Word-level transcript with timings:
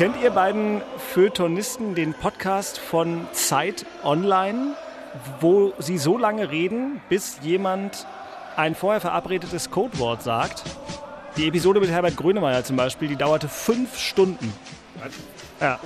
Kennt 0.00 0.16
ihr 0.22 0.30
beiden 0.30 0.80
Feuilletonisten 1.12 1.94
den 1.94 2.14
Podcast 2.14 2.78
von 2.78 3.28
Zeit 3.32 3.84
Online, 4.02 4.74
wo 5.40 5.74
sie 5.78 5.98
so 5.98 6.16
lange 6.16 6.50
reden, 6.50 7.02
bis 7.10 7.36
jemand 7.42 8.06
ein 8.56 8.74
vorher 8.74 9.02
verabredetes 9.02 9.70
Codewort 9.70 10.22
sagt? 10.22 10.64
Die 11.36 11.46
Episode 11.46 11.80
mit 11.80 11.90
Herbert 11.90 12.16
Grönemeyer 12.16 12.64
zum 12.64 12.76
Beispiel, 12.76 13.08
die 13.08 13.16
dauerte 13.16 13.46
fünf 13.46 13.98
Stunden. 13.98 14.54
Ja. 15.60 15.78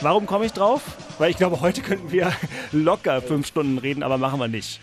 Warum 0.00 0.26
komme 0.26 0.44
ich 0.44 0.52
drauf? 0.52 0.82
Weil 1.18 1.32
ich 1.32 1.36
glaube, 1.36 1.60
heute 1.60 1.82
könnten 1.82 2.12
wir 2.12 2.32
locker 2.70 3.20
fünf 3.22 3.48
Stunden 3.48 3.78
reden, 3.78 4.04
aber 4.04 4.18
machen 4.18 4.38
wir 4.38 4.46
nicht. 4.46 4.80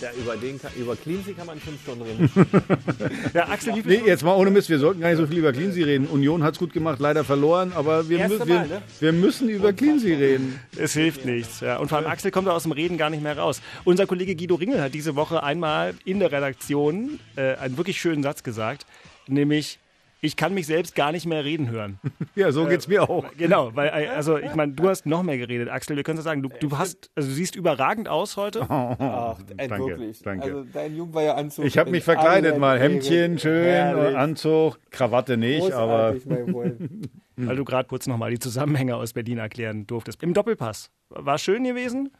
Da 0.00 0.08
über, 0.18 0.36
den 0.36 0.60
kann, 0.60 0.70
über 0.76 0.96
Cleansea 0.96 1.34
kann 1.34 1.46
man 1.46 1.58
fünf 1.58 1.80
Stunden 1.82 2.02
reden. 2.02 2.30
Ja, 3.34 3.48
Axel, 3.48 3.74
wie 3.74 3.82
viel 3.82 4.00
Nee, 4.00 4.06
jetzt 4.06 4.22
mal 4.22 4.34
ohne 4.34 4.50
Mist, 4.50 4.68
wir 4.68 4.78
sollten 4.78 5.00
gar 5.00 5.08
nicht 5.08 5.18
so 5.18 5.26
viel 5.26 5.38
über 5.38 5.52
Cleansea 5.52 5.84
reden. 5.84 6.06
Union 6.06 6.42
hat 6.42 6.54
es 6.54 6.58
gut 6.58 6.72
gemacht, 6.72 7.00
leider 7.00 7.24
verloren, 7.24 7.72
aber 7.74 8.08
wir, 8.08 8.28
mü 8.28 8.38
wir, 8.44 8.60
ne? 8.60 8.82
wir 9.00 9.12
müssen 9.12 9.48
über 9.48 9.72
Cleansea 9.72 10.16
reden. 10.16 10.60
Es 10.76 10.92
hilft 10.92 11.24
nichts. 11.24 11.60
Ja. 11.60 11.78
Und 11.78 11.88
vor 11.88 11.98
allem 11.98 12.06
Axel 12.06 12.30
kommt 12.30 12.48
da 12.48 12.52
aus 12.52 12.62
dem 12.62 12.72
Reden 12.72 12.96
gar 12.96 13.10
nicht 13.10 13.22
mehr 13.22 13.36
raus. 13.36 13.60
Unser 13.84 14.06
Kollege 14.06 14.36
Guido 14.36 14.54
Ringel 14.54 14.80
hat 14.80 14.94
diese 14.94 15.16
Woche 15.16 15.42
einmal 15.42 15.94
in 16.04 16.20
der 16.20 16.32
Redaktion 16.32 17.18
äh, 17.36 17.54
einen 17.56 17.76
wirklich 17.76 18.00
schönen 18.00 18.22
Satz 18.22 18.42
gesagt, 18.42 18.86
nämlich 19.26 19.78
ich 20.24 20.36
kann 20.36 20.54
mich 20.54 20.66
selbst 20.66 20.94
gar 20.94 21.12
nicht 21.12 21.26
mehr 21.26 21.44
reden 21.44 21.70
hören. 21.70 21.98
Ja, 22.36 22.50
so 22.50 22.66
geht's 22.66 22.88
mir 22.88 23.08
auch. 23.08 23.24
Genau, 23.36 23.70
weil 23.76 23.88
äh, 23.88 24.08
also 24.08 24.38
ich 24.38 24.54
meine, 24.56 24.72
du 24.72 24.88
hast 24.88 25.06
noch 25.06 25.22
mehr 25.22 25.38
geredet, 25.38 25.68
Axel. 25.68 25.94
Wir 25.94 26.02
können 26.02 26.18
es 26.18 26.24
sagen, 26.24 26.42
du, 26.42 26.48
du 26.48 26.76
hast, 26.76 27.10
also 27.14 27.28
du 27.28 27.34
siehst 27.34 27.54
überragend 27.54 28.08
aus 28.08 28.36
heute. 28.36 28.62
Ach, 28.68 29.38
ey, 29.56 29.68
Danke, 29.68 29.86
wirklich. 29.86 30.18
danke. 30.20 30.44
Also 30.44 30.64
dein 30.72 30.96
Jung 30.96 31.14
war 31.14 31.22
ja 31.22 31.34
Anzug. 31.34 31.64
Ich 31.64 31.78
habe 31.78 31.90
mich 31.92 32.02
verkleidet 32.02 32.58
mal. 32.58 32.80
Hemdchen, 32.80 33.38
schön, 33.38 33.64
Herrlich. 33.64 34.16
Anzug, 34.16 34.80
Krawatte 34.90 35.36
nicht, 35.36 35.70
aber 35.70 36.12
Großartig, 36.12 36.26
mein 36.26 36.48
Freund. 36.52 37.10
Weil 37.36 37.56
du 37.56 37.64
gerade 37.64 37.88
kurz 37.88 38.08
nochmal 38.08 38.30
die 38.30 38.40
Zusammenhänge 38.40 38.96
aus 38.96 39.12
Berlin 39.12 39.38
erklären 39.38 39.86
durftest. 39.86 40.20
Im 40.22 40.34
Doppelpass. 40.34 40.90
War 41.10 41.38
schön 41.38 41.62
gewesen? 41.62 42.10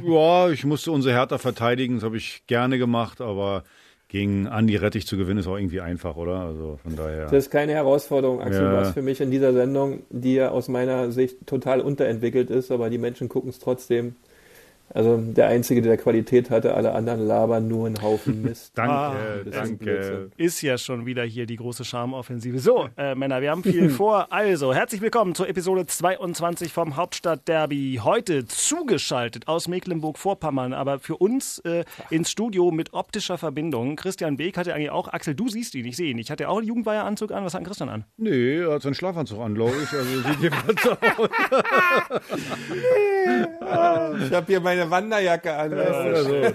ja, 0.00 0.48
ich 0.50 0.64
musste 0.64 0.92
unsere 0.92 1.14
Hertha 1.14 1.38
verteidigen, 1.38 1.96
das 1.96 2.04
habe 2.04 2.16
ich 2.16 2.46
gerne 2.46 2.78
gemacht, 2.78 3.20
aber 3.20 3.64
gegen 4.10 4.48
Andi 4.48 4.74
Rettich 4.76 5.06
zu 5.06 5.16
gewinnen 5.16 5.38
ist 5.38 5.46
auch 5.46 5.56
irgendwie 5.56 5.80
einfach, 5.80 6.16
oder? 6.16 6.40
Also 6.40 6.78
von 6.82 6.96
daher. 6.96 7.24
Das 7.26 7.44
ist 7.44 7.50
keine 7.50 7.72
Herausforderung, 7.72 8.40
Axel, 8.42 8.64
Ja. 8.64 8.72
was 8.74 8.90
für 8.90 9.02
mich 9.02 9.20
in 9.20 9.30
dieser 9.30 9.52
Sendung, 9.52 10.00
die 10.10 10.34
ja 10.34 10.50
aus 10.50 10.68
meiner 10.68 11.12
Sicht 11.12 11.46
total 11.46 11.80
unterentwickelt 11.80 12.50
ist, 12.50 12.72
aber 12.72 12.90
die 12.90 12.98
Menschen 12.98 13.28
gucken 13.28 13.50
es 13.50 13.60
trotzdem. 13.60 14.16
Also 14.92 15.16
der 15.18 15.46
Einzige, 15.46 15.82
der 15.82 15.96
Qualität 15.96 16.50
hatte, 16.50 16.74
alle 16.74 16.92
anderen 16.92 17.24
labern 17.26 17.68
nur 17.68 17.86
einen 17.86 18.02
Haufen 18.02 18.42
Mist. 18.42 18.72
danke, 18.76 18.92
Ah, 18.92 19.14
das 19.44 19.46
ist 19.46 19.54
danke. 19.56 19.76
Blödsinn. 19.84 20.32
Ist 20.36 20.62
ja 20.62 20.78
schon 20.78 21.06
wieder 21.06 21.22
hier 21.22 21.46
die 21.46 21.54
große 21.56 21.84
Charmoffensive. 21.84 22.58
So, 22.58 22.88
äh, 22.96 23.14
Männer, 23.14 23.40
wir 23.40 23.52
haben 23.52 23.62
viel 23.62 23.88
vor. 23.90 24.32
Also, 24.32 24.74
herzlich 24.74 25.00
willkommen 25.00 25.36
zur 25.36 25.48
Episode 25.48 25.86
22 25.86 26.72
vom 26.72 26.96
Hauptstadtderby. 26.96 28.00
Heute 28.02 28.46
zugeschaltet 28.46 29.46
aus 29.46 29.68
Mecklenburg-Vorpommern, 29.68 30.72
aber 30.72 30.98
für 30.98 31.16
uns 31.18 31.60
äh, 31.60 31.84
ins 32.10 32.30
Studio 32.32 32.72
mit 32.72 32.92
optischer 32.92 33.38
Verbindung. 33.38 33.94
Christian 33.94 34.36
Beek 34.36 34.56
hatte 34.56 34.74
eigentlich 34.74 34.90
auch, 34.90 35.06
Axel, 35.06 35.36
du 35.36 35.48
siehst 35.48 35.76
ihn, 35.76 35.84
ich 35.86 35.96
sehe 35.96 36.10
ihn. 36.10 36.18
Ich 36.18 36.32
hatte 36.32 36.48
auch 36.48 36.58
einen 36.58 36.66
Jugendweiheranzug 36.66 37.30
an. 37.30 37.44
Was 37.44 37.54
hat 37.54 37.62
Christian 37.64 37.88
an? 37.90 38.04
Nee, 38.16 38.56
er 38.58 38.72
hat 38.72 38.82
seinen 38.82 38.94
Schlafanzug 38.94 39.38
an, 39.40 39.54
glaube 39.54 39.74
ich. 39.82 39.92
Also 39.92 40.20
sieht 40.22 40.40
jedenfalls 40.40 40.82
so 40.82 40.90
aus. 43.66 44.16
Ich 44.26 44.32
habe 44.32 44.46
hier 44.46 44.60
meine 44.60 44.79
Wanderjacke 44.88 45.52
an. 45.52 45.74
Also, 45.74 46.54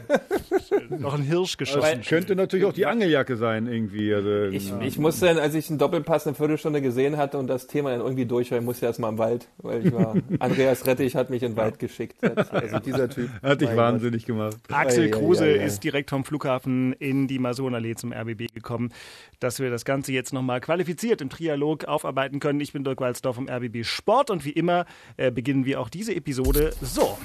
Noch 0.97 1.15
ein 1.15 1.21
Hirsch 1.21 1.57
geschossen. 1.57 1.99
das 1.99 2.07
könnte 2.07 2.35
natürlich 2.35 2.65
auch 2.65 2.73
die 2.73 2.85
Angeljacke 2.85 3.35
sein, 3.35 3.67
irgendwie. 3.67 4.13
Also, 4.13 4.45
Ich, 4.45 4.71
ich 4.81 4.97
musste 4.97 5.25
dann, 5.27 5.37
als 5.37 5.53
ich 5.53 5.69
einen 5.69 5.77
Doppelpass 5.77 6.25
eine 6.25 6.35
Viertelstunde 6.35 6.81
gesehen 6.81 7.17
hatte 7.17 7.37
und 7.37 7.47
das 7.47 7.67
Thema 7.67 7.91
dann 7.91 8.01
irgendwie 8.01 8.25
durch 8.25 8.51
war, 8.51 8.57
ich 8.59 8.63
musste 8.63 8.85
erst 8.85 8.99
mal 8.99 9.09
im 9.09 9.17
Wald, 9.17 9.47
weil 9.57 9.85
ich 9.85 9.93
war, 9.93 10.15
Andreas 10.39 10.85
Rettich 10.87 11.15
hat 11.15 11.29
mich 11.29 11.43
in 11.43 11.51
den 11.51 11.57
Wald 11.57 11.79
geschickt. 11.79 12.15
Also 12.51 12.79
dieser 12.79 13.09
Typ. 13.09 13.29
hat 13.43 13.61
dich 13.61 13.75
wahnsinnig 13.75 14.25
gemacht. 14.25 14.57
Axel 14.71 15.09
Kruse 15.11 15.45
ei. 15.45 15.65
ist 15.65 15.83
direkt 15.83 16.09
vom 16.09 16.23
Flughafen 16.23 16.93
in 16.93 17.27
die 17.27 17.39
Masonallee 17.39 17.95
zum 17.95 18.13
RBB 18.13 18.53
gekommen, 18.53 18.91
dass 19.39 19.59
wir 19.59 19.69
das 19.69 19.85
Ganze 19.85 20.11
jetzt 20.11 20.33
nochmal 20.33 20.61
qualifiziert 20.61 21.21
im 21.21 21.29
Trialog 21.29 21.85
aufarbeiten 21.85 22.39
können. 22.39 22.59
Ich 22.61 22.73
bin 22.73 22.83
Dirk 22.83 23.01
Walzdorf 23.01 23.35
vom 23.35 23.49
RBB 23.49 23.83
Sport 23.83 24.29
und 24.29 24.45
wie 24.45 24.51
immer 24.51 24.85
äh, 25.17 25.31
beginnen 25.31 25.65
wir 25.65 25.81
auch 25.81 25.89
diese 25.89 26.15
Episode 26.15 26.73
so. 26.81 27.17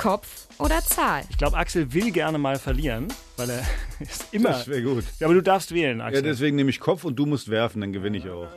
Kopf 0.00 0.46
oder 0.58 0.80
Zahl? 0.80 1.24
Ich 1.28 1.36
glaube, 1.36 1.58
Axel 1.58 1.92
will 1.92 2.10
gerne 2.10 2.38
mal 2.38 2.58
verlieren, 2.58 3.08
weil 3.36 3.50
er 3.50 3.62
ist 4.00 4.32
immer. 4.32 4.48
Das 4.50 4.66
wäre 4.66 4.82
gut. 4.82 5.04
Ja, 5.18 5.26
aber 5.26 5.34
du 5.34 5.42
darfst 5.42 5.74
wählen, 5.74 5.98
Ja, 5.98 6.06
Axel. 6.06 6.22
deswegen 6.22 6.56
nehme 6.56 6.70
ich 6.70 6.80
Kopf 6.80 7.04
und 7.04 7.16
du 7.16 7.26
musst 7.26 7.50
werfen, 7.50 7.82
dann 7.82 7.92
gewinne 7.92 8.16
ich 8.16 8.30
auch. 8.30 8.48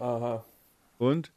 Aha. 0.00 0.44
Und? 0.98 1.30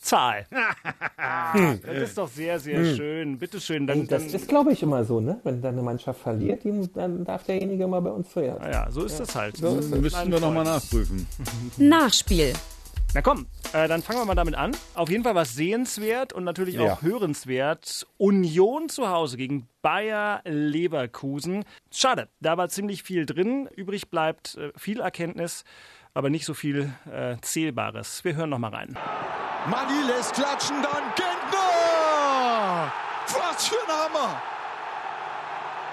Zahl. 0.00 0.46
das 1.16 1.96
ist 2.10 2.18
doch 2.18 2.28
sehr, 2.28 2.58
sehr 2.58 2.96
schön. 2.96 3.38
Bitte 3.38 3.60
schön. 3.60 3.86
Dann, 3.86 4.08
Das 4.08 4.26
dann, 4.26 4.34
ist, 4.34 4.48
glaube 4.48 4.72
ich, 4.72 4.82
immer 4.82 5.04
so, 5.04 5.20
ne? 5.20 5.38
Wenn 5.44 5.62
dann 5.62 5.74
eine 5.74 5.82
Mannschaft 5.82 6.20
verliert, 6.20 6.62
dann 6.94 7.24
darf 7.24 7.44
derjenige 7.44 7.86
mal 7.86 8.00
bei 8.00 8.10
uns 8.10 8.30
zuerst. 8.30 8.60
Ah 8.62 8.70
ja, 8.70 8.90
so 8.90 9.04
ist 9.04 9.20
das 9.20 9.34
halt. 9.36 9.56
So 9.56 9.76
ist 9.78 9.92
es. 9.92 10.00
Müssten 10.00 10.32
wir 10.32 10.40
nochmal 10.40 10.64
nachprüfen. 10.64 11.26
Nachspiel. 11.76 12.52
Na 13.14 13.22
komm, 13.22 13.46
äh, 13.72 13.88
dann 13.88 14.02
fangen 14.02 14.20
wir 14.20 14.26
mal 14.26 14.34
damit 14.34 14.54
an. 14.54 14.76
Auf 14.94 15.08
jeden 15.08 15.24
Fall 15.24 15.34
was 15.34 15.54
sehenswert 15.54 16.32
und 16.34 16.44
natürlich 16.44 16.78
auch 16.78 16.84
Ja. 16.84 17.02
hörenswert. 17.02 18.06
Union 18.18 18.88
zu 18.90 19.08
Hause 19.08 19.36
gegen 19.38 19.66
Bayer 19.82 20.42
Leverkusen. 20.44 21.64
Schade, 21.90 22.28
da 22.40 22.56
war 22.58 22.68
ziemlich 22.68 23.02
viel 23.02 23.24
drin. 23.24 23.66
Übrig 23.74 24.10
bleibt 24.10 24.56
äh, 24.56 24.72
viel 24.76 25.00
Erkenntnis, 25.00 25.64
aber 26.12 26.28
nicht 26.28 26.44
so 26.44 26.52
viel 26.54 26.92
äh, 27.10 27.36
Zählbares. 27.40 28.24
Wir 28.24 28.34
hören 28.36 28.50
noch 28.50 28.58
mal 28.58 28.74
rein. 28.74 28.96
Mani 29.70 30.06
lässt 30.06 30.34
klatschen, 30.34 30.76
dann 30.82 31.02
Gentner! 31.16 32.92
Was 33.26 33.68
für 33.68 33.74
ein 33.74 33.92
Hammer! 34.04 34.42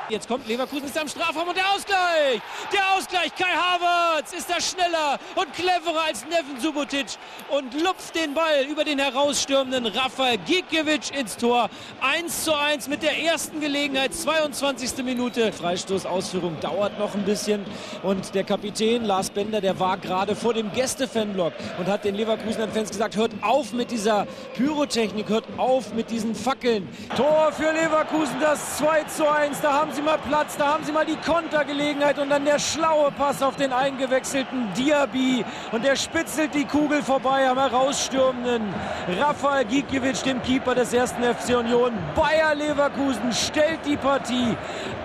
Jetzt 0.08 0.28
kommt 0.28 0.48
Leverkusen, 0.48 0.86
ist 0.86 0.98
am 1.00 1.08
Strafraum 1.08 1.48
und 1.48 1.58
der 1.58 1.68
Ausgleich! 1.74 2.40
Der 2.72 2.95
Ausgleich! 2.98 3.32
Kai 3.36 3.44
Havertz 3.44 4.32
ist 4.32 4.50
da 4.50 4.62
schneller 4.62 5.20
und 5.36 5.52
cleverer 5.54 6.06
als 6.08 6.24
Neven 6.26 6.62
Subotic 6.62 7.08
und 7.50 7.74
lupft 7.82 8.16
den 8.16 8.34
Ball 8.34 8.64
über 8.70 8.86
den 8.86 9.00
herausstürmenden 9.00 9.88
Rafael 9.88 10.38
Gikiewicz 10.38 11.10
ins 11.10 11.36
Tor. 11.36 11.70
1 12.00 12.46
zu 12.46 12.56
1 12.56 12.88
mit 12.88 13.04
der 13.04 13.22
ersten 13.22 13.60
Gelegenheit, 13.60 14.14
22. 14.14 15.04
Minute. 15.04 15.52
Freistoßausführung 15.52 16.58
dauert 16.62 16.98
noch 16.98 17.16
ein 17.16 17.26
bisschen 17.26 17.66
und 18.04 18.34
der 18.34 18.46
Kapitän 18.46 19.04
Lars 19.04 19.30
Bender, 19.30 19.60
der 19.60 19.78
war 19.78 19.98
gerade 19.98 20.36
vor 20.36 20.54
dem 20.54 20.72
Gästefanblock 20.72 21.54
und 21.78 21.88
hat 21.88 22.06
den 22.06 22.16
Leverkusener 22.16 22.70
Fans 22.70 22.92
gesagt, 22.92 23.18
hört 23.18 23.32
auf 23.42 23.74
mit 23.74 23.92
dieser 23.92 24.26
Pyrotechnik, 24.56 25.28
hört 25.28 25.46
auf 25.58 25.94
mit 25.94 26.10
diesen 26.12 26.34
Fackeln. 26.34 26.88
Tor 27.18 27.52
für 27.52 27.74
Leverkusen, 27.74 28.40
das 28.40 28.78
2 28.78 29.04
zu 29.04 29.30
1. 29.30 29.60
Da 29.60 29.74
haben 29.74 29.92
sie 29.92 30.02
mal 30.02 30.18
Platz, 30.18 30.56
da 30.58 30.68
haben 30.68 30.86
sie 30.86 30.94
mal 30.94 31.06
die 31.06 31.18
Kontergelegenheit 31.18 32.20
und 32.20 32.30
dann 32.30 32.46
der 32.46 32.60
schlaue 32.86 33.12
Pass 33.12 33.42
auf 33.42 33.56
den 33.56 33.74
eingewechselten 33.74 34.72
Diaby 34.74 35.44
und 35.72 35.84
der 35.84 35.96
spitzelt 35.96 36.54
die 36.54 36.66
Kugel 36.66 37.02
vorbei 37.02 37.50
am 37.50 37.58
herausstürmenden 37.58 38.74
Rafael 39.20 39.66
Gikiewicz, 39.66 40.22
dem 40.22 40.42
Keeper 40.44 40.76
des 40.76 40.94
ersten 40.94 41.24
FC 41.24 41.58
Union. 41.58 41.94
Bayer 42.16 42.54
Leverkusen 42.54 43.32
stellt 43.34 43.80
die 43.86 43.98
Partie 43.98 44.56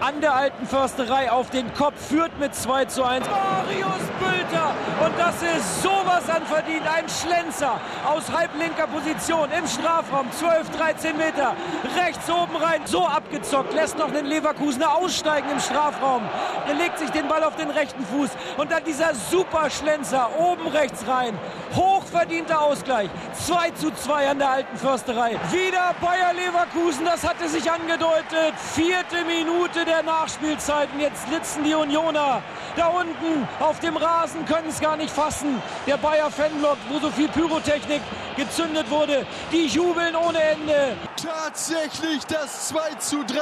an 0.01 0.21
der 0.21 0.35
alten 0.35 0.67
Försterei 0.67 1.31
auf 1.31 1.51
den 1.51 1.73
Kopf, 1.75 2.09
führt 2.09 2.39
mit 2.39 2.55
2 2.55 2.85
zu 2.87 3.03
1. 3.03 3.27
Marius 3.27 4.07
Bülter 4.19 4.75
und 5.05 5.19
das 5.19 5.37
ist 5.43 5.83
sowas 5.83 6.29
an 6.29 6.43
verdient. 6.45 6.83
Ein 6.87 7.09
Schlenzer 7.09 7.81
aus 8.07 8.31
halblinker 8.31 8.89
Position 8.89 9.49
im 9.57 9.67
Strafraum, 9.67 10.31
12, 10.33 10.71
13 10.77 11.17
Meter, 11.17 11.55
rechts 11.97 12.31
oben 12.31 12.57
rein, 12.57 12.81
so 12.85 13.07
abgezockt, 13.07 13.73
lässt 13.73 13.99
noch 13.99 14.11
den 14.11 14.27
Leverkusen 14.27 14.51
Leverkusen 14.51 14.83
aussteigen 14.83 15.51
im 15.51 15.61
Strafraum. 15.61 16.23
Er 16.67 16.75
legt 16.75 16.99
sich 16.99 17.11
den 17.11 17.29
Ball 17.29 17.45
auf 17.45 17.57
den 17.57 17.70
rechten 17.71 18.05
Fuß 18.05 18.31
und 18.57 18.71
dann 18.71 18.85
dieser 18.85 19.15
super 19.15 19.71
Schlenzer 19.71 20.31
oben 20.39 20.67
rechts 20.69 21.07
rein. 21.07 21.39
Hochverdienter 21.75 22.61
Ausgleich. 22.61 23.11
2 23.47 23.71
zu 23.73 23.91
2 23.93 24.31
an 24.31 24.39
der 24.39 24.51
alten 24.51 24.77
Försterei. 24.77 25.39
Wieder 25.51 25.95
Bayer 26.01 26.33
Leverkusen, 26.35 27.05
das 27.05 27.27
hatte 27.27 27.49
sich 27.49 27.71
angedeutet. 27.71 28.55
Vierte 28.75 29.25
Minute 29.25 29.85
der 29.85 30.03
Nachspielzeiten. 30.03 31.01
Jetzt 31.01 31.29
sitzen 31.29 31.65
die 31.65 31.75
Unioner 31.75 32.43
da 32.77 32.89
unten 32.89 33.49
auf 33.59 33.81
dem 33.81 33.97
Rasen, 33.97 34.45
können 34.47 34.69
es 34.69 34.81
gar 34.81 34.97
nicht 34.97 35.13
fassen. 35.13 35.61
Der 35.87 35.97
Bayer 35.97 36.31
Fanblock, 36.31 36.79
wo 36.89 36.99
so 36.99 37.11
viel 37.11 37.29
Pyrotechnik 37.29 38.01
gezündet 38.37 38.91
wurde, 38.91 39.27
die 39.53 39.67
jubeln 39.67 40.17
ohne 40.17 40.41
Ende. 40.41 40.97
Tatsächlich 41.17 42.25
das 42.27 42.69
2 42.69 42.95
zu 42.99 43.25
3 43.25 43.37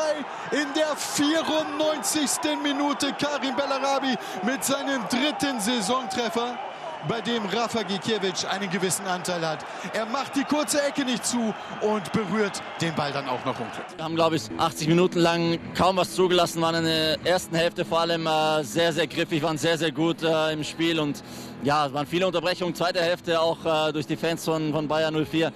in 0.52 0.66
der 0.74 0.96
94. 0.96 2.56
Minute. 2.62 3.12
Karim 3.12 3.54
Bellarabi 3.54 4.16
mit 4.44 4.64
seinem 4.64 5.02
dritten 5.08 5.60
Saisontreffer 5.60 6.58
bei 7.06 7.20
dem 7.20 7.44
Rafa 7.46 7.82
Gikiewicz 7.82 8.44
einen 8.44 8.70
gewissen 8.70 9.06
Anteil 9.06 9.46
hat. 9.46 9.64
Er 9.92 10.06
macht 10.06 10.34
die 10.34 10.44
kurze 10.44 10.82
Ecke 10.82 11.04
nicht 11.04 11.24
zu 11.24 11.54
und 11.80 12.12
berührt 12.12 12.60
den 12.80 12.94
Ball 12.94 13.12
dann 13.12 13.28
auch 13.28 13.44
noch 13.44 13.58
unglücklich. 13.58 13.96
Wir 13.96 14.04
haben, 14.04 14.16
glaube 14.16 14.36
ich, 14.36 14.42
80 14.56 14.88
Minuten 14.88 15.18
lang 15.20 15.58
kaum 15.76 15.96
was 15.96 16.14
zugelassen, 16.14 16.60
waren 16.60 16.76
in 16.76 16.84
der 16.84 17.18
ersten 17.24 17.54
Hälfte 17.54 17.84
vor 17.84 18.00
allem 18.00 18.26
äh, 18.26 18.64
sehr, 18.64 18.92
sehr 18.92 19.06
griffig, 19.06 19.42
waren 19.42 19.58
sehr, 19.58 19.78
sehr 19.78 19.92
gut 19.92 20.22
äh, 20.22 20.52
im 20.52 20.64
Spiel 20.64 20.98
und 20.98 21.22
ja, 21.62 21.86
es 21.86 21.92
waren 21.92 22.06
viele 22.06 22.26
Unterbrechungen. 22.26 22.74
Zweite 22.74 23.00
Hälfte 23.00 23.40
auch 23.40 23.88
äh, 23.88 23.92
durch 23.92 24.06
die 24.06 24.16
Fans 24.16 24.44
von, 24.44 24.72
von 24.72 24.88
Bayern 24.88 25.14
04 25.14 25.52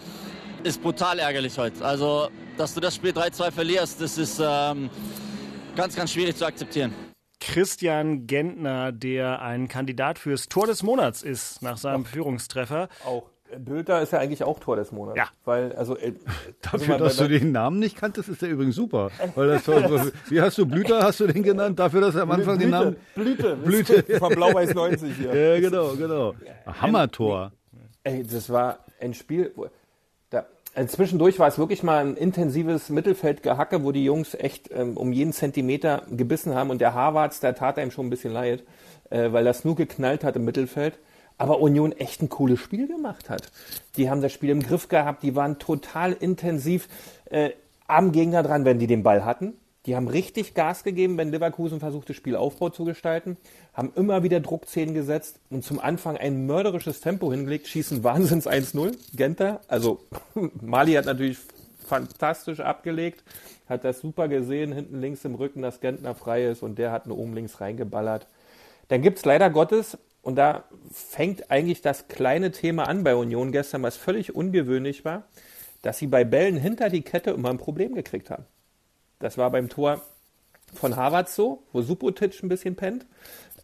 ist 0.63 0.81
brutal 0.81 1.19
ärgerlich 1.19 1.59
heute. 1.59 1.85
Also, 1.85 2.29
dass 2.57 2.75
du 2.75 2.81
das 2.81 2.95
Spiel 2.95 3.11
3-2 3.11 3.51
verlierst, 3.51 4.01
das 4.01 4.19
ist 4.19 4.41
ähm, 4.41 4.91
ganz, 5.75 5.97
ganz 5.97 6.13
schwierig 6.13 6.37
zu 6.37 6.47
akzeptieren. 6.47 7.12
Christian 7.43 8.27
Gentner, 8.29 8.93
der 8.93 9.43
ein 9.43 9.67
Kandidat 9.69 10.19
fürs 10.19 10.49
Tor 10.49 10.67
des 10.67 10.83
Monats 10.83 11.23
ist 11.23 11.61
nach 11.61 11.77
seinem 11.77 12.05
Führungstreffer. 12.05 12.89
Auch. 13.05 13.25
Bülter 13.59 14.01
ist 14.01 14.13
ja 14.15 14.19
eigentlich 14.19 14.45
auch 14.45 14.61
Tor 14.61 14.77
des 14.77 14.93
Monats. 14.93 15.19
Ja. 15.19 15.27
Weil, 15.45 15.73
also, 15.75 15.95
äh, 15.99 16.15
Dafür, 16.63 16.95
also 16.95 17.05
dass 17.05 17.17
du 17.19 17.29
den 17.29 17.53
Namen 17.53 17.81
nicht 17.81 17.97
kanntest, 17.99 18.31
ist 18.31 18.41
der 18.41 18.49
übrigens 18.49 18.77
super. 18.77 19.11
Weil 19.35 19.49
das, 19.49 19.67
wie 20.31 20.41
hast 20.41 20.57
du 20.57 20.65
Blüter, 20.65 21.03
hast 21.03 21.21
du 21.21 21.27
den 21.27 21.43
genannt? 21.43 21.79
Dafür, 21.79 22.01
dass 22.01 22.15
er 22.15 22.23
am 22.23 22.31
Anfang 22.31 22.59
den 22.59 22.71
Namen. 22.71 22.97
Blüte. 23.15 23.57
Blüte. 23.57 24.03
Von 24.19 24.35
Blau-Weiß 24.35 24.73
90 24.73 25.17
hier. 25.17 25.35
Ja, 25.35 25.61
genau, 25.61 25.95
genau. 25.97 26.35
Hammertor. 26.81 27.53
Ey, 28.05 28.23
das 28.23 28.49
war 28.49 28.79
ein 29.01 29.13
Spiel. 29.13 29.53
wo- 29.55 29.65
also 29.65 29.73
zwischendurch 30.87 31.39
war 31.39 31.49
es 31.49 31.59
wirklich 31.59 31.83
mal 31.83 32.05
ein 32.05 32.17
intensives 32.17 32.89
Mittelfeldgehacke, 32.89 33.85
wo 33.85 33.93
die 33.93 34.05
Jungs 34.05 34.35
echt 34.35 34.71
ähm, 34.73 34.97
um 34.97 35.13
jeden 35.13 35.33
Zentimeter 35.33 36.03
gebissen 36.11 36.55
haben. 36.55 36.71
Und 36.71 36.81
der 36.81 36.95
Harvards, 36.95 37.41
der 37.41 37.55
tat 37.55 37.79
einem 37.79 37.91
schon 37.91 38.07
ein 38.07 38.11
bisschen 38.11 38.33
leid, 38.33 38.63
äh, 39.11 39.33
weil 39.33 39.45
das 39.45 39.65
nur 39.65 39.77
geknallt 39.77 40.25
hat 40.25 40.37
im 40.37 40.45
Mittelfeld. 40.45 40.99
Aber 41.39 41.61
Union 41.61 41.93
echt 41.93 42.23
ein 42.23 42.29
cooles 42.29 42.61
Spiel 42.61 42.87
gemacht 42.87 43.29
hat. 43.29 43.51
Die 43.97 44.09
haben 44.09 44.23
das 44.23 44.33
Spiel 44.33 44.51
im 44.51 44.63
Griff 44.63 44.89
gehabt, 44.89 45.23
die 45.23 45.35
waren 45.35 45.59
total 45.59 46.13
intensiv 46.13 46.89
äh, 47.31 47.51
am 47.87 48.13
Gegner 48.13 48.43
dran, 48.43 48.65
wenn 48.65 48.79
die 48.79 48.87
den 48.87 49.03
Ball 49.03 49.25
hatten. 49.25 49.55
Die 49.87 49.97
haben 49.97 50.07
richtig 50.07 50.55
Gas 50.55 50.85
gegeben, 50.85 51.19
wenn 51.19 51.33
Leverkusen 51.33 51.81
versucht, 51.81 52.09
das 52.09 52.17
Spielaufbau 52.17 52.71
zu 52.71 52.85
gestalten, 52.85 53.37
haben 53.73 53.93
immer 53.95 54.23
wieder 54.23 54.41
Druckzähne 54.41 54.93
gesetzt 54.93 55.41
und 55.51 55.65
zum 55.65 55.81
Anfang 55.81 56.17
ein 56.17 56.47
mörderisches 56.47 57.01
Tempo 57.01 57.31
hingelegt, 57.31 57.69
schießen 57.69 58.05
Wahnsinns 58.05 58.47
1-0. 58.47 58.97
Genter, 59.15 59.61
also 59.69 60.01
Mali 60.61 60.93
hat 60.95 61.07
natürlich 61.07 61.39
fantastisch 61.87 62.61
abgelegt, 62.61 63.23
hat 63.69 63.85
das 63.85 64.01
super 64.01 64.29
gesehen, 64.29 64.73
hinten 64.73 65.01
links 65.01 65.25
im 65.25 65.35
Rücken, 65.35 65.63
dass 65.63 65.81
Gentner 65.81 66.15
frei 66.15 66.47
ist 66.47 66.63
und 66.63 66.79
der 66.79 66.93
hat 66.93 67.07
nur 67.07 67.19
oben 67.19 67.35
links 67.35 67.61
reingeballert. 67.61 68.27
Dann 68.89 69.03
gibt's 69.03 69.25
leider 69.25 69.49
Gottes, 69.49 69.97
und 70.23 70.37
da 70.37 70.65
fängt 70.93 71.51
eigentlich 71.51 71.83
das 71.83 72.07
kleine 72.09 72.53
Thema 72.53 72.89
an 72.89 73.03
bei 73.03 73.15
Union 73.15 73.53
gestern, 73.53 73.83
was 73.83 73.97
völlig 73.97 74.35
ungewöhnlich 74.35 75.05
war, 75.05 75.25
dass 75.83 75.99
sie 75.99 76.07
bei 76.07 76.25
Bällen 76.25 76.57
hinter 76.57 76.89
die 76.89 77.03
Kette 77.03 77.33
immer 77.33 77.51
ein 77.51 77.59
Problem 77.59 77.95
gekriegt 77.95 78.31
haben. 78.31 78.47
Das 79.19 79.37
war 79.37 79.51
beim 79.51 79.69
Tor 79.69 80.01
von 80.75 80.97
Harvard 80.97 81.29
so, 81.29 81.65
wo 81.73 81.83
Subotic 81.83 82.41
ein 82.43 82.49
bisschen 82.49 82.77
pennt. 82.77 83.05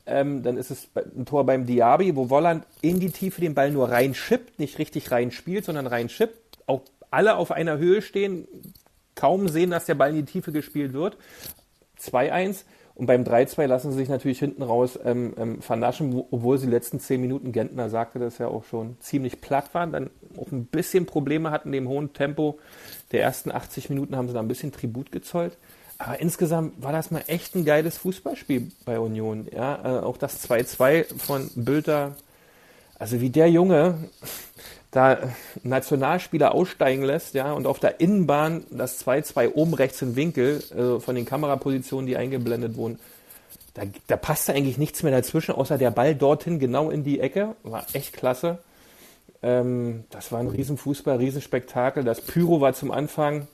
Ähm, 0.09 0.43
dann 0.43 0.57
ist 0.57 0.71
es 0.71 0.89
ein 0.95 1.27
Tor 1.27 1.45
beim 1.45 1.67
Diaby, 1.67 2.17
wo 2.17 2.29
Volland 2.29 2.65
in 2.81 3.01
die 3.01 3.11
Tiefe 3.11 3.41
den 3.41 3.55
Ball 3.55 3.71
nur 3.71 3.91
reinschippt, 3.91 4.59
nicht 4.59 4.79
richtig 4.79 5.11
reinspielt, 5.11 5.65
sondern 5.65 5.87
reinschippt. 5.87 6.59
Auch 6.67 6.83
alle 7.11 7.37
auf 7.37 7.51
einer 7.51 7.79
Höhe 7.79 8.03
stehen, 8.03 8.47
kaum 9.15 9.49
sehen, 9.49 9.71
dass 9.71 9.87
der 9.87 9.95
Ball 9.95 10.11
in 10.11 10.17
die 10.17 10.33
Tiefe 10.33 10.53
gespielt 10.53 10.93
wird. 10.93 11.17
2-1. 12.01 12.65
Und 12.95 13.07
beim 13.07 13.23
3-2 13.23 13.67
lassen 13.67 13.93
sie 13.93 13.99
sich 13.99 14.09
natürlich 14.09 14.41
hinten 14.41 14.63
raus 14.63 14.99
ähm, 15.05 15.33
ähm, 15.39 15.63
vernaschen, 15.63 16.13
wo, 16.13 16.27
obwohl 16.33 16.59
sie 16.59 16.67
die 16.67 16.73
letzten 16.73 16.99
10 16.99 17.21
Minuten, 17.21 17.53
Gentner 17.53 17.91
sagte 17.91 18.19
das 18.19 18.39
ja 18.39 18.49
auch 18.49 18.65
schon, 18.65 18.97
ziemlich 18.99 19.41
platt 19.41 19.73
waren, 19.73 19.93
dann 19.93 20.11
auch 20.37 20.51
ein 20.51 20.67
bisschen 20.67 21.07
Probleme 21.07 21.53
hatten, 21.53 21.71
dem 21.71 21.89
hohen 21.89 22.13
Tempo 22.13 22.59
der 23.13 23.23
ersten 23.23 23.53
80 23.53 23.89
Minuten 23.89 24.17
haben 24.17 24.27
sie 24.27 24.35
da 24.35 24.41
ein 24.41 24.49
bisschen 24.49 24.73
Tribut 24.73 25.13
gezollt. 25.13 25.57
Aber 25.99 26.21
insgesamt 26.21 26.81
war 26.83 26.93
das 26.93 27.11
mal 27.11 27.25
echt 27.27 27.57
ein 27.57 27.65
geiles 27.65 27.99
Fußballspiel 27.99 28.71
bei 28.85 29.01
Union. 29.01 29.49
Ja, 29.53 29.99
äh, 29.99 30.03
auch 30.05 30.17
das 30.17 30.49
2-2 30.49 31.19
von 31.19 31.51
Bülter. 31.57 32.15
Also 32.99 33.21
wie 33.21 33.31
der 33.31 33.51
Junge 33.51 33.95
da 34.93 35.19
Nationalspieler 35.65 36.55
aussteigen 36.55 37.03
lässt, 37.03 37.35
ja, 37.35 37.53
und 37.53 37.67
auf 37.67 37.81
der 37.81 38.01
Innenbahn 38.01 38.65
das 38.71 39.05
2-2 39.05 39.55
oben 39.55 39.75
rechts 39.75 40.01
im 40.01 40.17
Winkel, 40.17 40.63
also 40.71 41.01
von 41.01 41.15
den 41.15 41.27
Kamerapositionen, 41.27 42.07
die 42.07 42.17
eingeblendet 42.17 42.77
wurden, 42.77 42.99
da, 43.75 43.83
da 44.07 44.17
passte 44.17 44.55
eigentlich 44.55 44.79
nichts 44.79 45.03
mehr 45.03 45.13
dazwischen, 45.13 45.53
außer 45.53 45.79
der 45.79 45.91
Ball 45.91 46.15
dorthin, 46.15 46.59
genau 46.59 46.91
in 46.91 47.05
die 47.05 47.21
Ecke. 47.21 47.55
War 47.65 47.85
echt 47.93 48.13
klasse. 48.13 48.59
Ähm, 49.43 50.05
das 50.11 50.33
war 50.33 50.41
ein 50.41 50.49
Riesenfußball, 50.49 51.17
Riesenspektakel. 51.17 52.03
Das 52.03 52.21
Pyro 52.21 52.61
war 52.61 52.73
zum 52.73 52.91
Anfang, 52.91 53.47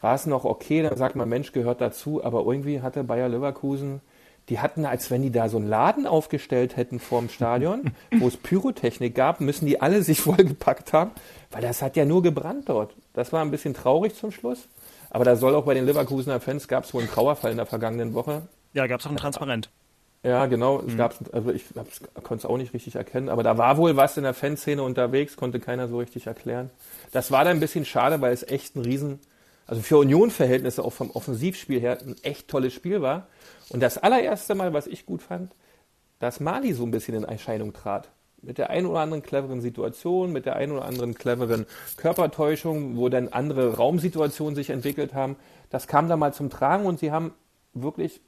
war 0.00 0.14
es 0.14 0.26
noch 0.26 0.44
okay, 0.44 0.82
dann 0.82 0.96
sagt 0.96 1.16
man, 1.16 1.28
Mensch, 1.28 1.52
gehört 1.52 1.80
dazu, 1.80 2.22
aber 2.24 2.44
irgendwie 2.44 2.80
hatte 2.80 3.04
Bayer 3.04 3.28
Leverkusen, 3.28 4.00
die 4.48 4.60
hatten, 4.60 4.86
als 4.86 5.10
wenn 5.10 5.22
die 5.22 5.30
da 5.30 5.48
so 5.48 5.58
einen 5.58 5.68
Laden 5.68 6.06
aufgestellt 6.06 6.76
hätten 6.76 7.00
vorm 7.00 7.28
Stadion, 7.28 7.92
wo 8.18 8.28
es 8.28 8.36
Pyrotechnik 8.36 9.14
gab, 9.14 9.40
müssen 9.40 9.66
die 9.66 9.80
alle 9.80 10.02
sich 10.02 10.20
vollgepackt 10.22 10.92
haben, 10.92 11.10
weil 11.50 11.62
das 11.62 11.82
hat 11.82 11.96
ja 11.96 12.04
nur 12.04 12.22
gebrannt 12.22 12.68
dort. 12.68 12.94
Das 13.12 13.32
war 13.32 13.42
ein 13.42 13.50
bisschen 13.50 13.74
traurig 13.74 14.14
zum 14.14 14.30
Schluss. 14.30 14.68
Aber 15.10 15.24
da 15.24 15.36
soll 15.36 15.54
auch 15.54 15.64
bei 15.64 15.74
den 15.74 15.86
Leverkusener 15.86 16.38
Fans 16.38 16.68
gab 16.68 16.84
es 16.84 16.92
wohl 16.92 17.02
einen 17.02 17.10
Trauerfall 17.10 17.50
in 17.50 17.56
der 17.56 17.66
vergangenen 17.66 18.12
Woche. 18.14 18.42
Ja, 18.74 18.86
gab 18.86 19.00
es 19.00 19.06
auch 19.06 19.10
ein 19.10 19.16
Transparent. 19.16 19.70
Ja, 20.22 20.46
genau. 20.46 20.82
Es 20.86 20.96
gab's, 20.96 21.18
also 21.32 21.50
ich 21.50 21.64
konnte 22.22 22.42
es 22.42 22.44
auch 22.44 22.56
nicht 22.58 22.74
richtig 22.74 22.96
erkennen, 22.96 23.28
aber 23.28 23.42
da 23.42 23.56
war 23.56 23.76
wohl 23.76 23.96
was 23.96 24.16
in 24.16 24.24
der 24.24 24.34
Fanszene 24.34 24.82
unterwegs, 24.82 25.36
konnte 25.36 25.60
keiner 25.60 25.88
so 25.88 25.98
richtig 25.98 26.26
erklären. 26.26 26.70
Das 27.12 27.30
war 27.30 27.44
dann 27.44 27.56
ein 27.56 27.60
bisschen 27.60 27.84
schade, 27.84 28.20
weil 28.20 28.32
es 28.32 28.42
echt 28.42 28.74
ein 28.76 28.82
Riesen, 28.82 29.20
also 29.68 29.82
für 29.82 29.98
Union-Verhältnisse 29.98 30.82
auch 30.82 30.94
vom 30.94 31.10
Offensivspiel 31.10 31.78
her 31.78 31.98
ein 32.00 32.16
echt 32.22 32.48
tolles 32.48 32.72
Spiel 32.72 33.02
war. 33.02 33.28
Und 33.68 33.80
das 33.80 33.98
allererste 33.98 34.54
Mal, 34.54 34.72
was 34.72 34.86
ich 34.86 35.04
gut 35.04 35.22
fand, 35.22 35.54
dass 36.18 36.40
Mali 36.40 36.72
so 36.72 36.84
ein 36.84 36.90
bisschen 36.90 37.14
in 37.14 37.24
Erscheinung 37.24 37.74
trat. 37.74 38.08
Mit 38.40 38.56
der 38.56 38.70
einen 38.70 38.86
oder 38.86 39.00
anderen 39.00 39.22
cleveren 39.22 39.60
Situation, 39.60 40.32
mit 40.32 40.46
der 40.46 40.56
einen 40.56 40.72
oder 40.72 40.86
anderen 40.86 41.14
cleveren 41.14 41.66
Körpertäuschung, 41.98 42.96
wo 42.96 43.10
dann 43.10 43.28
andere 43.28 43.76
Raumsituationen 43.76 44.54
sich 44.54 44.70
entwickelt 44.70 45.12
haben. 45.12 45.36
Das 45.68 45.86
kam 45.86 46.08
da 46.08 46.16
mal 46.16 46.32
zum 46.32 46.48
Tragen 46.48 46.86
und 46.86 46.98
sie 46.98 47.12
haben 47.12 47.34
wirklich 47.74 48.22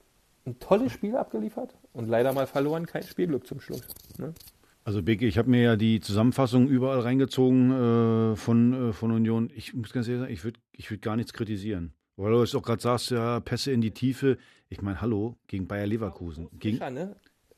ein 0.46 0.58
tolles 0.58 0.92
Spiel 0.92 1.16
abgeliefert 1.16 1.74
und 1.94 2.08
leider 2.08 2.34
mal 2.34 2.46
verloren, 2.46 2.84
kein 2.84 3.02
Spielglück 3.02 3.46
zum 3.46 3.60
Schluss. 3.60 3.86
Ne? 4.18 4.34
Also 4.84 5.02
Beke, 5.02 5.26
ich 5.26 5.36
habe 5.38 5.50
mir 5.50 5.62
ja 5.62 5.76
die 5.76 6.00
Zusammenfassung 6.00 6.68
überall 6.68 7.00
reingezogen 7.00 8.32
äh, 8.32 8.36
von, 8.36 8.90
äh, 8.90 8.92
von 8.92 9.10
Union. 9.12 9.50
Ich 9.54 9.74
muss 9.74 9.92
ganz 9.92 10.08
ehrlich 10.08 10.20
sagen, 10.22 10.32
ich 10.32 10.44
würde 10.44 10.58
ich 10.72 10.90
würd 10.90 11.02
gar 11.02 11.16
nichts 11.16 11.32
kritisieren. 11.32 11.92
Weil 12.16 12.32
du 12.32 12.42
es 12.42 12.54
auch 12.54 12.62
gerade 12.62 12.82
sagst, 12.82 13.10
ja, 13.10 13.40
Pässe 13.40 13.72
in 13.72 13.80
die 13.80 13.92
Tiefe. 13.92 14.36
Ich 14.68 14.82
meine, 14.82 15.00
hallo, 15.00 15.36
gegen 15.46 15.66
Bayer 15.66 15.86
Leverkusen. 15.86 16.48
Gegen, 16.58 16.78
Fischer, 16.78 16.90
ne? 16.90 17.16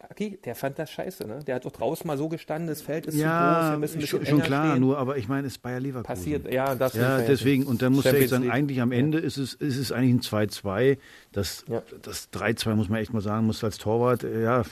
Aki, 0.09 0.41
der 0.45 0.57
fand 0.57 0.81
das 0.81 0.91
scheiße, 0.91 1.27
ne? 1.29 1.41
Der 1.47 1.55
hat 1.57 1.65
doch 1.65 1.71
draußen 1.71 2.05
mal 2.07 2.19
so 2.19 2.29
gestanden, 2.29 2.67
das 2.67 2.83
Feld 2.83 3.07
ist 3.07 3.15
zu 3.15 3.19
groß, 3.21 3.25
ja, 3.25 3.71
wir 3.73 3.79
müssen 3.79 3.99
ein 3.99 4.01
bisschen 4.01 4.27
schon, 4.27 4.43
klar, 4.43 4.71
stehen. 4.71 4.81
nur, 4.81 4.99
aber 4.99 5.17
ich 5.17 5.29
meine, 5.29 5.47
es 5.47 5.55
ist 5.55 5.63
Bayer 5.63 5.79
Leverkusen. 5.79 6.07
Passiert, 6.07 6.53
ja, 6.53 6.75
das 6.75 6.95
Ja, 6.95 7.19
deswegen, 7.21 7.65
und 7.65 7.83
dann 7.83 7.93
muss 7.93 8.05
ich 8.07 8.29
sagen, 8.29 8.43
League. 8.43 8.53
eigentlich 8.53 8.81
am 8.81 8.91
Ende 8.91 9.19
ist 9.19 9.37
es, 9.37 9.55
ist 9.55 9.77
es 9.79 9.93
eigentlich 9.93 10.15
ein 10.33 10.49
2-2. 10.49 10.99
Das, 11.31 11.65
Ja. 11.69 11.83
das 12.03 12.33
3-2 12.33 12.75
muss 12.75 12.89
man 12.89 12.99
echt 13.01 13.13
mal 13.13 13.21
sagen, 13.21 13.47
muss 13.47 13.63
als 13.63 13.79
Torwart, 13.79 14.25
äh, 14.25 14.43
ja, 14.43 14.63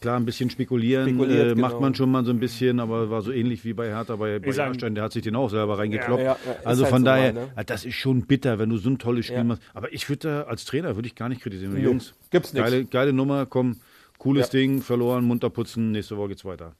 klar, 0.00 0.16
ein 0.18 0.24
bisschen 0.24 0.50
spekulieren, 0.50 1.08
äh, 1.30 1.54
macht 1.54 1.72
genau. 1.72 1.80
man 1.80 1.94
schon 1.94 2.10
mal 2.10 2.24
so 2.24 2.30
ein 2.30 2.38
bisschen, 2.40 2.80
aber 2.80 3.10
war 3.10 3.22
so 3.22 3.32
ähnlich 3.32 3.64
wie 3.64 3.72
bei 3.72 3.88
Hertha, 3.88 4.16
bei, 4.16 4.38
bei 4.38 4.50
Jahrstein, 4.50 4.94
der 4.94 5.04
hat 5.04 5.12
sich 5.12 5.22
den 5.22 5.36
auch 5.36 5.48
selber 5.50 5.78
reingekloppt. 5.78 6.22
Ja, 6.22 6.36
ja, 6.44 6.52
ist 6.52 6.66
also 6.66 6.84
halt 6.84 6.92
von 6.92 7.02
so 7.02 7.06
daher, 7.06 7.32
mal, 7.32 7.46
ne? 7.56 7.64
das 7.66 7.84
ist 7.84 7.94
schon 7.94 8.22
bitter, 8.26 8.58
wenn 8.58 8.70
du 8.70 8.76
so 8.78 8.90
ein 8.90 8.98
tolles 8.98 9.26
Spiel 9.26 9.38
Ja. 9.38 9.44
machst. 9.44 9.62
Aber 9.74 9.92
ich 9.92 10.08
würde 10.08 10.28
da, 10.28 10.42
als 10.42 10.64
Trainer 10.64 10.96
würde 10.96 11.08
ich 11.08 11.14
gar 11.14 11.28
nicht 11.28 11.40
kritisieren. 11.42 11.74
Nö, 11.74 11.80
Jungs, 11.80 12.14
gibt's 12.30 12.52
nix. 12.52 12.64
geile, 12.64 12.84
geile 12.84 13.12
Nummer, 13.12 13.46
komm, 13.46 13.76
cooles 14.18 14.52
Ja. 14.52 14.58
Ding, 14.60 14.82
verloren, 14.82 15.24
munter 15.24 15.50
putzen, 15.50 15.92
nächste 15.92 16.16
Woche 16.16 16.28
geht's 16.30 16.44
weiter. 16.44 16.72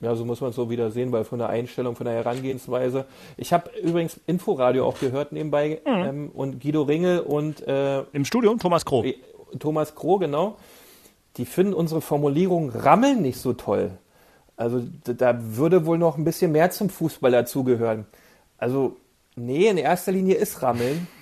Ja, 0.00 0.14
so 0.14 0.24
muss 0.24 0.40
man 0.40 0.50
es 0.50 0.56
so 0.56 0.70
wieder 0.70 0.92
sehen, 0.92 1.10
weil 1.10 1.24
von 1.24 1.40
der 1.40 1.48
Einstellung, 1.48 1.96
von 1.96 2.04
der 2.06 2.14
Herangehensweise. 2.14 3.04
Ich 3.36 3.52
habe 3.52 3.68
übrigens 3.82 4.20
Inforadio 4.28 4.86
auch 4.86 5.00
gehört 5.00 5.32
nebenbei 5.32 5.80
Mhm. 5.84 5.92
ähm, 5.92 6.30
und 6.32 6.60
Guido 6.62 6.82
Ringel 6.82 7.18
und 7.20 7.66
äh, 7.66 8.02
Im 8.12 8.24
Studio 8.24 8.54
Thomas 8.60 8.84
Kroh. 8.84 9.04
Thomas 9.58 9.94
Kroh, 9.96 10.18
genau. 10.18 10.56
Die 11.38 11.46
finden 11.46 11.72
unsere 11.72 12.00
Formulierung 12.00 12.70
Rammeln 12.70 13.22
nicht 13.22 13.38
so 13.38 13.52
toll. 13.54 13.92
Also 14.56 14.82
da 15.04 15.38
würde 15.56 15.86
wohl 15.86 15.98
noch 15.98 16.18
ein 16.18 16.24
bisschen 16.24 16.50
mehr 16.52 16.70
zum 16.70 16.90
Fußball 16.90 17.30
dazugehören. 17.30 18.06
Also 18.58 18.96
Nee, 19.38 19.68
in 19.68 19.78
erster 19.78 20.12
Linie 20.12 20.36
ist 20.36 20.62
Rammeln. 20.62 21.06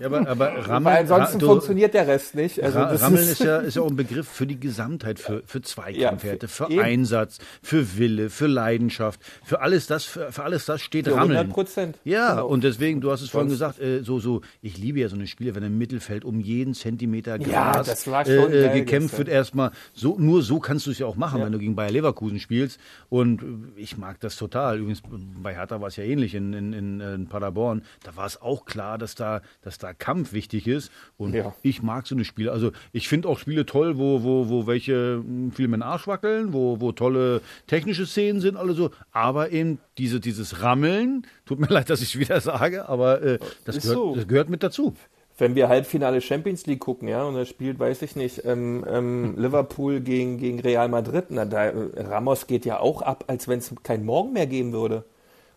Ja, 0.00 0.06
aber, 0.06 0.26
aber 0.28 0.48
Rammeln, 0.66 0.84
Weil 0.84 0.96
ansonsten 1.02 1.38
du, 1.38 1.46
funktioniert 1.46 1.94
der 1.94 2.08
Rest 2.08 2.34
nicht. 2.34 2.60
Also 2.60 2.80
Rammeln 2.80 3.28
ist, 3.28 3.38
ja, 3.40 3.58
ist 3.60 3.76
ja 3.76 3.82
auch 3.82 3.88
ein 3.90 3.94
Begriff 3.94 4.26
für 4.26 4.46
die 4.48 4.58
Gesamtheit, 4.58 5.20
für, 5.20 5.42
für 5.46 5.62
Zweikampfwerte, 5.62 6.46
Ja, 6.46 6.52
für 6.52 6.70
eben. 6.70 6.80
Einsatz, 6.80 7.38
für 7.62 7.96
Wille, 7.96 8.30
für 8.30 8.48
Leidenschaft, 8.48 9.20
für 9.44 9.60
alles 9.60 9.86
das, 9.86 10.02
für, 10.04 10.32
für 10.32 10.42
alles 10.42 10.64
das 10.66 10.80
steht 10.80 11.04
Für 11.06 11.12
Rammeln. 11.14 11.36
100 11.38 11.54
Prozent. 11.54 11.98
Ja, 12.02 12.30
Genau. 12.34 12.48
und 12.48 12.64
deswegen, 12.64 13.00
du 13.00 13.12
hast 13.12 13.22
es 13.22 13.28
vorhin 13.28 13.48
gesagt, 13.48 13.78
äh, 13.80 14.02
so, 14.02 14.18
so, 14.18 14.40
ich 14.60 14.76
liebe 14.76 14.98
ja 14.98 15.08
so 15.08 15.14
eine 15.14 15.28
Spiele, 15.28 15.54
wenn 15.54 15.62
im 15.62 15.78
Mittelfeld 15.78 16.24
um 16.24 16.40
jeden 16.40 16.74
Zentimeter 16.74 17.38
Ja, 17.40 17.72
Gras 17.80 18.02
schon 18.04 18.52
äh, 18.52 18.66
äh, 18.72 18.80
gekämpft 18.80 19.16
wird 19.18 19.28
erstmal. 19.28 19.70
So, 19.92 20.16
nur 20.18 20.42
so 20.42 20.58
kannst 20.58 20.86
du 20.86 20.90
es 20.90 20.98
ja 20.98 21.06
auch 21.06 21.16
machen, 21.16 21.38
Ja. 21.38 21.46
wenn 21.46 21.52
du 21.52 21.58
gegen 21.60 21.76
Bayer 21.76 21.92
Leverkusen 21.92 22.40
spielst. 22.40 22.80
Und 23.08 23.42
äh, 23.42 23.46
ich 23.80 23.96
mag 23.98 24.18
das 24.18 24.34
total. 24.36 24.78
Übrigens, 24.80 25.02
bei 25.40 25.54
Hertha 25.54 25.80
war 25.80 25.88
es 25.88 25.96
ja 25.96 26.02
ähnlich 26.02 26.34
in, 26.34 26.52
in, 26.54 26.72
in, 26.72 27.00
äh, 27.00 27.14
in 27.14 27.26
Paderborn. 27.28 27.53
Da 28.02 28.16
war 28.16 28.26
es 28.26 28.40
auch 28.42 28.64
klar, 28.64 28.98
dass 28.98 29.14
da, 29.14 29.40
dass 29.62 29.78
da 29.78 29.92
Kampf 29.94 30.32
wichtig 30.32 30.66
ist. 30.66 30.90
Und 31.16 31.34
Ja. 31.34 31.54
ich 31.62 31.82
mag 31.82 32.06
so 32.06 32.14
eine 32.14 32.24
Spiele. 32.24 32.52
Also 32.52 32.72
ich 32.92 33.08
finde 33.08 33.28
auch 33.28 33.38
Spiele 33.38 33.64
toll, 33.66 33.96
wo, 33.98 34.22
wo, 34.22 34.48
wo 34.48 34.66
welche 34.66 35.22
mh, 35.24 35.52
viel 35.52 35.68
mit 35.68 35.82
Arsch 35.82 36.06
wackeln, 36.06 36.52
wo, 36.52 36.80
wo 36.80 36.92
tolle 36.92 37.40
technische 37.66 38.06
Szenen 38.06 38.40
sind, 38.40 38.56
alle 38.56 38.74
so. 38.74 38.90
Aber 39.12 39.50
eben 39.52 39.78
diese, 39.98 40.20
dieses 40.20 40.62
Rammeln, 40.62 41.26
tut 41.46 41.60
mir 41.60 41.66
leid, 41.70 41.90
dass 41.90 42.02
ich 42.02 42.18
wieder 42.18 42.40
sage, 42.40 42.88
aber 42.88 43.22
äh, 43.22 43.38
das, 43.64 43.80
gehört, 43.80 43.94
so. 43.94 44.14
das 44.16 44.26
gehört 44.28 44.48
mit 44.50 44.62
dazu. 44.62 44.94
Wenn 45.36 45.56
wir 45.56 45.68
Halbfinale 45.68 46.20
Champions 46.20 46.64
League 46.66 46.78
gucken, 46.78 47.08
ja, 47.08 47.24
und 47.24 47.34
da 47.34 47.44
spielt, 47.44 47.80
weiß 47.80 48.02
ich 48.02 48.14
nicht, 48.14 48.44
ähm, 48.44 48.84
ähm, 48.88 49.34
Liverpool 49.36 50.00
gegen, 50.00 50.38
gegen 50.38 50.60
Real 50.60 50.88
Madrid, 50.88 51.24
na, 51.30 51.44
da, 51.44 51.64
äh, 51.70 52.02
Ramos 52.02 52.46
geht 52.46 52.64
ja 52.64 52.78
auch 52.78 53.02
ab, 53.02 53.24
als 53.26 53.48
wenn 53.48 53.58
es 53.58 53.74
keinen 53.82 54.04
Morgen 54.04 54.32
mehr 54.32 54.46
geben 54.46 54.72
würde. 54.72 55.04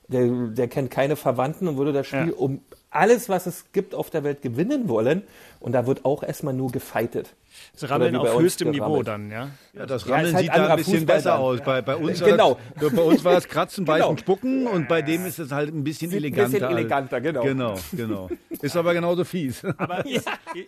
Der, 0.09 0.25
der 0.27 0.67
kennt 0.69 0.89
keine 0.89 1.15
Verwandten 1.17 1.67
und 1.67 1.77
würde 1.77 1.91
das 1.93 2.07
Spiel 2.07 2.29
Ja. 2.29 2.35
um 2.35 2.61
alles, 2.89 3.27
was 3.27 3.45
es 3.45 3.71
gibt 3.73 3.93
auf 3.93 4.09
der 4.09 4.23
Welt, 4.23 4.41
gewinnen 4.41 4.87
wollen. 4.87 5.23
Und 5.59 5.71
da 5.73 5.85
wird 5.87 6.05
auch 6.05 6.23
erstmal 6.23 6.53
nur 6.53 6.71
gefeitet. 6.71 7.35
Das 7.73 7.89
Rammeln 7.89 8.15
auf 8.15 8.37
höchstem 8.39 8.69
Niveau 8.69 9.01
dann, 9.01 9.31
ja. 9.31 9.49
Ja, 9.73 9.85
das 9.87 10.05
Ja, 10.05 10.11
Rammeln 10.11 10.27
ist 10.27 10.33
halt 10.35 10.45
sieht 10.45 10.53
da 10.55 10.67
ein 10.67 10.75
bisschen 10.77 10.93
Fußball 10.99 11.15
besser 11.15 11.31
dann. 11.31 11.39
aus. 11.39 11.61
Bei, 11.61 11.81
bei, 11.81 11.95
uns 11.95 12.19
Genau. 12.23 12.51
war 12.75 12.79
das, 12.79 12.93
bei 12.93 13.01
uns 13.01 13.23
war 13.23 13.37
es 13.37 13.47
Kratzen, 13.47 13.85
Beißen, 13.85 14.07
Genau. 14.07 14.17
Spucken 14.19 14.67
und 14.67 14.87
bei 14.87 15.01
dem 15.01 15.25
ist 15.25 15.39
es 15.39 15.51
halt 15.51 15.73
ein 15.73 15.83
bisschen 15.83 16.11
Sieht 16.11 16.19
ein 16.19 16.23
eleganter. 16.25 16.51
bisschen 16.59 16.69
eleganter, 16.69 17.21
genau. 17.21 17.41
Genau, 17.43 17.75
genau. 17.93 18.29
Ist 18.61 18.75
aber 18.77 18.93
genauso 18.93 19.23
fies. 19.23 19.63
Aber 19.77 20.03
es 20.05 20.23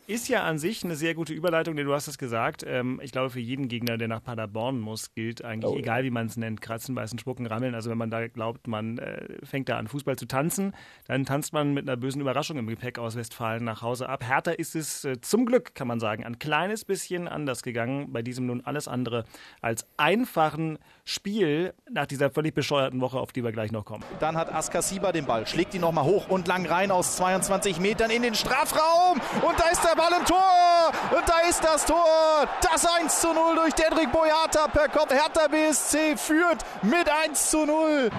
ist 0.07 0.29
ja 0.29 0.43
an 0.43 0.57
sich 0.57 0.83
eine 0.83 0.95
sehr 0.95 1.13
gute 1.13 1.33
Überleitung, 1.33 1.75
denn 1.75 1.85
du 1.85 1.93
hast 1.93 2.07
es 2.07 2.17
gesagt. 2.17 2.63
Ähm, 2.67 2.99
ich 3.03 3.11
glaube, 3.11 3.29
für 3.29 3.39
jeden 3.39 3.67
Gegner, 3.67 3.97
der 3.97 4.07
nach 4.07 4.23
Paderborn 4.23 4.79
muss, 4.79 5.13
gilt 5.13 5.43
eigentlich, 5.43 5.69
Oh, 5.69 5.73
ja. 5.75 5.79
egal 5.81 6.03
wie 6.03 6.11
man 6.11 6.25
es 6.27 6.37
nennt, 6.37 6.61
kratzen, 6.61 6.95
beißen, 6.95 7.19
spucken, 7.19 7.45
rammeln. 7.45 7.75
Also 7.75 7.89
wenn 7.91 7.97
man 7.99 8.09
da 8.09 8.27
glaubt, 8.27 8.67
man 8.67 8.97
äh, 8.97 9.27
fängt 9.43 9.69
da 9.69 9.77
an, 9.77 9.87
Fußball 9.87 10.15
zu 10.15 10.25
tanzen, 10.27 10.73
dann 11.07 11.25
tanzt 11.25 11.53
man 11.53 11.73
mit 11.73 11.87
einer 11.87 11.97
bösen 11.97 12.21
Überraschung 12.21 12.57
im 12.57 12.65
Gepäck 12.67 12.97
aus 12.97 13.15
Westfalen 13.15 13.63
nach 13.63 13.81
Hause 13.83 14.09
ab. 14.09 14.23
Hertha 14.27 14.51
ist 14.51 14.75
es 14.75 14.78
äh, 15.05 15.21
zum 15.21 15.45
Glück, 15.45 15.75
kann 15.75 15.87
man 15.87 15.99
sagen, 15.99 16.23
ein 16.23 16.39
kleines 16.39 16.85
bisschen 16.85 17.27
anders 17.27 17.63
gegangen. 17.63 18.11
Bei 18.11 18.21
diesem 18.21 18.45
nun 18.45 18.61
alles 18.65 18.87
andere 18.87 19.25
als 19.61 19.85
einfachen 19.97 20.79
Spiel 21.05 21.73
nach 21.89 22.05
dieser 22.05 22.29
völlig 22.29 22.53
bescheuerten 22.53 23.01
Woche, 23.01 23.19
auf 23.19 23.31
die 23.31 23.43
wir 23.43 23.51
gleich 23.51 23.71
noch 23.71 23.85
kommen. 23.85 24.03
Dann 24.19 24.37
hat 24.37 24.53
Askasiba 24.53 25.11
den 25.11 25.25
Ball, 25.25 25.45
schlägt 25.47 25.73
ihn 25.73 25.81
nochmal 25.81 26.05
hoch 26.05 26.29
und 26.29 26.47
lang 26.47 26.65
rein 26.65 26.91
aus 26.91 27.17
22 27.17 27.79
Metern 27.79 28.11
in 28.11 28.21
den 28.21 28.35
Strafraum. 28.35 29.19
Und 29.41 29.59
da 29.59 29.69
ist 29.69 29.83
der 29.83 29.95
Ball 29.95 30.11
im 30.17 30.25
Tor. 30.25 30.91
Und 31.15 31.27
da 31.27 31.39
ist 31.49 31.63
das 31.63 31.85
Tor. 31.85 32.47
Das 32.61 32.85
1 32.85 33.21
zu 33.21 33.33
0 33.33 33.55
durch 33.55 33.73
Dedrick 33.73 34.11
Boyata 34.11 34.67
per 34.67 34.87
Kopf. 34.87 35.11
Hertha 35.11 35.47
BSC 35.47 36.17
führt 36.17 36.63
mit 36.81 37.09
1 37.09 37.49
zu 37.49 37.65
0. 37.65 38.09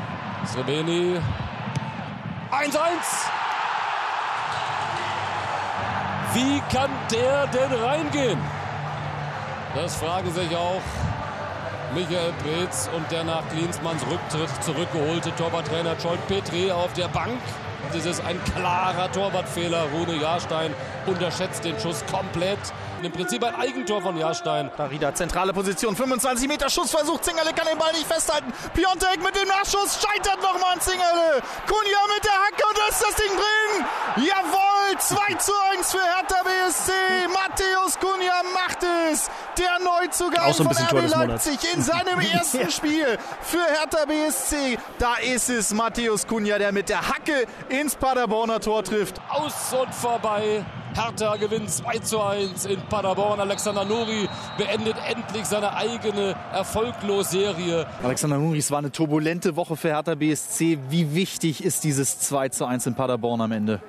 Srebeni. 0.47 1.21
1-1. 2.51 3.40
Wie 6.41 6.59
kann 6.75 6.91
der 7.13 7.47
denn 7.49 7.71
reingehen? 7.71 8.39
Das 9.75 9.97
fragen 9.97 10.33
sich 10.33 10.57
auch 10.57 10.81
Michael 11.95 12.33
Preetz 12.43 12.89
und 12.97 13.11
der 13.13 13.25
nach 13.25 13.47
Klinsmanns 13.51 14.03
Rücktritt 14.11 14.49
zurückgeholte 14.65 15.35
Torwarttrainer 15.37 16.01
Scholt 16.01 16.27
Petri 16.29 16.73
auf 16.73 16.95
der 16.95 17.09
Bank. 17.09 17.39
Das 17.93 18.07
ist 18.07 18.25
ein 18.25 18.43
klarer 18.55 19.13
Torwartfehler. 19.13 19.85
Rune 19.93 20.19
Jahrstein 20.19 20.73
unterschätzt 21.05 21.63
den 21.63 21.79
Schuss 21.79 22.03
komplett. 22.11 22.59
Im 23.03 23.13
Prinzip 23.13 23.43
ein 23.43 23.55
Eigentor 23.55 24.03
von 24.03 24.17
Jahrstein. 24.17 24.71
Darida, 24.77 25.15
zentrale 25.15 25.53
Position, 25.55 25.97
25 25.97 26.47
Meter 26.49 26.69
Schussversuch. 26.69 27.21
Zingerle 27.21 27.53
kann 27.55 27.67
den 27.67 27.79
Ball 27.79 27.93
nicht 27.93 28.07
festhalten. 28.07 28.53
Piontek 28.75 29.23
mit 29.23 29.35
dem 29.35 29.49
Nachschuss 29.49 29.99
scheitert 30.03 30.43
nochmal 30.43 30.75
an 30.75 30.81
Zingerle. 30.81 31.43
Kunja 31.67 31.99
mit 32.15 32.25
der 32.25 32.33
Hacke 32.33 32.63
und 32.69 32.77
lässt 32.87 33.03
das 33.03 33.15
Ding 33.17 33.33
drin. 33.37 34.27
Jawohl, 34.29 34.99
2 34.99 35.35
zu 35.35 35.53
1 35.77 35.93
für 35.93 35.99
Hertha 35.99 36.43
BSC. 36.43 36.93
Matthäus 37.33 37.99
Kunja 37.99 38.43
macht 38.53 38.83
es. 39.13 39.31
Der 39.59 39.79
Neuzugang 39.79 40.53
so 40.53 40.65
von 40.65 40.77
RB. 40.77 41.09
Leipzig 41.11 41.59
in 41.75 41.83
seinem 41.83 42.21
ersten 42.35 42.71
Spiel 42.71 43.19
für 43.43 43.65
Hertha 43.65 44.05
BSC. 44.05 44.79
Da 44.99 45.15
ist 45.17 45.49
es 45.49 45.73
Matthäus 45.73 46.27
Kunja, 46.27 46.59
der 46.59 46.73
mit 46.73 46.91
der 46.91 47.09
Hacke 47.09 47.47
ins 47.71 47.97
Paderborner 47.97 48.61
Tor 48.61 48.85
trifft. 48.85 49.21
Aus 49.31 49.73
und 49.73 49.95
vorbei. 49.95 50.65
Hertha 50.95 51.37
gewinnt 51.37 51.71
2 51.71 51.99
zu 52.01 52.21
1 52.21 52.65
in 52.67 52.81
Paderborn. 52.89 53.41
Alexander 53.41 53.85
Nuri 53.85 54.29
beendet 54.59 54.97
endlich 55.09 55.45
seine 55.45 55.75
eigene 55.75 56.35
Erfolglos-Serie. 56.53 57.87
Alexander 58.03 58.39
Nuri, 58.39 58.59
es 58.59 58.71
war 58.71 58.79
eine 58.79 58.91
turbulente 58.91 59.57
Woche 59.57 59.77
für 59.77 59.89
Hertha 59.89 60.15
BSC. 60.15 60.79
Wie 60.89 61.15
wichtig 61.15 61.63
ist 61.65 61.85
dieses 61.85 62.19
2 62.21 62.49
zu 62.49 62.65
1 62.65 62.87
in 62.87 62.95
Paderborn 62.95 63.41
am 63.41 63.53
Ende? 63.53 63.81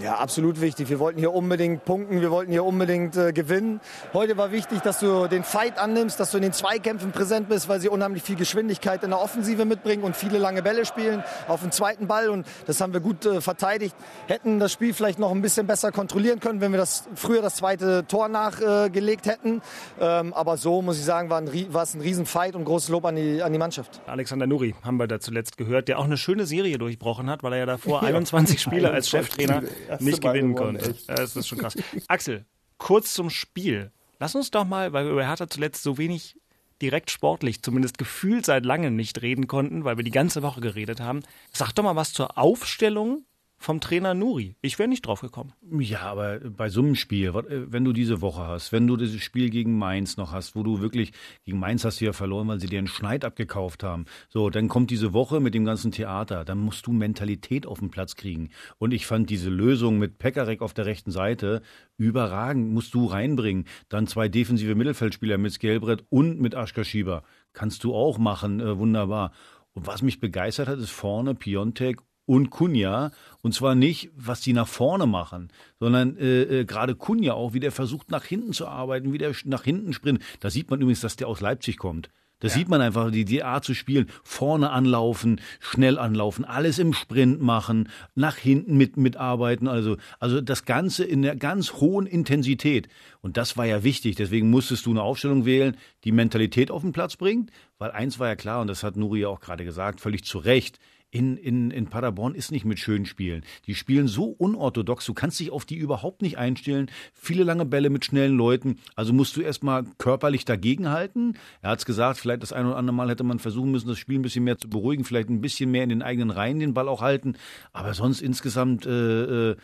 Ja, 0.00 0.14
absolut 0.14 0.60
wichtig. 0.60 0.90
Wir 0.90 1.00
wollten 1.00 1.18
hier 1.18 1.32
unbedingt 1.32 1.84
punkten, 1.84 2.20
wir 2.20 2.30
wollten 2.30 2.52
hier 2.52 2.64
unbedingt 2.64 3.16
äh, 3.16 3.32
gewinnen. 3.32 3.80
Heute 4.12 4.36
war 4.36 4.52
wichtig, 4.52 4.80
dass 4.82 5.00
du 5.00 5.26
den 5.26 5.42
Fight 5.42 5.76
annimmst, 5.76 6.20
dass 6.20 6.30
du 6.30 6.36
in 6.36 6.44
den 6.44 6.52
Zweikämpfen 6.52 7.10
präsent 7.10 7.48
bist, 7.48 7.68
weil 7.68 7.80
sie 7.80 7.88
unheimlich 7.88 8.22
viel 8.22 8.36
Geschwindigkeit 8.36 9.02
in 9.02 9.10
der 9.10 9.20
Offensive 9.20 9.64
mitbringen 9.64 10.04
und 10.04 10.14
viele 10.14 10.38
lange 10.38 10.62
Bälle 10.62 10.86
spielen 10.86 11.24
auf 11.48 11.62
den 11.62 11.72
zweiten 11.72 12.06
Ball. 12.06 12.28
Und 12.28 12.46
das 12.66 12.80
haben 12.80 12.92
wir 12.92 13.00
gut 13.00 13.26
äh, 13.26 13.40
verteidigt. 13.40 13.96
Hätten 14.28 14.60
das 14.60 14.70
Spiel 14.70 14.94
vielleicht 14.94 15.18
noch 15.18 15.32
ein 15.32 15.42
bisschen 15.42 15.66
besser 15.66 15.90
kontrollieren 15.90 16.38
können, 16.38 16.60
wenn 16.60 16.70
wir 16.70 16.78
das 16.78 17.08
früher 17.16 17.42
das 17.42 17.56
zweite 17.56 18.06
Tor 18.06 18.28
nachgelegt 18.28 19.26
äh, 19.26 19.30
hätten. 19.30 19.62
Ähm, 20.00 20.32
aber 20.32 20.58
so 20.58 20.80
muss 20.80 20.98
ich 20.98 21.04
sagen, 21.04 21.28
war, 21.28 21.40
ein, 21.40 21.74
war 21.74 21.82
es 21.82 21.96
ein 21.96 22.02
Riesenfight 22.02 22.54
und 22.54 22.64
großes 22.66 22.88
Lob 22.90 23.04
an 23.04 23.16
die, 23.16 23.42
an 23.42 23.52
die 23.52 23.58
Mannschaft. 23.58 24.00
Alexander 24.06 24.46
Nuri 24.46 24.76
haben 24.84 24.98
wir 24.98 25.08
da 25.08 25.18
zuletzt 25.18 25.56
gehört, 25.56 25.88
der 25.88 25.98
auch 25.98 26.04
eine 26.04 26.16
schöne 26.16 26.46
Serie 26.46 26.78
durchbrochen 26.78 27.28
hat, 27.28 27.42
weil 27.42 27.54
er 27.54 27.58
ja 27.58 27.66
davor 27.66 28.02
21 28.04 28.60
Spiele 28.60 28.90
als 28.92 29.12
21 29.12 29.18
Cheftrainer 29.18 29.62
nicht 30.00 30.22
Mal 30.22 30.32
gewinnen 30.32 30.54
gewonnen, 30.54 30.78
konnte. 30.78 30.90
echt. 30.90 31.08
Das 31.08 31.36
ist 31.36 31.48
schon 31.48 31.58
krass. 31.58 31.74
Axel, 32.08 32.46
kurz 32.78 33.14
zum 33.14 33.30
Spiel. 33.30 33.92
Lass 34.18 34.34
uns 34.34 34.50
doch 34.50 34.64
mal, 34.64 34.92
weil 34.92 35.04
wir 35.04 35.12
über 35.12 35.26
Hertha 35.26 35.48
zuletzt 35.48 35.82
so 35.82 35.98
wenig 35.98 36.36
direkt 36.80 37.10
sportlich, 37.10 37.62
zumindest 37.62 37.98
gefühlt 37.98 38.46
seit 38.46 38.64
langem 38.64 38.96
nicht 38.96 39.20
reden 39.22 39.46
konnten, 39.46 39.84
weil 39.84 39.96
wir 39.96 40.04
die 40.04 40.10
ganze 40.10 40.42
Woche 40.42 40.60
geredet 40.60 41.00
haben. 41.00 41.22
Sag 41.52 41.72
doch 41.72 41.82
mal 41.82 41.96
was 41.96 42.12
zur 42.12 42.38
Aufstellung 42.38 43.24
vom 43.58 43.80
Trainer 43.80 44.14
Nuri. 44.14 44.54
Ich 44.62 44.78
wäre 44.78 44.88
nicht 44.88 45.04
drauf 45.04 45.20
gekommen. 45.20 45.52
Ja, 45.80 46.02
aber 46.02 46.38
bei 46.38 46.68
so 46.68 46.80
einem 46.80 46.94
Spiel, 46.94 47.28
äh, 47.28 47.72
wenn 47.72 47.84
du 47.84 47.92
diese 47.92 48.20
Woche 48.20 48.42
hast, 48.42 48.72
wenn 48.72 48.86
du 48.86 48.96
dieses 48.96 49.20
Spiel 49.20 49.50
gegen 49.50 49.76
Mainz 49.76 50.16
noch 50.16 50.32
hast, 50.32 50.54
wo 50.54 50.62
du 50.62 50.80
wirklich, 50.80 51.12
gegen 51.44 51.58
Mainz 51.58 51.84
hast 51.84 52.00
du 52.00 52.04
ja 52.04 52.12
verloren, 52.12 52.46
weil 52.48 52.60
sie 52.60 52.68
dir 52.68 52.78
einen 52.78 52.86
Schneid 52.86 53.24
abgekauft 53.24 53.82
haben. 53.82 54.06
So, 54.28 54.48
dann 54.48 54.68
kommt 54.68 54.90
diese 54.90 55.12
Woche 55.12 55.40
mit 55.40 55.54
dem 55.54 55.64
ganzen 55.64 55.90
Theater, 55.90 56.44
dann 56.44 56.58
musst 56.58 56.86
du 56.86 56.92
Mentalität 56.92 57.66
auf 57.66 57.80
den 57.80 57.90
Platz 57.90 58.14
kriegen. 58.14 58.50
Und 58.78 58.92
ich 58.94 59.06
fand 59.06 59.28
diese 59.28 59.50
Lösung 59.50 59.98
mit 59.98 60.18
Pekarek 60.18 60.62
auf 60.62 60.72
der 60.72 60.86
rechten 60.86 61.10
Seite 61.10 61.62
überragend, 61.96 62.72
musst 62.72 62.94
du 62.94 63.06
reinbringen. 63.06 63.64
Dann 63.88 64.06
zwei 64.06 64.28
defensive 64.28 64.76
Mittelfeldspieler 64.76 65.36
mit 65.36 65.52
Skelbrett 65.52 66.04
und 66.10 66.40
mit 66.40 66.54
Aschka 66.54 66.84
Schieber. 66.84 67.24
Kannst 67.52 67.82
du 67.82 67.92
auch 67.94 68.18
machen, 68.18 68.60
äh, 68.60 68.78
wunderbar. 68.78 69.32
Und 69.72 69.86
was 69.86 70.02
mich 70.02 70.20
begeistert 70.20 70.68
hat, 70.68 70.78
ist 70.78 70.90
vorne 70.90 71.34
Piontek 71.34 71.98
und 72.28 72.50
Kunja. 72.50 73.10
Und 73.42 73.54
zwar 73.54 73.74
nicht, 73.74 74.10
was 74.14 74.42
die 74.42 74.52
nach 74.52 74.68
vorne 74.68 75.06
machen, 75.06 75.48
sondern 75.80 76.16
äh, 76.18 76.42
äh, 76.42 76.64
gerade 76.64 76.94
Kunja 76.94 77.32
auch, 77.32 77.54
wie 77.54 77.60
der 77.60 77.72
versucht, 77.72 78.10
nach 78.10 78.24
hinten 78.24 78.52
zu 78.52 78.68
arbeiten, 78.68 79.12
wie 79.12 79.18
der 79.18 79.32
nach 79.44 79.64
hinten 79.64 79.92
sprintet. 79.94 80.24
Da 80.40 80.50
sieht 80.50 80.70
man 80.70 80.80
übrigens, 80.80 81.00
dass 81.00 81.16
der 81.16 81.28
aus 81.28 81.40
Leipzig 81.40 81.78
kommt. 81.78 82.10
Da 82.40 82.48
sieht 82.48 82.68
man 82.68 82.80
einfach, 82.80 83.10
die, 83.10 83.24
die 83.24 83.42
Art 83.42 83.64
zu 83.64 83.74
spielen, 83.74 84.08
vorne 84.22 84.70
anlaufen, 84.70 85.40
schnell 85.58 85.98
anlaufen, 85.98 86.44
alles 86.44 86.78
im 86.78 86.92
Sprint 86.92 87.42
machen, 87.42 87.88
nach 88.14 88.36
hinten 88.36 88.76
mit, 88.76 88.96
mitarbeiten, 88.96 89.66
also, 89.66 89.96
also 90.20 90.40
das 90.40 90.64
Ganze 90.64 91.04
in 91.04 91.22
der 91.22 91.34
ganz 91.34 91.72
hohen 91.72 92.06
Intensität. 92.06 92.88
Und 93.22 93.36
das 93.36 93.56
war 93.56 93.66
ja 93.66 93.82
wichtig, 93.82 94.14
deswegen 94.14 94.50
musstest 94.50 94.86
du 94.86 94.90
eine 94.90 95.02
Aufstellung 95.02 95.46
wählen, 95.46 95.76
die 96.04 96.12
Mentalität 96.12 96.70
auf 96.70 96.82
den 96.82 96.92
Platz 96.92 97.16
bringt, 97.16 97.50
weil 97.78 97.90
eins 97.90 98.20
war 98.20 98.28
ja 98.28 98.36
klar, 98.36 98.60
und 98.60 98.68
das 98.68 98.84
hat 98.84 98.96
Nuri 98.96 99.22
ja 99.22 99.28
auch 99.28 99.40
gerade 99.40 99.64
gesagt, 99.64 100.00
völlig 100.00 100.24
zu 100.24 100.38
Recht, 100.38 100.78
in, 101.10 101.36
in, 101.36 101.70
in 101.70 101.86
Paderborn 101.86 102.34
ist 102.34 102.52
nicht 102.52 102.64
mit 102.64 102.78
schönen 102.78 103.06
Spielen. 103.06 103.42
Die 103.66 103.74
spielen 103.74 104.08
so 104.08 104.26
unorthodox, 104.26 105.06
du 105.06 105.14
kannst 105.14 105.40
dich 105.40 105.50
auf 105.50 105.64
die 105.64 105.76
überhaupt 105.76 106.20
nicht 106.20 106.36
einstellen. 106.36 106.90
Viele 107.14 107.44
lange 107.44 107.64
Bälle 107.64 107.88
mit 107.88 108.04
schnellen 108.04 108.36
Leuten, 108.36 108.78
also 108.94 109.12
musst 109.12 109.36
du 109.36 109.40
erstmal 109.40 109.84
körperlich 109.96 110.44
dagegenhalten. 110.44 111.38
Er 111.62 111.70
hat 111.70 111.78
es 111.78 111.86
gesagt, 111.86 112.18
vielleicht 112.18 112.42
das 112.42 112.52
ein 112.52 112.66
oder 112.66 112.76
andere 112.76 112.94
Mal 112.94 113.08
hätte 113.08 113.24
man 113.24 113.38
versuchen 113.38 113.70
müssen, 113.70 113.88
das 113.88 113.98
Spiel 113.98 114.18
ein 114.18 114.22
bisschen 114.22 114.44
mehr 114.44 114.58
zu 114.58 114.68
beruhigen, 114.68 115.04
vielleicht 115.04 115.30
ein 115.30 115.40
bisschen 115.40 115.70
mehr 115.70 115.82
in 115.82 115.88
den 115.88 116.02
eigenen 116.02 116.30
Reihen 116.30 116.60
den 116.60 116.74
Ball 116.74 116.88
auch 116.88 117.00
halten. 117.00 117.36
Aber 117.72 117.94
sonst 117.94 118.20
insgesamt 118.20 118.84
äh, 118.84 119.50
äh, 119.52 119.56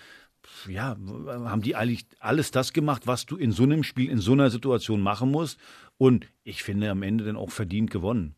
ja, 0.68 0.96
haben 1.26 1.62
die 1.62 1.76
eigentlich 1.76 2.06
alles 2.20 2.50
das 2.50 2.72
gemacht, 2.72 3.06
was 3.06 3.26
du 3.26 3.36
in 3.36 3.52
so 3.52 3.64
einem 3.64 3.82
Spiel, 3.82 4.10
in 4.10 4.18
so 4.18 4.32
einer 4.32 4.50
Situation 4.50 5.00
machen 5.00 5.30
musst. 5.30 5.58
Und 5.98 6.26
ich 6.42 6.62
finde 6.62 6.90
am 6.90 7.02
Ende 7.02 7.24
dann 7.24 7.36
auch 7.36 7.50
verdient 7.50 7.90
gewonnen. 7.90 8.34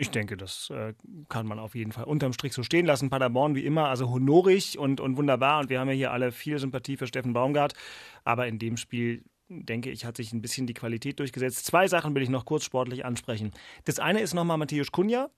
Ich 0.00 0.10
denke, 0.10 0.36
das 0.36 0.70
äh, 0.70 0.94
kann 1.28 1.48
man 1.48 1.58
auf 1.58 1.74
jeden 1.74 1.90
Fall 1.90 2.04
unterm 2.04 2.32
Strich 2.32 2.52
so 2.52 2.62
stehen 2.62 2.86
lassen. 2.86 3.10
Paderborn 3.10 3.56
wie 3.56 3.64
immer, 3.64 3.88
also 3.88 4.08
honorig 4.08 4.78
und, 4.78 5.00
und 5.00 5.16
wunderbar. 5.16 5.58
Und 5.58 5.70
wir 5.70 5.80
haben 5.80 5.88
ja 5.88 5.94
hier 5.94 6.12
alle 6.12 6.30
viel 6.30 6.56
Sympathie 6.60 6.96
für 6.96 7.08
Steffen 7.08 7.32
Baumgart. 7.32 7.74
Aber 8.22 8.46
in 8.46 8.60
dem 8.60 8.76
Spiel, 8.76 9.24
denke 9.48 9.90
ich, 9.90 10.04
hat 10.04 10.16
sich 10.16 10.32
ein 10.32 10.40
bisschen 10.40 10.68
die 10.68 10.74
Qualität 10.74 11.18
durchgesetzt. 11.18 11.66
Zwei 11.66 11.88
Sachen 11.88 12.14
will 12.14 12.22
ich 12.22 12.28
noch 12.28 12.44
kurz 12.44 12.62
sportlich 12.62 13.04
ansprechen. 13.04 13.50
Das 13.86 13.98
eine 13.98 14.20
ist 14.20 14.34
nochmal 14.34 14.56
Matthäus 14.56 14.92
Kunja. 14.92 15.30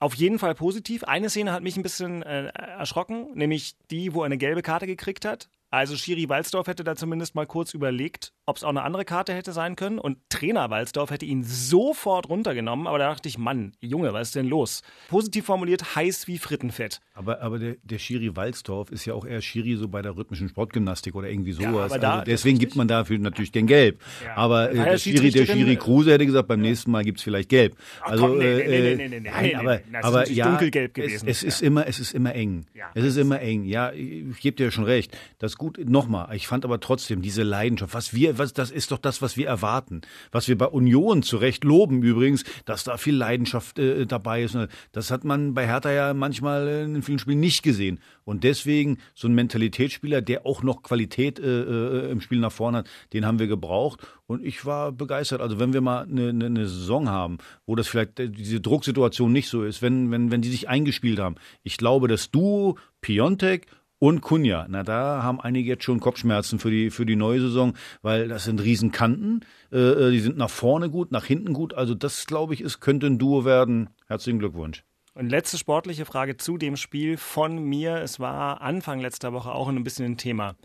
Auf 0.00 0.14
jeden 0.14 0.40
Fall 0.40 0.56
positiv. 0.56 1.04
Eine 1.04 1.30
Szene 1.30 1.52
hat 1.52 1.62
mich 1.62 1.76
ein 1.76 1.84
bisschen 1.84 2.24
äh, 2.24 2.46
erschrocken, 2.48 3.28
nämlich 3.34 3.76
die, 3.92 4.12
wo 4.12 4.22
er 4.22 4.26
eine 4.26 4.38
gelbe 4.38 4.62
Karte 4.62 4.88
gekriegt 4.88 5.24
hat. 5.24 5.48
Also 5.72 5.96
Schiri 5.96 6.28
Walsdorf 6.28 6.66
hätte 6.66 6.82
da 6.82 6.96
zumindest 6.96 7.36
mal 7.36 7.46
kurz 7.46 7.74
überlegt, 7.74 8.32
ob 8.44 8.56
es 8.56 8.64
auch 8.64 8.70
eine 8.70 8.82
andere 8.82 9.04
Karte 9.04 9.32
hätte 9.32 9.52
sein 9.52 9.76
können. 9.76 10.00
Und 10.00 10.18
Trainer 10.28 10.68
Walsdorf 10.68 11.10
hätte 11.10 11.24
ihn 11.26 11.44
sofort 11.44 12.28
runtergenommen. 12.28 12.88
Aber 12.88 12.98
da 12.98 13.08
dachte 13.10 13.28
ich, 13.28 13.38
Mann, 13.38 13.72
Junge, 13.80 14.12
was 14.12 14.28
ist 14.28 14.34
denn 14.34 14.48
los? 14.48 14.82
Positiv 15.08 15.44
formuliert, 15.44 15.94
heiß 15.94 16.26
wie 16.26 16.38
Frittenfett. 16.38 17.00
Aber, 17.14 17.40
aber 17.40 17.58
der, 17.60 17.76
der 17.84 17.98
Schiri 17.98 18.34
Walsdorf 18.34 18.90
ist 18.90 19.04
ja 19.04 19.14
auch 19.14 19.24
eher 19.24 19.40
Schiri 19.42 19.76
so 19.76 19.86
bei 19.88 20.02
der 20.02 20.16
rhythmischen 20.16 20.48
Sportgymnastik 20.48 21.14
oder 21.14 21.28
irgendwie 21.30 21.52
sowas. 21.52 21.70
Ja, 21.72 21.84
aber 21.84 21.98
da, 22.00 22.12
also 22.14 22.24
deswegen 22.24 22.58
gibt 22.58 22.74
man 22.74 22.88
dafür 22.88 23.18
natürlich 23.18 23.52
den 23.52 23.68
Gelb. 23.68 24.00
Ja. 24.24 24.36
Aber 24.36 24.72
äh, 24.72 24.74
der, 24.74 24.98
Schiri, 24.98 25.30
der 25.30 25.46
Schiri 25.46 25.76
Kruse 25.76 26.12
hätte 26.12 26.26
gesagt, 26.26 26.48
beim 26.48 26.60
nächsten 26.62 26.90
Mal 26.90 27.04
gibt 27.04 27.18
es 27.18 27.24
vielleicht 27.24 27.48
Gelb. 27.48 27.76
Ach 28.02 28.10
Also, 28.10 28.26
komm, 28.26 28.38
nee, 28.38 28.44
nee, 28.44 28.60
äh, 28.62 28.96
nee, 28.96 29.08
nee, 29.08 29.08
nee, 29.08 29.20
nee, 29.20 29.30
nein, 29.30 29.54
aber, 29.56 29.80
ist 29.80 29.94
aber 30.04 30.28
ja, 30.30 30.48
dunkelgelb 30.48 30.98
es, 30.98 31.04
gewesen. 31.04 31.28
es 31.28 31.42
ist 31.44 31.60
Ja. 31.60 31.66
immer, 31.68 31.86
es 31.86 32.00
ist 32.00 32.12
immer 32.12 32.34
eng. 32.34 32.66
Ja, 32.74 32.86
es 32.94 33.04
ist 33.04 33.16
immer 33.18 33.40
eng. 33.40 33.64
Ja, 33.64 33.92
ich 33.92 34.40
gebe 34.40 34.56
dir 34.56 34.70
schon 34.72 34.84
recht. 34.84 35.16
Das 35.38 35.59
gut, 35.60 35.78
nochmal, 35.86 36.34
ich 36.34 36.46
fand 36.46 36.64
aber 36.64 36.80
trotzdem 36.80 37.20
diese 37.20 37.42
Leidenschaft, 37.42 37.92
was 37.92 38.14
wir, 38.14 38.38
was, 38.38 38.54
das 38.54 38.70
ist 38.70 38.92
doch 38.92 38.98
das, 38.98 39.20
was 39.20 39.36
wir 39.36 39.46
erwarten. 39.46 40.00
Was 40.32 40.48
wir 40.48 40.56
bei 40.56 40.64
Union 40.64 41.22
zu 41.22 41.36
Recht 41.36 41.64
loben 41.64 42.02
übrigens, 42.02 42.44
dass 42.64 42.82
da 42.82 42.96
viel 42.96 43.14
Leidenschaft 43.14 43.78
äh, 43.78 44.06
dabei 44.06 44.42
ist. 44.42 44.56
Das 44.92 45.10
hat 45.10 45.22
man 45.24 45.52
bei 45.52 45.66
Hertha 45.66 45.92
ja 45.92 46.14
manchmal 46.14 46.66
in 46.66 47.02
vielen 47.02 47.18
Spielen 47.18 47.40
nicht 47.40 47.62
gesehen. 47.62 48.00
Und 48.24 48.42
deswegen 48.42 48.96
so 49.14 49.28
ein 49.28 49.34
Mentalitätsspieler, 49.34 50.22
der 50.22 50.46
auch 50.46 50.62
noch 50.62 50.82
Qualität 50.82 51.38
äh, 51.38 51.44
äh, 51.44 52.10
im 52.10 52.22
Spiel 52.22 52.38
nach 52.38 52.52
vorne 52.52 52.78
hat, 52.78 52.88
den 53.12 53.26
haben 53.26 53.38
wir 53.38 53.46
gebraucht. 53.46 54.00
Und 54.26 54.42
ich 54.42 54.64
war 54.64 54.92
begeistert. 54.92 55.42
Also 55.42 55.58
wenn 55.58 55.74
wir 55.74 55.82
mal 55.82 56.04
eine, 56.04 56.30
eine, 56.30 56.46
eine 56.46 56.68
Saison 56.68 57.10
haben, 57.10 57.36
wo 57.66 57.76
das 57.76 57.86
vielleicht 57.86 58.18
äh, 58.18 58.30
diese 58.30 58.62
Drucksituation 58.62 59.30
nicht 59.30 59.50
so 59.50 59.62
ist, 59.62 59.82
wenn, 59.82 60.10
wenn, 60.10 60.30
wenn 60.30 60.40
die 60.40 60.48
sich 60.48 60.70
eingespielt 60.70 61.18
haben. 61.18 61.34
Ich 61.64 61.76
glaube, 61.76 62.08
das 62.08 62.30
Duo 62.30 62.78
Piontek 63.02 63.66
und 64.00 64.22
Kunja, 64.22 64.66
na 64.66 64.82
da 64.82 65.22
haben 65.22 65.42
einige 65.42 65.68
jetzt 65.68 65.84
schon 65.84 66.00
Kopfschmerzen 66.00 66.58
für 66.58 66.70
die, 66.70 66.88
für 66.88 67.04
die 67.04 67.16
neue 67.16 67.38
Saison, 67.38 67.74
weil 68.00 68.28
das 68.28 68.44
sind 68.44 68.62
Riesenkanten, 68.62 69.44
äh, 69.70 69.76
äh, 69.76 70.10
die 70.10 70.20
sind 70.20 70.38
nach 70.38 70.48
vorne 70.48 70.88
gut, 70.88 71.12
nach 71.12 71.26
hinten 71.26 71.52
gut. 71.52 71.74
Also 71.74 71.94
das, 71.94 72.26
glaube 72.26 72.54
ich, 72.54 72.62
ist, 72.62 72.80
könnte 72.80 73.06
ein 73.06 73.18
Duo 73.18 73.44
werden. 73.44 73.90
Herzlichen 74.08 74.38
Glückwunsch. 74.38 74.84
Und 75.12 75.28
letzte 75.28 75.58
sportliche 75.58 76.06
Frage 76.06 76.38
zu 76.38 76.56
dem 76.56 76.76
Spiel 76.76 77.18
von 77.18 77.62
mir. 77.62 77.96
Es 77.96 78.18
war 78.18 78.62
Anfang 78.62 79.00
letzter 79.00 79.34
Woche 79.34 79.52
auch 79.52 79.68
ein 79.68 79.84
bisschen 79.84 80.06
ein 80.06 80.16
Thema. 80.16 80.56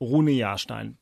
Rune 0.00 0.30
Jahrstein. 0.30 0.96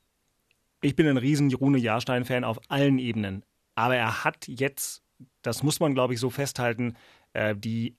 Ich 0.81 0.97
bin 0.97 1.07
ein 1.07 1.17
riesen 1.17 1.55
Rune 1.55 1.79
Jahrstein-Fan 1.79 2.43
auf 2.43 2.59
allen 2.71 2.99
Ebenen. 2.99 3.45
Aber 3.77 3.95
er 3.95 4.25
hat 4.25 4.49
jetzt, 4.49 5.05
das 5.43 5.63
muss 5.63 5.79
man 5.79 5.95
glaube 5.95 6.15
ich 6.15 6.19
so 6.19 6.29
festhalten, 6.29 6.97
äh, 7.35 7.55
die 7.55 7.97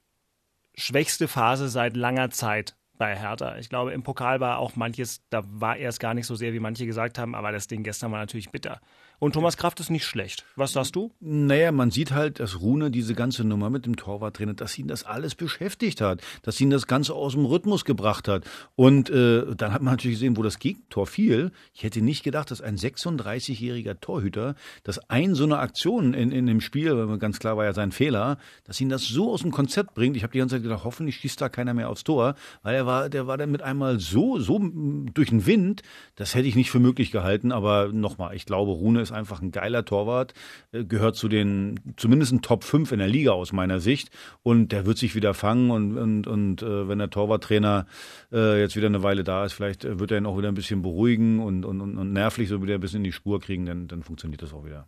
schwächste 0.76 1.30
Phase 1.30 1.70
seit 1.70 1.96
langer 1.96 2.30
Zeit 2.30 2.76
bei 2.98 3.16
Hertha. 3.16 3.58
Ich 3.58 3.70
glaube, 3.70 3.92
im 3.92 4.04
Pokal 4.04 4.40
war 4.40 4.60
auch 4.60 4.76
manches, 4.76 5.22
da 5.30 5.42
war 5.46 5.78
er 5.78 5.90
es 5.90 6.00
gar 6.00 6.14
nicht 6.14 6.28
so 6.28 6.36
sehr, 6.36 6.54
wie 6.54 6.60
manche 6.60 6.86
gesagt 6.86 7.18
haben, 7.18 7.36
aber 7.36 7.52
das 7.52 7.68
Ding 7.68 7.84
gestern 7.84 8.12
war 8.12 8.20
natürlich 8.20 8.52
bitter. 8.52 8.80
Und 9.24 9.32
Thomas 9.32 9.56
Kraft 9.56 9.80
ist 9.80 9.90
nicht 9.90 10.04
schlecht. 10.04 10.44
Was 10.58 10.74
sagst 10.74 10.98
du? 10.98 11.10
Naja, 11.22 11.72
man 11.72 11.92
sieht 11.92 12.12
halt, 12.12 12.42
dass 12.42 12.60
Rune 12.60 12.92
diese 12.92 13.16
ganze 13.16 13.46
Nummer 13.46 13.70
mit 13.70 13.86
dem 13.86 13.96
Torwarttrainer, 13.96 14.54
dass 14.54 14.78
ihn 14.78 14.90
das 14.90 15.06
alles 15.06 15.34
beschäftigt 15.34 16.02
hat, 16.02 16.20
dass 16.42 16.60
ihn 16.60 16.70
das 16.70 16.88
Ganze 16.88 17.14
aus 17.14 17.32
dem 17.32 17.46
Rhythmus 17.46 17.86
gebracht 17.86 18.28
hat. 18.28 18.44
Und 18.76 19.10
äh, 19.10 19.56
dann 19.56 19.72
hat 19.72 19.82
man 19.82 19.94
natürlich 19.94 20.18
gesehen, 20.18 20.36
wo 20.36 20.44
das 20.44 20.60
Gegentor 20.60 21.08
fiel. 21.08 21.54
Ich 21.74 21.84
hätte 21.84 22.02
nicht 22.02 22.24
gedacht, 22.24 22.52
dass 22.52 22.60
ein 22.60 22.76
36-jähriger 22.76 23.98
Torhüter, 24.02 24.56
dass 24.84 25.10
ein 25.10 25.36
so 25.36 25.46
eine 25.46 25.60
Aktion 25.60 26.14
in, 26.14 26.34
in 26.34 26.46
dem 26.46 26.60
Spiel, 26.60 26.94
weil 27.08 27.18
ganz 27.18 27.40
klar 27.40 27.56
war 27.56 27.64
ja 27.64 27.72
sein 27.72 27.94
Fehler, 27.94 28.38
dass 28.66 28.82
ihn 28.82 28.90
das 28.90 29.06
so 29.06 29.32
aus 29.32 29.44
dem 29.44 29.52
Konzept 29.52 29.94
bringt. 29.94 30.18
Ich 30.18 30.24
habe 30.24 30.34
die 30.34 30.40
ganze 30.40 30.56
Zeit 30.56 30.64
gedacht, 30.64 30.84
hoffentlich 30.84 31.16
schießt 31.16 31.40
da 31.40 31.48
keiner 31.48 31.74
mehr 31.74 31.90
aufs 31.90 32.04
Tor, 32.04 32.36
weil 32.62 32.76
er 32.76 32.86
war, 32.86 33.08
der 33.08 33.26
war 33.26 33.38
dann 33.38 33.52
mit 33.52 33.62
einmal 33.62 34.02
so, 34.02 34.38
so 34.40 34.60
durch 34.60 35.30
den 35.30 35.46
Wind, 35.46 35.82
das 36.18 36.36
hätte 36.36 36.50
ich 36.50 36.58
nicht 36.58 36.72
für 36.72 36.80
möglich 36.80 37.10
gehalten. 37.10 37.54
Aber 37.54 37.88
nochmal, 37.94 38.36
ich 38.36 38.46
glaube, 38.46 38.72
Rune 38.72 39.00
ist 39.00 39.13
einfach 39.14 39.42
ein 39.42 39.52
geiler 39.52 39.86
Torwart, 39.86 40.34
äh, 40.72 40.84
gehört 40.84 41.16
zu 41.16 41.28
den 41.28 41.80
zumindest 41.98 42.34
ein 42.34 42.42
Top 42.42 42.64
5 42.64 42.92
in 42.92 43.00
der 43.00 43.08
Liga 43.08 43.32
aus 43.32 43.54
meiner 43.54 43.80
Sicht 43.80 44.10
und 44.42 44.72
der 44.72 44.86
wird 44.86 44.98
sich 44.98 45.16
wieder 45.16 45.34
fangen 45.34 45.72
und, 45.72 45.98
und, 45.98 46.28
und 46.28 46.62
äh, 46.62 46.88
wenn 46.88 47.00
der 47.00 47.10
Torwarttrainer 47.10 47.86
äh, 48.32 48.60
jetzt 48.60 48.76
wieder 48.76 48.88
eine 48.88 49.04
Weile 49.04 49.24
da 49.24 49.46
ist, 49.46 49.54
vielleicht 49.54 49.84
wird 49.84 50.12
er 50.12 50.18
ihn 50.18 50.26
auch 50.26 50.38
wieder 50.38 50.50
ein 50.50 50.56
bisschen 50.56 50.82
beruhigen 50.82 51.40
und, 51.40 51.66
und, 51.66 51.82
und, 51.82 51.98
und 51.98 52.14
nervlich 52.14 52.50
so 52.50 52.62
wieder 52.62 52.76
ein 52.76 52.82
bisschen 52.82 52.98
in 52.98 53.06
die 53.06 53.12
Spur 53.12 53.40
kriegen, 53.40 53.66
dann, 53.66 53.88
dann 53.88 54.04
funktioniert 54.04 54.42
das 54.42 54.54
auch 54.54 54.66
wieder. 54.66 54.88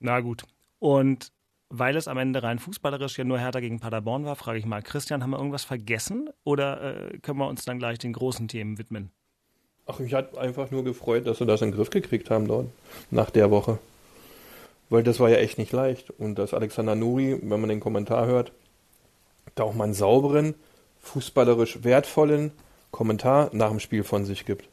Na 0.00 0.20
gut. 0.20 0.44
Und 0.78 1.32
weil 1.70 1.96
es 1.96 2.08
am 2.08 2.18
Ende 2.18 2.42
rein 2.42 2.58
fußballerisch 2.58 3.18
ja 3.18 3.24
nur 3.24 3.38
Hertha 3.38 3.60
gegen 3.60 3.80
Paderborn 3.80 4.24
war, 4.24 4.36
frage 4.36 4.58
ich 4.58 4.66
mal, 4.66 4.82
Christian, 4.82 5.22
haben 5.22 5.30
wir 5.30 5.38
irgendwas 5.38 5.64
vergessen 5.64 6.30
oder 6.44 7.12
äh, 7.12 7.18
können 7.18 7.38
wir 7.38 7.48
uns 7.48 7.64
dann 7.64 7.78
gleich 7.78 7.98
den 7.98 8.12
großen 8.12 8.48
Themen 8.48 8.78
widmen? 8.78 9.10
Ach, 9.90 9.98
mich 10.00 10.12
hat 10.12 10.36
einfach 10.36 10.70
nur 10.70 10.84
gefreut, 10.84 11.26
dass 11.26 11.38
sie 11.38 11.46
das 11.46 11.62
in 11.62 11.70
den 11.70 11.76
Griff 11.76 11.88
gekriegt 11.88 12.28
haben 12.28 12.46
dort, 12.46 12.66
nach 13.10 13.30
der 13.30 13.50
Woche. 13.50 13.78
Weil 14.90 15.02
das 15.02 15.18
war 15.18 15.30
ja 15.30 15.38
echt 15.38 15.56
nicht 15.56 15.72
leicht. 15.72 16.10
Und 16.10 16.34
dass 16.38 16.52
Alexander 16.52 16.94
Nuri, 16.94 17.38
wenn 17.42 17.60
man 17.60 17.70
den 17.70 17.80
Kommentar 17.80 18.26
hört, 18.26 18.52
da 19.54 19.64
auch 19.64 19.74
mal 19.74 19.84
einen 19.84 19.94
sauberen, 19.94 20.54
fußballerisch 21.00 21.84
wertvollen 21.84 22.52
Kommentar 22.90 23.48
nach 23.52 23.70
dem 23.70 23.80
Spiel 23.80 24.04
von 24.04 24.26
sich 24.26 24.44
gibt. 24.44 24.68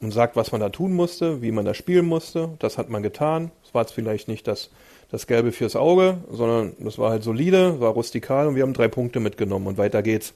Und 0.00 0.12
sagt, 0.12 0.36
was 0.36 0.52
man 0.52 0.60
da 0.60 0.68
tun 0.68 0.92
musste, 0.92 1.40
wie 1.40 1.50
man 1.50 1.64
da 1.64 1.72
spielen 1.72 2.06
musste. 2.06 2.50
Das 2.58 2.76
hat 2.76 2.90
man 2.90 3.02
getan. 3.02 3.50
Es 3.64 3.72
war 3.72 3.82
jetzt 3.82 3.92
vielleicht 3.92 4.28
nicht 4.28 4.46
das, 4.46 4.68
das 5.10 5.26
Gelbe 5.26 5.50
fürs 5.50 5.76
Auge, 5.76 6.18
sondern 6.30 6.74
das 6.78 6.98
war 6.98 7.10
halt 7.10 7.22
solide, 7.22 7.80
war 7.80 7.92
rustikal 7.92 8.48
und 8.48 8.54
wir 8.54 8.64
haben 8.64 8.74
drei 8.74 8.88
Punkte 8.88 9.18
mitgenommen 9.18 9.66
und 9.66 9.78
weiter 9.78 10.02
geht's. 10.02 10.34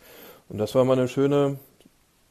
Und 0.49 0.57
das 0.57 0.75
war 0.75 0.85
mal 0.85 0.99
eine 0.99 1.09
schöne, 1.09 1.59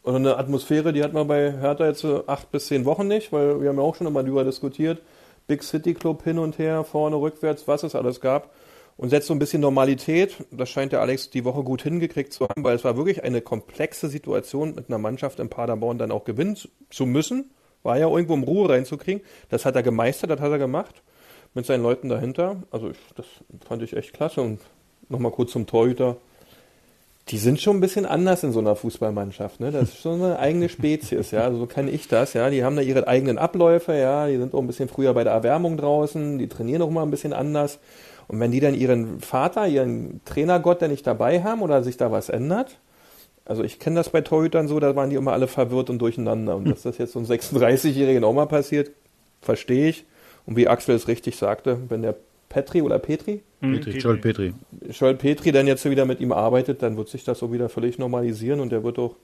oder 0.03 0.15
eine 0.15 0.37
Atmosphäre, 0.37 0.93
die 0.93 1.03
hat 1.03 1.13
man 1.13 1.27
bei 1.27 1.51
Hertha 1.51 1.85
jetzt 1.85 2.05
acht 2.05 2.51
bis 2.51 2.67
zehn 2.67 2.85
Wochen 2.85 3.07
nicht, 3.07 3.31
weil 3.31 3.61
wir 3.61 3.69
haben 3.69 3.77
ja 3.77 3.83
auch 3.83 3.95
schon 3.95 4.07
immer 4.07 4.23
darüber 4.23 4.43
diskutiert. 4.43 5.01
Big 5.47 5.63
City 5.63 5.93
Club 5.93 6.23
hin 6.23 6.39
und 6.39 6.57
her, 6.57 6.83
vorne, 6.83 7.17
rückwärts, 7.17 7.67
was 7.67 7.83
es 7.83 7.93
alles 7.93 8.21
gab. 8.21 8.51
Und 8.97 9.09
setzt 9.09 9.27
so 9.27 9.33
ein 9.33 9.39
bisschen 9.39 9.61
Normalität. 9.61 10.35
Das 10.51 10.69
scheint 10.69 10.91
der 10.91 11.01
Alex 11.01 11.29
die 11.29 11.43
Woche 11.43 11.63
gut 11.63 11.81
hingekriegt 11.81 12.33
zu 12.33 12.47
haben, 12.47 12.63
weil 12.63 12.75
es 12.75 12.83
war 12.83 12.97
wirklich 12.97 13.23
eine 13.23 13.41
komplexe 13.41 14.09
Situation, 14.09 14.75
mit 14.75 14.89
einer 14.89 14.97
Mannschaft 14.97 15.39
in 15.39 15.49
Paderborn 15.49 15.97
dann 15.97 16.11
auch 16.11 16.23
gewinnen 16.23 16.57
zu 16.89 17.05
müssen. 17.05 17.51
War 17.83 17.97
ja 17.97 18.07
irgendwo 18.07 18.33
um 18.33 18.43
Ruhe 18.43 18.69
reinzukriegen. 18.69 19.23
Das 19.49 19.65
hat 19.65 19.75
er 19.75 19.83
gemeistert, 19.83 20.29
das 20.29 20.39
hat 20.39 20.51
er 20.51 20.59
gemacht. 20.59 21.01
Mit 21.53 21.65
seinen 21.65 21.83
Leuten 21.83 22.09
dahinter. 22.09 22.63
Also 22.69 22.91
ich, 22.91 22.97
das 23.15 23.25
fand 23.67 23.81
ich 23.81 23.95
echt 23.95 24.13
klasse. 24.13 24.41
Und 24.41 24.61
nochmal 25.09 25.31
kurz 25.31 25.51
zum 25.51 25.65
Torhüter. 25.65 26.17
Die 27.29 27.37
sind 27.37 27.61
schon 27.61 27.77
ein 27.77 27.81
bisschen 27.81 28.05
anders 28.05 28.43
in 28.43 28.51
so 28.51 28.59
einer 28.59 28.75
Fußballmannschaft, 28.75 29.59
ne? 29.59 29.71
Das 29.71 29.89
ist 29.89 30.01
schon 30.01 30.21
eine 30.21 30.39
eigene 30.39 30.69
Spezies, 30.69 31.31
ja. 31.31 31.41
Also 31.41 31.59
so 31.59 31.65
kenne 31.67 31.91
ich 31.91 32.07
das, 32.07 32.33
ja. 32.33 32.49
Die 32.49 32.63
haben 32.63 32.75
da 32.75 32.81
ihre 32.81 33.07
eigenen 33.07 33.37
Abläufe, 33.37 33.93
ja. 33.93 34.27
Die 34.27 34.37
sind 34.37 34.53
auch 34.53 34.59
ein 34.59 34.67
bisschen 34.67 34.89
früher 34.89 35.13
bei 35.13 35.23
der 35.23 35.33
Erwärmung 35.33 35.77
draußen. 35.77 36.39
Die 36.39 36.47
trainieren 36.47 36.81
auch 36.81 36.89
mal 36.89 37.03
ein 37.03 37.11
bisschen 37.11 37.33
anders. 37.33 37.79
Und 38.27 38.39
wenn 38.39 38.51
die 38.51 38.59
dann 38.59 38.73
ihren 38.73 39.19
Vater, 39.19 39.67
ihren 39.67 40.21
Trainergott, 40.25 40.81
der 40.81 40.87
nicht 40.87 41.05
dabei 41.05 41.43
haben 41.43 41.61
oder 41.61 41.83
sich 41.83 41.97
da 41.97 42.11
was 42.11 42.29
ändert, 42.29 42.79
also 43.45 43.63
ich 43.63 43.79
kenne 43.79 43.97
das 43.97 44.09
bei 44.09 44.21
Torhütern 44.21 44.67
so, 44.67 44.79
da 44.79 44.95
waren 44.95 45.09
die 45.09 45.15
immer 45.15 45.33
alle 45.33 45.47
verwirrt 45.47 45.89
und 45.89 45.99
durcheinander. 45.99 46.55
Und 46.55 46.69
dass 46.69 46.83
das 46.83 46.97
jetzt 46.97 47.13
so 47.13 47.19
einem 47.19 47.27
36-Jährigen 47.29 48.23
auch 48.23 48.33
mal 48.33 48.47
passiert, 48.47 48.91
verstehe 49.41 49.89
ich. 49.89 50.05
Und 50.45 50.55
wie 50.55 50.67
Axel 50.67 50.95
es 50.95 51.07
richtig 51.07 51.37
sagte, 51.37 51.77
wenn 51.89 52.01
der 52.01 52.15
Petri 52.51 52.81
oder 52.81 52.99
Petri? 52.99 53.41
Petri, 53.61 53.97
Joel 53.99 54.17
Petri. 54.17 54.53
Joel 54.89 55.15
Petri 55.15 55.51
dann 55.51 55.67
jetzt 55.67 55.89
wieder 55.89 56.05
mit 56.05 56.19
ihm 56.19 56.31
arbeitet, 56.31 56.81
dann 56.81 56.97
wird 56.97 57.07
sich 57.09 57.23
das 57.23 57.39
so 57.39 57.53
wieder 57.53 57.69
völlig 57.69 57.97
normalisieren 57.97 58.59
und 58.59 58.71
der 58.71 58.83
wird 58.83 58.99
auch 58.99 59.15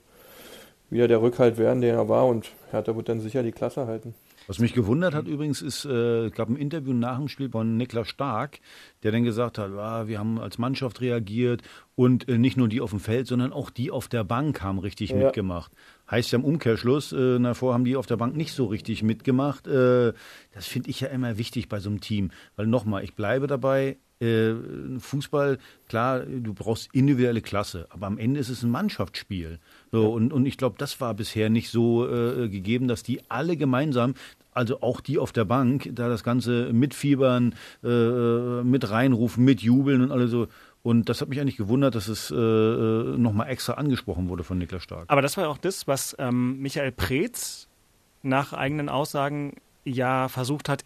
wieder 0.90 1.08
der 1.08 1.20
Rückhalt 1.20 1.58
werden, 1.58 1.82
der 1.82 1.94
er 1.94 2.08
war 2.08 2.26
und 2.26 2.50
Hertha 2.70 2.96
wird 2.96 3.08
dann 3.10 3.20
sicher 3.20 3.42
die 3.42 3.52
Klasse 3.52 3.86
halten. 3.86 4.14
Was 4.46 4.58
mich 4.60 4.72
gewundert 4.72 5.12
hat 5.14 5.26
übrigens, 5.28 5.60
ist, 5.60 5.84
äh, 5.84 6.26
es 6.26 6.32
gab 6.32 6.48
ein 6.48 6.56
Interview 6.56 6.94
nach 6.94 7.18
dem 7.18 7.28
Spiel 7.28 7.50
von 7.50 7.76
Niklas 7.76 8.08
Stark, 8.08 8.60
der 9.02 9.12
dann 9.12 9.22
gesagt 9.22 9.58
hat, 9.58 9.72
ah, 9.72 10.08
wir 10.08 10.18
haben 10.18 10.38
als 10.40 10.56
Mannschaft 10.56 11.02
reagiert 11.02 11.60
und 11.96 12.26
äh, 12.30 12.38
nicht 12.38 12.56
nur 12.56 12.68
die 12.68 12.80
auf 12.80 12.88
dem 12.88 13.00
Feld, 13.00 13.26
sondern 13.26 13.52
auch 13.52 13.68
die 13.68 13.90
auf 13.90 14.08
der 14.08 14.24
Bank 14.24 14.62
haben 14.62 14.78
richtig 14.78 15.10
Ja. 15.10 15.16
mitgemacht. 15.16 15.70
Heißt 16.10 16.32
ja 16.32 16.38
im 16.38 16.44
Umkehrschluss, 16.44 17.12
äh, 17.12 17.38
davor 17.38 17.74
haben 17.74 17.84
die 17.84 17.96
auf 17.96 18.06
der 18.06 18.16
Bank 18.16 18.36
nicht 18.36 18.52
so 18.52 18.66
richtig 18.66 19.02
mitgemacht. 19.02 19.66
Äh, 19.66 20.12
das 20.52 20.66
finde 20.66 20.90
ich 20.90 21.00
ja 21.00 21.08
immer 21.08 21.38
wichtig 21.38 21.68
bei 21.68 21.80
so 21.80 21.90
einem 21.90 22.00
Team. 22.00 22.30
Weil 22.56 22.66
nochmal, 22.66 23.04
ich 23.04 23.14
bleibe 23.14 23.46
dabei, 23.46 23.98
äh, 24.20 24.54
Fußball, 24.98 25.58
klar, 25.88 26.20
du 26.20 26.52
brauchst 26.52 26.88
individuelle 26.92 27.40
Klasse, 27.40 27.86
aber 27.90 28.06
am 28.06 28.18
Ende 28.18 28.40
ist 28.40 28.48
es 28.48 28.62
ein 28.62 28.70
Mannschaftsspiel. 28.70 29.60
So, 29.92 30.10
und, 30.12 30.32
und 30.32 30.46
ich 30.46 30.56
glaube, 30.56 30.76
das 30.78 31.00
war 31.00 31.14
bisher 31.14 31.50
nicht 31.50 31.70
so 31.70 32.08
äh, 32.08 32.48
gegeben, 32.48 32.88
dass 32.88 33.02
die 33.02 33.20
alle 33.28 33.56
gemeinsam, 33.56 34.14
also 34.52 34.80
auch 34.80 35.00
die 35.00 35.18
auf 35.18 35.30
der 35.30 35.44
Bank, 35.44 35.90
da 35.92 36.08
das 36.08 36.24
Ganze 36.24 36.72
mitfiebern, 36.72 37.54
äh, 37.84 38.62
mit 38.64 38.90
reinrufen, 38.90 39.44
mitjubeln 39.44 40.02
und 40.02 40.10
alle 40.10 40.26
so. 40.26 40.48
Und 40.82 41.08
das 41.08 41.20
hat 41.20 41.28
mich 41.28 41.40
eigentlich 41.40 41.56
gewundert, 41.56 41.94
dass 41.94 42.08
es 42.08 42.30
äh, 42.30 42.34
nochmal 42.34 43.48
extra 43.48 43.74
angesprochen 43.74 44.28
wurde 44.28 44.44
von 44.44 44.58
Niklas 44.58 44.82
Stark. 44.82 45.04
Aber 45.08 45.22
das 45.22 45.36
war 45.36 45.48
auch 45.48 45.58
das, 45.58 45.86
was 45.86 46.14
ähm, 46.18 46.58
Michael 46.60 46.92
Preetz 46.92 47.68
nach 48.22 48.52
eigenen 48.52 48.88
Aussagen 48.88 49.56
ja 49.84 50.28
versucht 50.28 50.68
hat, 50.68 50.84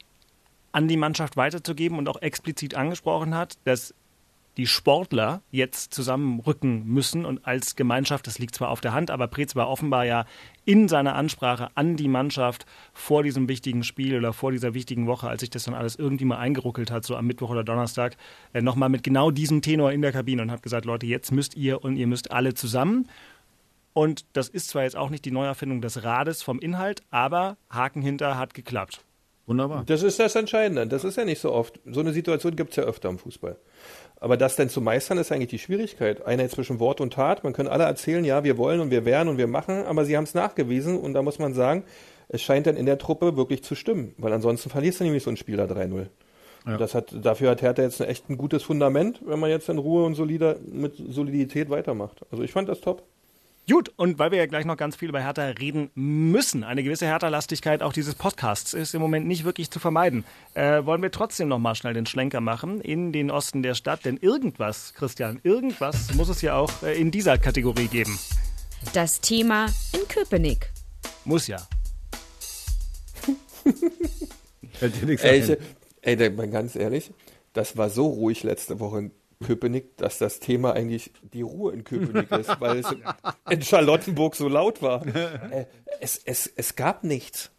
an 0.72 0.88
die 0.88 0.96
Mannschaft 0.96 1.36
weiterzugeben 1.36 1.98
und 1.98 2.08
auch 2.08 2.20
explizit 2.22 2.74
angesprochen 2.74 3.34
hat, 3.34 3.54
dass 3.64 3.94
die 4.56 4.66
Sportler 4.66 5.42
jetzt 5.50 5.94
zusammenrücken 5.94 6.84
müssen 6.86 7.24
und 7.24 7.46
als 7.46 7.74
Gemeinschaft, 7.74 8.26
das 8.26 8.38
liegt 8.38 8.54
zwar 8.54 8.68
auf 8.68 8.80
der 8.80 8.92
Hand, 8.92 9.10
aber 9.10 9.26
Preetz 9.26 9.56
war 9.56 9.68
offenbar 9.68 10.04
ja 10.04 10.26
in 10.64 10.88
seiner 10.88 11.14
Ansprache 11.14 11.70
an 11.74 11.96
die 11.96 12.08
Mannschaft 12.08 12.66
vor 12.92 13.22
diesem 13.22 13.48
wichtigen 13.48 13.82
Spiel 13.82 14.16
oder 14.16 14.32
vor 14.32 14.52
dieser 14.52 14.74
wichtigen 14.74 15.06
Woche, 15.06 15.28
als 15.28 15.40
sich 15.40 15.50
das 15.50 15.64
dann 15.64 15.74
alles 15.74 15.96
irgendwie 15.96 16.26
mal 16.26 16.38
eingeruckelt 16.38 16.90
hat, 16.90 17.04
so 17.04 17.16
am 17.16 17.26
Mittwoch 17.26 17.50
oder 17.50 17.64
Donnerstag, 17.64 18.16
äh, 18.52 18.60
nochmal 18.60 18.88
mit 18.88 19.02
genau 19.02 19.30
diesem 19.30 19.62
Tenor 19.62 19.92
in 19.92 20.02
der 20.02 20.12
Kabine 20.12 20.42
und 20.42 20.50
hat 20.50 20.62
gesagt, 20.62 20.84
Leute, 20.84 21.06
jetzt 21.06 21.32
müsst 21.32 21.56
ihr 21.56 21.82
und 21.82 21.96
ihr 21.96 22.06
müsst 22.06 22.30
alle 22.30 22.54
zusammen. 22.54 23.08
Und 23.94 24.24
das 24.34 24.48
ist 24.48 24.68
zwar 24.68 24.84
jetzt 24.84 24.96
auch 24.96 25.10
nicht 25.10 25.24
die 25.24 25.30
Neuerfindung 25.30 25.80
des 25.80 26.02
Rades 26.02 26.42
vom 26.42 26.58
Inhalt, 26.58 27.02
aber 27.10 27.56
Haken 27.70 28.02
hinter 28.02 28.38
hat 28.38 28.54
geklappt. 28.54 29.04
Wunderbar. 29.46 29.82
Das 29.86 30.02
ist 30.02 30.20
das 30.20 30.36
Entscheidende. 30.36 30.86
Das 30.86 31.04
ist 31.04 31.16
ja 31.16 31.24
nicht 31.24 31.40
so 31.40 31.52
oft. 31.52 31.80
So 31.84 32.00
eine 32.00 32.12
Situation 32.12 32.54
gibt 32.54 32.70
es 32.70 32.76
ja 32.76 32.84
öfter 32.84 33.08
im 33.08 33.18
Fußball. 33.18 33.56
Aber 34.20 34.36
das 34.36 34.54
denn 34.54 34.68
zu 34.68 34.80
meistern, 34.80 35.18
ist 35.18 35.32
eigentlich 35.32 35.50
die 35.50 35.58
Schwierigkeit. 35.58 36.24
Einheit 36.24 36.52
zwischen 36.52 36.78
Wort 36.78 37.00
und 37.00 37.14
Tat. 37.14 37.42
Man 37.42 37.52
kann 37.52 37.66
alle 37.66 37.84
erzählen, 37.84 38.24
ja, 38.24 38.44
wir 38.44 38.56
wollen 38.56 38.80
und 38.80 38.90
wir 38.92 39.04
werden 39.04 39.28
und 39.28 39.38
wir 39.38 39.48
machen, 39.48 39.84
aber 39.84 40.04
sie 40.04 40.16
haben 40.16 40.24
es 40.24 40.34
nachgewiesen 40.34 40.96
und 40.96 41.14
da 41.14 41.22
muss 41.22 41.40
man 41.40 41.54
sagen, 41.54 41.82
es 42.28 42.40
scheint 42.40 42.68
dann 42.68 42.76
in 42.76 42.86
der 42.86 42.98
Truppe 42.98 43.36
wirklich 43.36 43.64
zu 43.64 43.74
stimmen. 43.74 44.14
Weil 44.16 44.32
ansonsten 44.32 44.70
verlierst 44.70 45.00
du 45.00 45.04
nämlich 45.04 45.24
so 45.24 45.30
ein 45.30 45.36
Spiel 45.36 45.56
da 45.56 45.64
3-0. 45.64 46.06
Ja. 46.66 46.72
Und 46.72 46.80
Das 46.80 46.94
hat, 46.94 47.12
dafür 47.12 47.50
hat 47.50 47.62
Hertha 47.62 47.82
jetzt 47.82 48.00
echt 48.00 48.30
ein 48.30 48.38
gutes 48.38 48.62
Fundament, 48.62 49.20
wenn 49.26 49.40
man 49.40 49.50
jetzt 49.50 49.68
in 49.68 49.78
Ruhe 49.78 50.04
und 50.04 50.14
solider, 50.14 50.56
mit 50.70 50.94
Solidität 50.96 51.68
weitermacht. 51.68 52.20
Also 52.30 52.44
ich 52.44 52.52
fand 52.52 52.68
das 52.68 52.80
top. 52.80 53.02
Gut, 53.70 53.92
und 53.96 54.18
weil 54.18 54.32
wir 54.32 54.38
ja 54.38 54.46
gleich 54.46 54.64
noch 54.64 54.76
ganz 54.76 54.96
viel 54.96 55.08
über 55.08 55.20
Hertha 55.20 55.44
reden 55.44 55.90
müssen, 55.94 56.64
eine 56.64 56.82
gewisse 56.82 57.06
Hertha-Lastigkeit 57.06 57.80
auch 57.80 57.92
dieses 57.92 58.16
Podcasts 58.16 58.74
ist 58.74 58.92
im 58.92 59.00
Moment 59.00 59.26
nicht 59.26 59.44
wirklich 59.44 59.70
zu 59.70 59.78
vermeiden, 59.78 60.24
äh, 60.54 60.84
wollen 60.84 61.00
wir 61.00 61.12
trotzdem 61.12 61.46
noch 61.46 61.60
mal 61.60 61.76
schnell 61.76 61.94
den 61.94 62.04
Schlenker 62.04 62.40
machen 62.40 62.80
in 62.80 63.12
den 63.12 63.30
Osten 63.30 63.62
der 63.62 63.74
Stadt, 63.74 64.04
denn 64.04 64.16
irgendwas, 64.16 64.94
Christian, 64.94 65.38
irgendwas 65.44 66.12
muss 66.14 66.28
es 66.28 66.42
ja 66.42 66.56
auch 66.56 66.82
äh, 66.82 67.00
in 67.00 67.12
dieser 67.12 67.38
Kategorie 67.38 67.86
geben. 67.86 68.18
Das 68.94 69.20
Thema 69.20 69.66
in 69.92 70.08
Köpenick. 70.08 70.72
Muss 71.24 71.46
ja. 71.46 71.58
Ey, 74.80 75.38
ich, 75.38 75.58
ey, 76.00 76.30
mal 76.30 76.48
ganz 76.50 76.74
ehrlich, 76.74 77.12
das 77.52 77.76
war 77.76 77.90
so 77.90 78.08
ruhig 78.08 78.42
letzte 78.42 78.80
Woche 78.80 79.12
Köpenick, 79.42 79.96
dass 79.96 80.18
das 80.18 80.40
Thema 80.40 80.72
eigentlich 80.72 81.12
die 81.22 81.42
Ruhe 81.42 81.72
in 81.72 81.84
Köpenick 81.84 82.30
ist, 82.38 82.60
weil 82.60 82.78
es 82.78 82.86
in 83.50 83.62
Charlottenburg 83.62 84.34
so 84.34 84.48
laut 84.48 84.82
war. 84.82 85.06
Äh, 85.06 85.66
es, 86.00 86.20
es, 86.24 86.50
es 86.56 86.76
gab 86.76 87.04
nichts. 87.04 87.50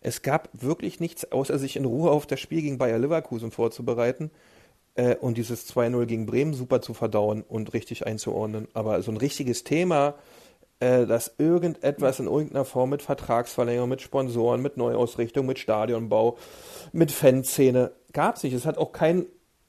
Es 0.00 0.22
gab 0.22 0.48
wirklich 0.52 0.98
nichts, 0.98 1.30
außer 1.30 1.58
sich 1.58 1.76
in 1.76 1.84
Ruhe 1.84 2.10
auf 2.10 2.26
das 2.26 2.40
Spiel 2.40 2.62
gegen 2.62 2.78
Bayer 2.78 2.98
Leverkusen 2.98 3.52
vorzubereiten 3.52 4.30
äh, 4.94 5.16
und 5.16 5.38
dieses 5.38 5.72
2-0 5.72 6.06
gegen 6.06 6.26
Bremen 6.26 6.54
super 6.54 6.80
zu 6.82 6.94
verdauen 6.94 7.42
und 7.42 7.72
richtig 7.72 8.06
einzuordnen. 8.06 8.68
Aber 8.74 9.02
so 9.02 9.12
ein 9.12 9.16
richtiges 9.16 9.64
Thema, 9.64 10.14
äh, 10.80 11.06
dass 11.06 11.34
irgendetwas 11.38 12.18
in 12.18 12.26
irgendeiner 12.26 12.64
Form 12.64 12.90
mit 12.90 13.02
Vertragsverlängerung, 13.02 13.88
mit 13.88 14.02
Sponsoren, 14.02 14.60
mit 14.60 14.76
Neuausrichtung, 14.76 15.46
mit 15.46 15.58
Stadionbau, 15.60 16.36
mit 16.92 17.12
Fanszene 17.12 17.92
gab 18.12 18.36
es 18.36 18.42
nicht. 18.42 18.54
Es 18.54 18.66
hat 18.66 18.78
auch 18.78 18.92
kein 18.92 19.26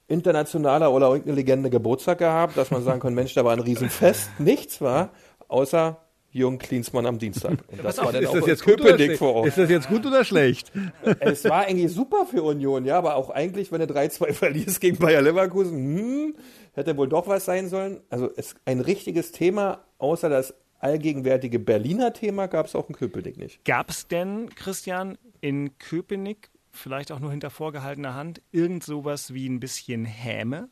internationaler 0.07 0.91
oder 0.91 1.07
irgendeine 1.07 1.35
Legende 1.35 1.69
Geburtstag 1.69 2.19
gehabt, 2.19 2.57
dass 2.57 2.71
man 2.71 2.83
sagen 2.83 2.99
kann, 2.99 3.13
Mensch, 3.13 3.33
da 3.33 3.45
war 3.45 3.53
ein 3.53 3.59
Riesenfest. 3.59 4.29
Nichts 4.39 4.81
war, 4.81 5.11
außer 5.47 5.97
Jürgen 6.31 6.57
Klinsmann 6.57 7.05
am 7.05 7.19
Dienstag. 7.19 7.59
Und 7.67 7.83
das 7.83 7.99
war 7.99 8.11
dann 8.11 8.25
auch 8.25 8.35
in 8.35 8.57
Köpenick 8.57 9.17
vor 9.17 9.35
Ort. 9.35 9.47
Ist 9.47 9.57
das 9.57 9.69
jetzt 9.69 9.87
gut 9.87 10.05
oder 10.05 10.25
schlecht? 10.25 10.71
Es 11.19 11.45
war 11.45 11.65
eigentlich 11.65 11.91
super 11.93 12.25
für 12.25 12.41
Union, 12.41 12.85
ja, 12.85 12.97
aber 12.97 13.15
auch 13.15 13.29
eigentlich, 13.29 13.71
wenn 13.71 13.81
du 13.81 13.85
3-2 13.85 14.33
verlierst 14.33 14.81
gegen 14.81 14.97
Bayer 14.97 15.21
Leverkusen, 15.21 15.77
hm, 15.77 16.35
hätte 16.73 16.97
wohl 16.97 17.07
doch 17.07 17.27
was 17.27 17.45
sein 17.45 17.69
sollen. 17.69 18.01
Also 18.09 18.29
es 18.35 18.55
ein 18.65 18.79
richtiges 18.79 19.31
Thema, 19.31 19.85
außer 19.99 20.27
das 20.27 20.55
allgegenwärtige 20.79 21.59
Berliner 21.59 22.13
Thema, 22.13 22.47
gab 22.47 22.65
es 22.65 22.75
auch 22.75 22.89
in 22.89 22.95
Köpenick 22.95 23.37
nicht. 23.37 23.63
Gab 23.63 23.89
es 23.89 24.07
denn, 24.07 24.49
Christian, 24.49 25.17
in 25.39 25.77
Köpenick, 25.77 26.49
vielleicht 26.73 27.11
auch 27.11 27.19
nur 27.19 27.31
hinter 27.31 27.49
vorgehaltener 27.49 28.15
Hand, 28.15 28.41
irgend 28.51 28.83
sowas 28.83 29.33
wie 29.33 29.47
ein 29.47 29.59
bisschen 29.59 30.05
Häme? 30.05 30.69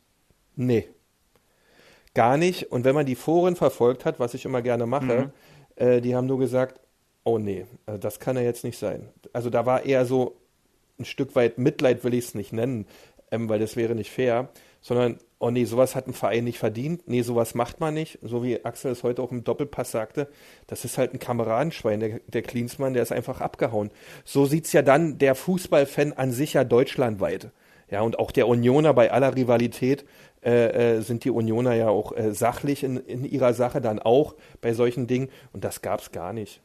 Nee. 0.56 0.88
Gar 2.14 2.36
nicht. 2.36 2.70
Und 2.70 2.84
wenn 2.84 2.94
man 2.94 3.06
die 3.06 3.14
Foren 3.14 3.56
verfolgt 3.56 4.04
hat, 4.04 4.20
was 4.20 4.34
ich 4.34 4.44
immer 4.44 4.60
gerne 4.60 4.84
mache, 4.86 5.32
äh, 5.76 6.00
die 6.00 6.14
haben 6.14 6.26
nur 6.26 6.38
gesagt, 6.38 6.80
oh 7.24 7.38
nee, 7.38 7.66
also 7.86 7.98
das 7.98 8.20
kann 8.20 8.36
ja 8.36 8.42
jetzt 8.42 8.64
nicht 8.64 8.78
sein. 8.78 9.08
Also 9.32 9.48
da 9.48 9.64
war 9.64 9.84
eher 9.84 10.04
so 10.04 10.36
ein 10.98 11.04
Stück 11.04 11.34
weit 11.34 11.56
Mitleid, 11.56 12.04
will 12.04 12.14
ich 12.14 12.26
es 12.26 12.34
nicht 12.34 12.52
nennen, 12.52 12.86
ähm, 13.30 13.48
weil 13.48 13.60
das 13.60 13.76
wäre 13.76 13.94
nicht 13.94 14.10
fair, 14.10 14.50
sondern, 14.80 15.18
oh 15.42 15.50
nee, 15.50 15.64
sowas 15.64 15.96
hat 15.96 16.06
ein 16.06 16.12
Verein 16.12 16.44
nicht 16.44 16.58
verdient, 16.58 17.02
nee, 17.06 17.22
sowas 17.22 17.54
macht 17.54 17.80
man 17.80 17.94
nicht, 17.94 18.18
so 18.22 18.44
wie 18.44 18.64
Axel 18.64 18.92
es 18.92 19.02
heute 19.02 19.22
auch 19.22 19.32
im 19.32 19.42
Doppelpass 19.42 19.90
sagte, 19.90 20.28
das 20.68 20.84
ist 20.84 20.98
halt 20.98 21.12
ein 21.12 21.18
Kameradenschwein, 21.18 22.00
der, 22.00 22.20
der 22.28 22.42
Klinsmann, 22.42 22.94
der 22.94 23.02
ist 23.02 23.12
einfach 23.12 23.40
abgehauen. 23.40 23.90
So 24.24 24.46
sieht's 24.46 24.72
ja 24.72 24.82
dann 24.82 25.18
der 25.18 25.34
Fußballfan 25.34 26.12
an 26.12 26.30
sich 26.30 26.52
ja 26.52 26.62
deutschlandweit. 26.62 27.50
Ja, 27.90 28.00
und 28.02 28.18
auch 28.18 28.30
der 28.30 28.48
Unioner 28.48 28.94
bei 28.94 29.10
aller 29.10 29.36
Rivalität 29.36 30.06
äh, 30.42 30.96
äh, 30.96 31.00
sind 31.02 31.24
die 31.24 31.30
Unioner 31.30 31.74
ja 31.74 31.88
auch 31.88 32.16
äh, 32.16 32.32
sachlich 32.32 32.84
in, 32.84 32.96
in 32.96 33.24
ihrer 33.24 33.52
Sache 33.52 33.80
dann 33.80 33.98
auch 33.98 34.36
bei 34.60 34.72
solchen 34.72 35.08
Dingen 35.08 35.28
und 35.52 35.64
das 35.64 35.82
gab's 35.82 36.12
gar 36.12 36.32
nicht. 36.32 36.62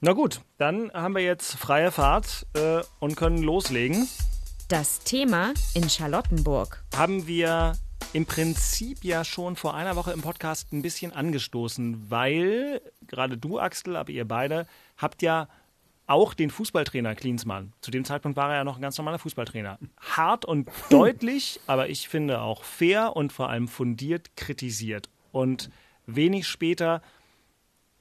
Na 0.00 0.14
gut, 0.14 0.40
dann 0.58 0.90
haben 0.92 1.14
wir 1.14 1.22
jetzt 1.22 1.54
freie 1.54 1.92
Fahrt 1.92 2.46
äh, 2.54 2.80
und 2.98 3.16
können 3.16 3.38
loslegen. 3.38 4.08
Das 4.72 5.00
Thema 5.00 5.52
in 5.74 5.90
Charlottenburg. 5.90 6.82
Haben 6.96 7.26
wir 7.26 7.74
im 8.14 8.24
Prinzip 8.24 9.04
ja 9.04 9.22
schon 9.22 9.54
vor 9.54 9.74
einer 9.74 9.96
Woche 9.96 10.12
im 10.12 10.22
Podcast 10.22 10.72
ein 10.72 10.80
bisschen 10.80 11.12
angestoßen, 11.12 12.10
weil 12.10 12.80
gerade 13.06 13.36
du, 13.36 13.58
Axel, 13.58 13.96
aber 13.96 14.08
ihr 14.08 14.26
beide 14.26 14.66
habt 14.96 15.20
ja 15.20 15.50
auch 16.06 16.32
den 16.32 16.48
Fußballtrainer 16.48 17.14
Klinsmann. 17.14 17.74
Zu 17.82 17.90
dem 17.90 18.06
Zeitpunkt 18.06 18.38
war 18.38 18.48
er 18.48 18.56
ja 18.56 18.64
noch 18.64 18.76
ein 18.76 18.80
ganz 18.80 18.96
normaler 18.96 19.18
Fußballtrainer. 19.18 19.78
Hart 20.00 20.46
und 20.46 20.70
deutlich, 20.88 21.60
aber 21.66 21.90
ich 21.90 22.08
finde 22.08 22.40
auch 22.40 22.64
fair 22.64 23.14
und 23.14 23.30
vor 23.30 23.50
allem 23.50 23.68
fundiert 23.68 24.38
kritisiert. 24.38 25.10
Und 25.32 25.68
wenig 26.06 26.48
später 26.48 27.02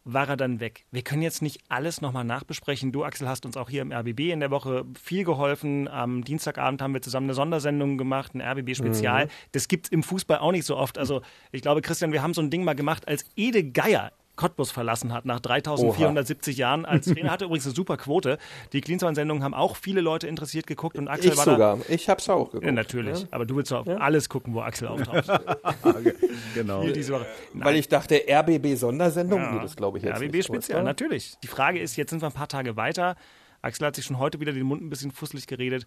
war 0.03 0.29
er 0.29 0.37
dann 0.37 0.59
weg. 0.59 0.85
Wir 0.91 1.03
können 1.03 1.21
jetzt 1.21 1.41
nicht 1.41 1.61
alles 1.69 2.01
nochmal 2.01 2.23
nachbesprechen. 2.23 2.91
Du, 2.91 3.03
Axel, 3.03 3.27
hast 3.27 3.45
uns 3.45 3.57
auch 3.57 3.69
hier 3.69 3.81
im 3.81 3.91
RBB 3.91 4.31
in 4.31 4.39
der 4.39 4.51
Woche 4.51 4.85
viel 5.01 5.23
geholfen. 5.23 5.87
Am 5.87 6.23
Dienstagabend 6.23 6.81
haben 6.81 6.93
wir 6.93 7.01
zusammen 7.01 7.27
eine 7.27 7.35
Sondersendung 7.35 7.97
gemacht, 7.97 8.33
ein 8.33 8.41
RBB-Spezial. 8.41 9.25
Mhm. 9.25 9.29
Das 9.51 9.67
gibt's 9.67 9.89
im 9.89 10.03
Fußball 10.03 10.39
auch 10.39 10.51
nicht 10.51 10.65
so 10.65 10.77
oft. 10.77 10.97
Also 10.97 11.21
ich 11.51 11.61
glaube, 11.61 11.81
Christian, 11.81 12.11
wir 12.11 12.23
haben 12.23 12.33
so 12.33 12.41
ein 12.41 12.49
Ding 12.49 12.63
mal 12.63 12.75
gemacht, 12.75 13.07
als 13.07 13.25
Ede 13.35 13.63
Geier 13.63 14.11
Cottbus 14.41 14.71
verlassen 14.71 15.13
hat 15.13 15.23
nach 15.25 15.39
3470 15.39 16.57
Jahren 16.57 16.83
als 16.83 17.05
Trainer. 17.05 17.29
Hatte 17.31 17.45
übrigens 17.45 17.67
eine 17.67 17.75
super 17.75 17.95
Quote. 17.95 18.39
Die 18.73 18.81
Klinsmann-Sendungen 18.81 19.43
haben 19.43 19.53
auch 19.53 19.75
viele 19.75 20.01
Leute 20.01 20.27
interessiert 20.27 20.65
geguckt 20.65 20.97
und 20.97 21.07
Axel 21.07 21.31
Ich 21.31 21.37
war 21.37 21.45
sogar. 21.45 21.77
da. 21.77 21.83
Ich 21.89 22.09
hab's 22.09 22.27
auch 22.27 22.45
geguckt. 22.45 22.65
Ja, 22.65 22.71
natürlich. 22.71 23.21
Ja. 23.21 23.27
Aber 23.29 23.45
du 23.45 23.55
willst 23.55 23.71
doch 23.71 23.85
auf 23.85 24.01
alles 24.01 24.29
gucken, 24.29 24.55
wo 24.55 24.61
Axel 24.61 24.87
auftaucht. 24.87 25.27
genau. 26.55 26.81
Hier 26.81 26.93
diese 26.93 27.13
Woche. 27.13 27.27
Weil 27.53 27.75
ich 27.75 27.87
dachte, 27.87 28.19
RBB-Sondersendung? 28.27 29.57
Nee, 29.57 29.61
das 29.61 29.75
glaube 29.75 29.99
ich 29.99 30.05
jetzt 30.05 30.17
RBB 30.19 30.33
nicht. 30.33 30.45
Spezial, 30.47 30.79
oder? 30.79 30.85
natürlich. 30.85 31.35
Die 31.43 31.47
Frage 31.47 31.79
ist, 31.79 31.95
jetzt 31.95 32.09
sind 32.09 32.23
wir 32.23 32.27
ein 32.27 32.33
paar 32.33 32.47
Tage 32.47 32.75
weiter. 32.75 33.17
Axel 33.61 33.85
hat 33.85 33.95
sich 33.95 34.05
schon 34.05 34.17
heute 34.17 34.39
wieder 34.39 34.53
den 34.53 34.63
Mund 34.63 34.81
ein 34.81 34.89
bisschen 34.89 35.11
fusselig 35.11 35.45
geredet. 35.45 35.85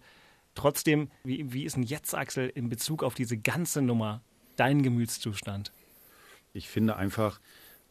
Trotzdem, 0.53 1.09
wie, 1.25 1.51
wie 1.51 1.65
ist 1.65 1.75
denn 1.75 1.83
jetzt, 1.83 2.15
Axel, 2.15 2.49
in 2.55 2.69
Bezug 2.69 3.03
auf 3.03 3.15
diese 3.15 3.35
ganze 3.35 3.81
Nummer 3.81 4.21
dein 4.55 4.81
Gemütszustand? 4.81 5.73
Ich 6.53 6.69
finde 6.69 6.95
einfach, 6.95 7.41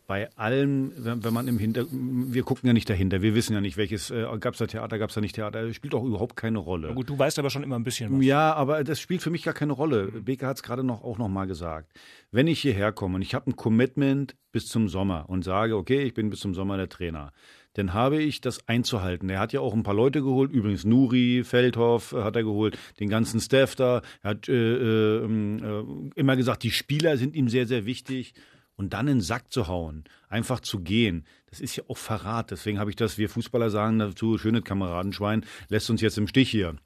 bei 0.06 0.30
allem, 0.36 0.92
wenn, 0.96 1.32
man 1.32 1.48
im 1.48 1.58
Hinter, 1.58 1.86
wir 1.90 2.42
gucken 2.42 2.66
ja 2.66 2.72
nicht 2.74 2.90
dahinter, 2.90 3.22
wir 3.22 3.34
wissen 3.34 3.54
ja 3.54 3.60
nicht, 3.60 3.76
welches, 3.76 4.10
äh, 4.10 4.26
gab 4.38 4.52
es 4.52 4.58
da 4.58 4.66
Theater, 4.66 4.98
gab 4.98 5.08
es 5.08 5.14
da 5.14 5.20
nicht 5.20 5.34
Theater, 5.34 5.72
spielt 5.72 5.94
auch 5.94 6.04
überhaupt 6.04 6.36
keine 6.36 6.58
Rolle. 6.58 6.88
Na 6.88 6.94
gut, 6.94 7.08
du 7.08 7.18
weißt 7.18 7.38
aber 7.38 7.48
schon 7.48 7.62
immer 7.62 7.76
ein 7.76 7.84
bisschen 7.84 8.12
was. 8.12 8.24
Ja, 8.24 8.52
aber 8.52 8.84
das 8.84 9.00
spielt 9.00 9.22
für 9.22 9.30
mich 9.30 9.42
gar 9.42 9.54
keine 9.54 9.72
Rolle. 9.72 10.08
Beke 10.08 10.46
hat 10.46 10.56
es 10.56 10.62
gerade 10.62 10.84
noch 10.84 11.02
auch 11.02 11.16
noch 11.16 11.28
mal 11.28 11.46
gesagt. 11.46 11.90
Wenn 12.30 12.46
ich 12.46 12.60
hierher 12.60 12.92
komme 12.92 13.16
und 13.16 13.22
ich 13.22 13.34
habe 13.34 13.50
ein 13.50 13.56
Commitment 13.56 14.36
bis 14.52 14.66
zum 14.66 14.88
Sommer 14.88 15.24
und 15.28 15.42
sage, 15.42 15.76
okay, 15.76 16.02
ich 16.02 16.12
bin 16.12 16.28
bis 16.28 16.40
zum 16.40 16.54
Sommer 16.54 16.76
der 16.76 16.90
Trainer, 16.90 17.32
dann 17.74 17.92
habe 17.92 18.22
ich 18.22 18.40
das 18.40 18.68
einzuhalten. 18.68 19.28
Er 19.30 19.40
hat 19.40 19.52
ja 19.52 19.60
auch 19.60 19.74
ein 19.74 19.82
paar 19.82 19.94
Leute 19.94 20.22
geholt, 20.22 20.52
übrigens 20.52 20.84
Nuri, 20.84 21.42
Feldhoff 21.44 22.12
hat 22.12 22.36
er 22.36 22.44
geholt, 22.44 22.78
den 23.00 23.08
ganzen 23.08 23.40
Staff 23.40 23.74
da. 23.74 24.02
Er 24.22 24.30
hat 24.30 24.48
äh, 24.48 24.52
äh, 24.52 25.24
äh, 25.24 25.84
immer 26.14 26.36
gesagt, 26.36 26.62
die 26.62 26.70
Spieler 26.70 27.16
sind 27.16 27.34
ihm 27.34 27.48
sehr, 27.48 27.66
sehr 27.66 27.84
wichtig 27.84 28.34
und 28.76 28.92
dann 28.92 29.08
in 29.08 29.18
den 29.18 29.20
Sack 29.20 29.52
zu 29.52 29.68
hauen, 29.68 30.04
einfach 30.28 30.60
zu 30.60 30.80
gehen, 30.80 31.24
das 31.50 31.60
ist 31.60 31.76
ja 31.76 31.84
auch 31.88 31.98
Verrat. 31.98 32.50
Deswegen 32.50 32.78
habe 32.78 32.90
ich 32.90 32.96
das, 32.96 33.18
wir 33.18 33.28
Fußballer 33.28 33.70
sagen 33.70 33.98
dazu, 33.98 34.38
schöne 34.38 34.62
Kameradenschwein, 34.62 35.44
lässt 35.68 35.90
uns 35.90 36.00
jetzt 36.00 36.18
im 36.18 36.26
Stich 36.26 36.50
hier. 36.50 36.76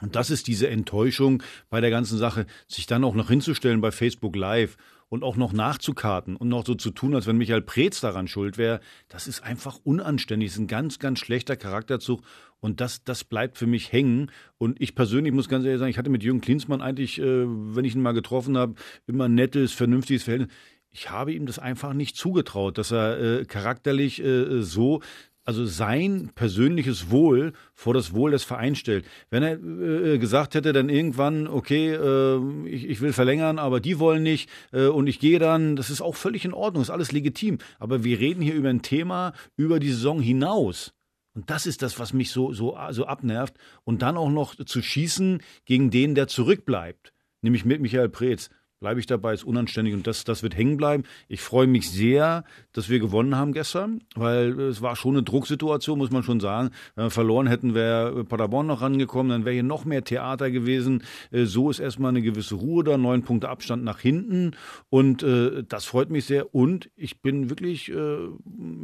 Und 0.00 0.16
das 0.16 0.30
ist 0.30 0.48
diese 0.48 0.68
Enttäuschung 0.68 1.42
bei 1.70 1.80
der 1.80 1.90
ganzen 1.90 2.18
Sache, 2.18 2.46
sich 2.66 2.86
dann 2.86 3.04
auch 3.04 3.14
noch 3.14 3.28
hinzustellen 3.28 3.80
bei 3.80 3.92
Facebook 3.92 4.34
Live 4.36 4.76
und 5.08 5.22
auch 5.22 5.36
noch 5.36 5.52
nachzukarten 5.52 6.34
und 6.34 6.48
noch 6.48 6.66
so 6.66 6.74
zu 6.74 6.90
tun, 6.90 7.14
als 7.14 7.26
wenn 7.26 7.36
Michael 7.36 7.62
Preetz 7.62 8.00
daran 8.00 8.26
schuld 8.26 8.58
wäre, 8.58 8.80
das 9.08 9.28
ist 9.28 9.42
einfach 9.42 9.78
unanständig. 9.84 10.48
Das 10.48 10.56
ist 10.56 10.62
ein 10.62 10.66
ganz, 10.66 10.98
ganz 10.98 11.20
schlechter 11.20 11.56
Charakterzug 11.56 12.22
und 12.58 12.80
das, 12.80 13.04
das 13.04 13.22
bleibt 13.22 13.56
für 13.56 13.66
mich 13.66 13.92
hängen. 13.92 14.30
Und 14.58 14.80
ich 14.80 14.94
persönlich 14.94 15.32
muss 15.32 15.48
ganz 15.48 15.64
ehrlich 15.64 15.78
sagen, 15.78 15.90
ich 15.90 15.98
hatte 15.98 16.10
mit 16.10 16.24
Jürgen 16.24 16.40
Klinsmann 16.40 16.82
eigentlich, 16.82 17.20
äh, 17.20 17.44
wenn 17.46 17.84
ich 17.84 17.94
ihn 17.94 18.02
mal 18.02 18.12
getroffen 18.12 18.56
habe, 18.56 18.74
immer 19.06 19.26
ein 19.26 19.34
nettes, 19.34 19.72
vernünftiges 19.72 20.24
Verhältnis 20.24 20.52
ich 20.94 21.10
habe 21.10 21.32
ihm 21.32 21.44
das 21.44 21.58
einfach 21.58 21.92
nicht 21.92 22.16
zugetraut, 22.16 22.78
dass 22.78 22.92
er 22.92 23.20
äh, 23.20 23.44
charakterlich 23.44 24.22
äh, 24.22 24.62
so 24.62 25.02
also 25.46 25.66
sein 25.66 26.30
persönliches 26.34 27.10
Wohl 27.10 27.52
vor 27.74 27.92
das 27.92 28.14
Wohl 28.14 28.30
des 28.30 28.44
Vereins 28.44 28.78
stellt. 28.78 29.04
Wenn 29.28 29.42
er 29.42 29.58
äh, 29.62 30.18
gesagt 30.18 30.54
hätte, 30.54 30.72
dann 30.72 30.88
irgendwann, 30.88 31.48
okay, 31.48 31.92
äh, 31.92 32.40
ich, 32.66 32.88
ich, 32.88 33.00
will 33.02 33.12
verlängern, 33.12 33.58
aber 33.58 33.80
die 33.80 33.98
wollen 33.98 34.22
nicht 34.22 34.48
äh, 34.72 34.86
und 34.86 35.06
ich 35.06 35.18
gehe 35.18 35.38
dann, 35.38 35.76
das 35.76 35.90
ist 35.90 36.00
auch 36.00 36.16
völlig 36.16 36.46
in 36.46 36.54
Ordnung, 36.54 36.82
ist 36.82 36.90
alles 36.90 37.12
legitim. 37.12 37.58
Aber 37.78 38.04
wir 38.04 38.20
reden 38.20 38.40
hier 38.40 38.54
über 38.54 38.70
ein 38.70 38.80
Thema 38.80 39.34
über 39.56 39.80
die 39.80 39.90
Saison 39.90 40.22
hinaus. 40.22 40.94
Und 41.34 41.50
das 41.50 41.66
ist 41.66 41.82
das, 41.82 41.98
was 41.98 42.12
mich 42.12 42.30
so, 42.30 42.52
so, 42.52 42.78
so 42.92 43.06
abnervt. 43.06 43.54
Und 43.82 44.00
dann 44.00 44.16
auch 44.16 44.30
noch 44.30 44.54
zu 44.54 44.80
schießen 44.80 45.42
gegen 45.66 45.90
den, 45.90 46.14
der 46.14 46.28
zurückbleibt, 46.28 47.12
nämlich 47.42 47.64
mit 47.64 47.82
Michael 47.82 48.08
Preetz 48.08 48.48
bleibe 48.84 49.00
ich 49.00 49.06
dabei, 49.06 49.32
ist 49.32 49.44
unanständig 49.44 49.94
und 49.94 50.06
das, 50.06 50.24
das 50.24 50.42
wird 50.42 50.58
hängen 50.58 50.76
bleiben. 50.76 51.04
Ich 51.26 51.40
freue 51.40 51.66
mich 51.66 51.90
sehr, 51.90 52.44
dass 52.74 52.90
wir 52.90 52.98
gewonnen 52.98 53.34
haben 53.34 53.54
gestern, 53.54 54.02
weil 54.14 54.60
es 54.60 54.82
war 54.82 54.94
schon 54.94 55.14
eine 55.14 55.22
Drucksituation, 55.22 55.96
muss 55.96 56.10
man 56.10 56.22
schon 56.22 56.38
sagen. 56.38 56.68
Wenn 56.94 57.06
wir 57.06 57.10
verloren 57.10 57.46
hätten, 57.46 57.72
wäre 57.72 58.24
Paderborn 58.24 58.66
noch 58.66 58.82
rangekommen, 58.82 59.30
dann 59.30 59.46
wäre 59.46 59.54
hier 59.54 59.62
noch 59.62 59.86
mehr 59.86 60.04
Theater 60.04 60.50
gewesen. 60.50 61.02
Äh, 61.30 61.46
so 61.46 61.70
ist 61.70 61.78
erstmal 61.78 62.10
eine 62.10 62.20
gewisse 62.20 62.56
Ruhe 62.56 62.84
da, 62.84 62.98
neun 62.98 63.22
Punkte 63.22 63.48
Abstand 63.48 63.84
nach 63.84 64.00
hinten 64.00 64.50
und 64.90 65.22
äh, 65.22 65.64
das 65.66 65.86
freut 65.86 66.10
mich 66.10 66.26
sehr 66.26 66.54
und 66.54 66.90
ich 66.94 67.22
bin 67.22 67.48
wirklich 67.48 67.90
äh, 67.90 68.18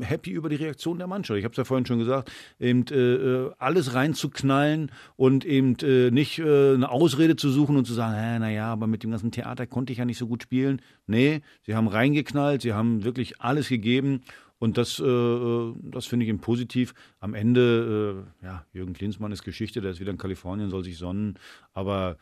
happy 0.01 0.31
über 0.31 0.49
die 0.49 0.57
Reaktion 0.57 0.97
der 0.97 1.09
Mannschaft. 1.09 1.37
Ich 1.37 1.45
habe 1.45 1.53
es 1.53 1.59
ja 1.59 1.65
vorhin 1.65 1.85
schon 1.85 1.99
gesagt, 1.99 2.33
eben 2.59 2.87
äh, 2.91 3.51
alles 3.59 3.93
reinzuknallen 3.93 4.93
und 5.17 5.45
eben 5.45 5.77
äh, 5.83 6.11
nicht 6.11 6.39
äh, 6.39 6.73
eine 6.73 6.89
Ausrede 6.91 7.37
zu 7.37 7.51
suchen 7.51 7.77
und 7.77 7.85
zu 7.85 7.93
sagen, 7.93 8.41
naja, 8.41 8.73
aber 8.73 8.87
mit 8.87 9.03
dem 9.03 9.11
ganzen 9.11 9.31
Theater 9.31 9.67
konnte 9.67 9.90
konnte 9.91 9.93
ich 9.93 9.99
ja 9.99 10.05
nicht 10.05 10.19
so 10.19 10.29
gut 10.29 10.43
spielen. 10.43 10.81
Nee, 11.07 11.43
sie 11.67 11.75
haben 11.75 11.89
reingeknallt, 11.89 12.63
sie 12.63 12.73
haben 12.73 13.03
wirklich 13.03 13.41
alles 13.41 13.69
gegeben. 13.69 14.21
Und 14.61 14.77
das, 14.77 15.01
äh, 15.01 15.73
das 15.83 16.07
finde 16.07 16.25
ich 16.25 16.31
ihm 16.31 16.39
positiv. 16.39 16.95
Am 17.19 17.35
Ende, 17.35 18.25
äh, 18.43 18.45
ja, 18.45 18.65
Jürgen 18.73 18.93
Klinsmann 18.93 19.33
ist 19.33 19.43
Geschichte, 19.43 19.81
der 19.81 19.93
ist 19.93 20.01
wieder 20.01 20.13
in 20.13 20.19
Kalifornien, 20.19 20.71
soll 20.71 20.85
sich 20.85 20.99
sonnen. 20.99 21.39
Aber 21.73 22.19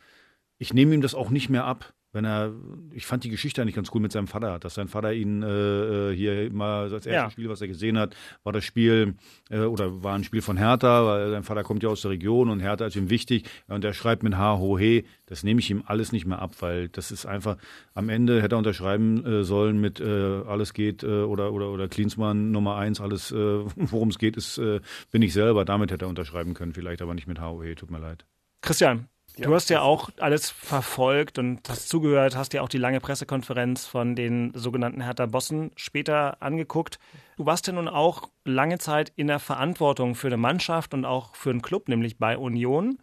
ich 0.58 0.72
nehme 0.72 0.94
ihm 0.94 1.02
das 1.02 1.14
auch 1.14 1.30
nicht 1.30 1.50
mehr 1.50 1.64
ab 1.64 1.92
wenn 2.12 2.24
er, 2.24 2.52
ich 2.92 3.06
fand 3.06 3.24
die 3.24 3.28
Geschichte 3.28 3.60
eigentlich 3.60 3.74
ganz 3.74 3.90
cool 3.94 4.00
mit 4.00 4.12
seinem 4.12 4.28
Vater, 4.28 4.58
dass 4.58 4.74
sein 4.74 4.88
Vater 4.88 5.12
ihn 5.12 5.42
äh, 5.42 6.14
hier 6.14 6.46
immer 6.46 6.64
als 6.64 6.92
erstes 6.92 7.12
ja. 7.12 7.30
Spiel, 7.30 7.48
was 7.48 7.60
er 7.60 7.68
gesehen 7.68 7.98
hat, 7.98 8.16
war 8.44 8.52
das 8.52 8.64
Spiel 8.64 9.14
äh, 9.50 9.60
oder 9.60 10.02
war 10.02 10.14
ein 10.14 10.24
Spiel 10.24 10.40
von 10.40 10.56
Hertha, 10.56 11.04
weil 11.04 11.30
sein 11.30 11.42
Vater 11.42 11.62
kommt 11.64 11.82
ja 11.82 11.90
aus 11.90 12.00
der 12.00 12.10
Region 12.10 12.48
und 12.48 12.60
Hertha 12.60 12.86
ist 12.86 12.96
ihm 12.96 13.10
wichtig. 13.10 13.44
Und 13.66 13.84
er 13.84 13.92
schreibt 13.92 14.22
mit 14.22 14.36
H, 14.36 14.58
Ho, 14.58 14.78
He, 14.78 15.04
das 15.26 15.44
nehme 15.44 15.60
ich 15.60 15.70
ihm 15.70 15.82
alles 15.86 16.12
nicht 16.12 16.26
mehr 16.26 16.40
ab, 16.40 16.52
weil 16.60 16.88
das 16.88 17.10
ist 17.10 17.26
einfach, 17.26 17.58
am 17.94 18.08
Ende 18.08 18.42
hätte 18.42 18.54
er 18.54 18.58
unterschreiben 18.58 19.24
äh, 19.24 19.44
sollen 19.44 19.78
mit 19.78 20.00
äh, 20.00 20.42
alles 20.46 20.72
geht 20.72 21.02
äh, 21.02 21.22
oder, 21.22 21.52
oder, 21.52 21.70
oder 21.70 21.88
Klinsmann 21.88 22.50
Nummer 22.50 22.76
eins, 22.76 23.00
alles, 23.00 23.32
äh, 23.32 23.36
worum 23.76 24.08
es 24.08 24.18
geht, 24.18 24.36
ist, 24.36 24.56
äh, 24.58 24.80
bin 25.10 25.20
ich 25.20 25.34
selber, 25.34 25.66
damit 25.66 25.90
hätte 25.90 26.06
er 26.06 26.08
unterschreiben 26.08 26.54
können, 26.54 26.72
vielleicht 26.72 27.02
aber 27.02 27.14
nicht 27.14 27.26
mit 27.26 27.38
H, 27.38 27.50
Ho, 27.50 27.62
He, 27.62 27.74
tut 27.74 27.90
mir 27.90 27.98
leid. 27.98 28.24
Christian, 28.62 29.08
Du 29.40 29.54
hast 29.54 29.70
ja 29.70 29.82
auch 29.82 30.10
alles 30.18 30.50
verfolgt 30.50 31.38
und 31.38 31.68
hast 31.68 31.88
zugehört, 31.88 32.34
hast 32.34 32.54
ja 32.54 32.62
auch 32.62 32.68
die 32.68 32.78
lange 32.78 33.00
Pressekonferenz 33.00 33.86
von 33.86 34.16
den 34.16 34.52
sogenannten 34.54 35.00
Hertha 35.00 35.26
Bossen 35.26 35.70
später 35.76 36.42
angeguckt. 36.42 36.98
Du 37.36 37.46
warst 37.46 37.66
ja 37.68 37.72
nun 37.72 37.88
auch 37.88 38.30
lange 38.44 38.78
Zeit 38.78 39.12
in 39.14 39.28
der 39.28 39.38
Verantwortung 39.38 40.16
für 40.16 40.26
eine 40.26 40.36
Mannschaft 40.36 40.92
und 40.92 41.04
auch 41.04 41.36
für 41.36 41.50
einen 41.50 41.62
Club, 41.62 41.88
nämlich 41.88 42.18
bei 42.18 42.36
Union. 42.36 42.98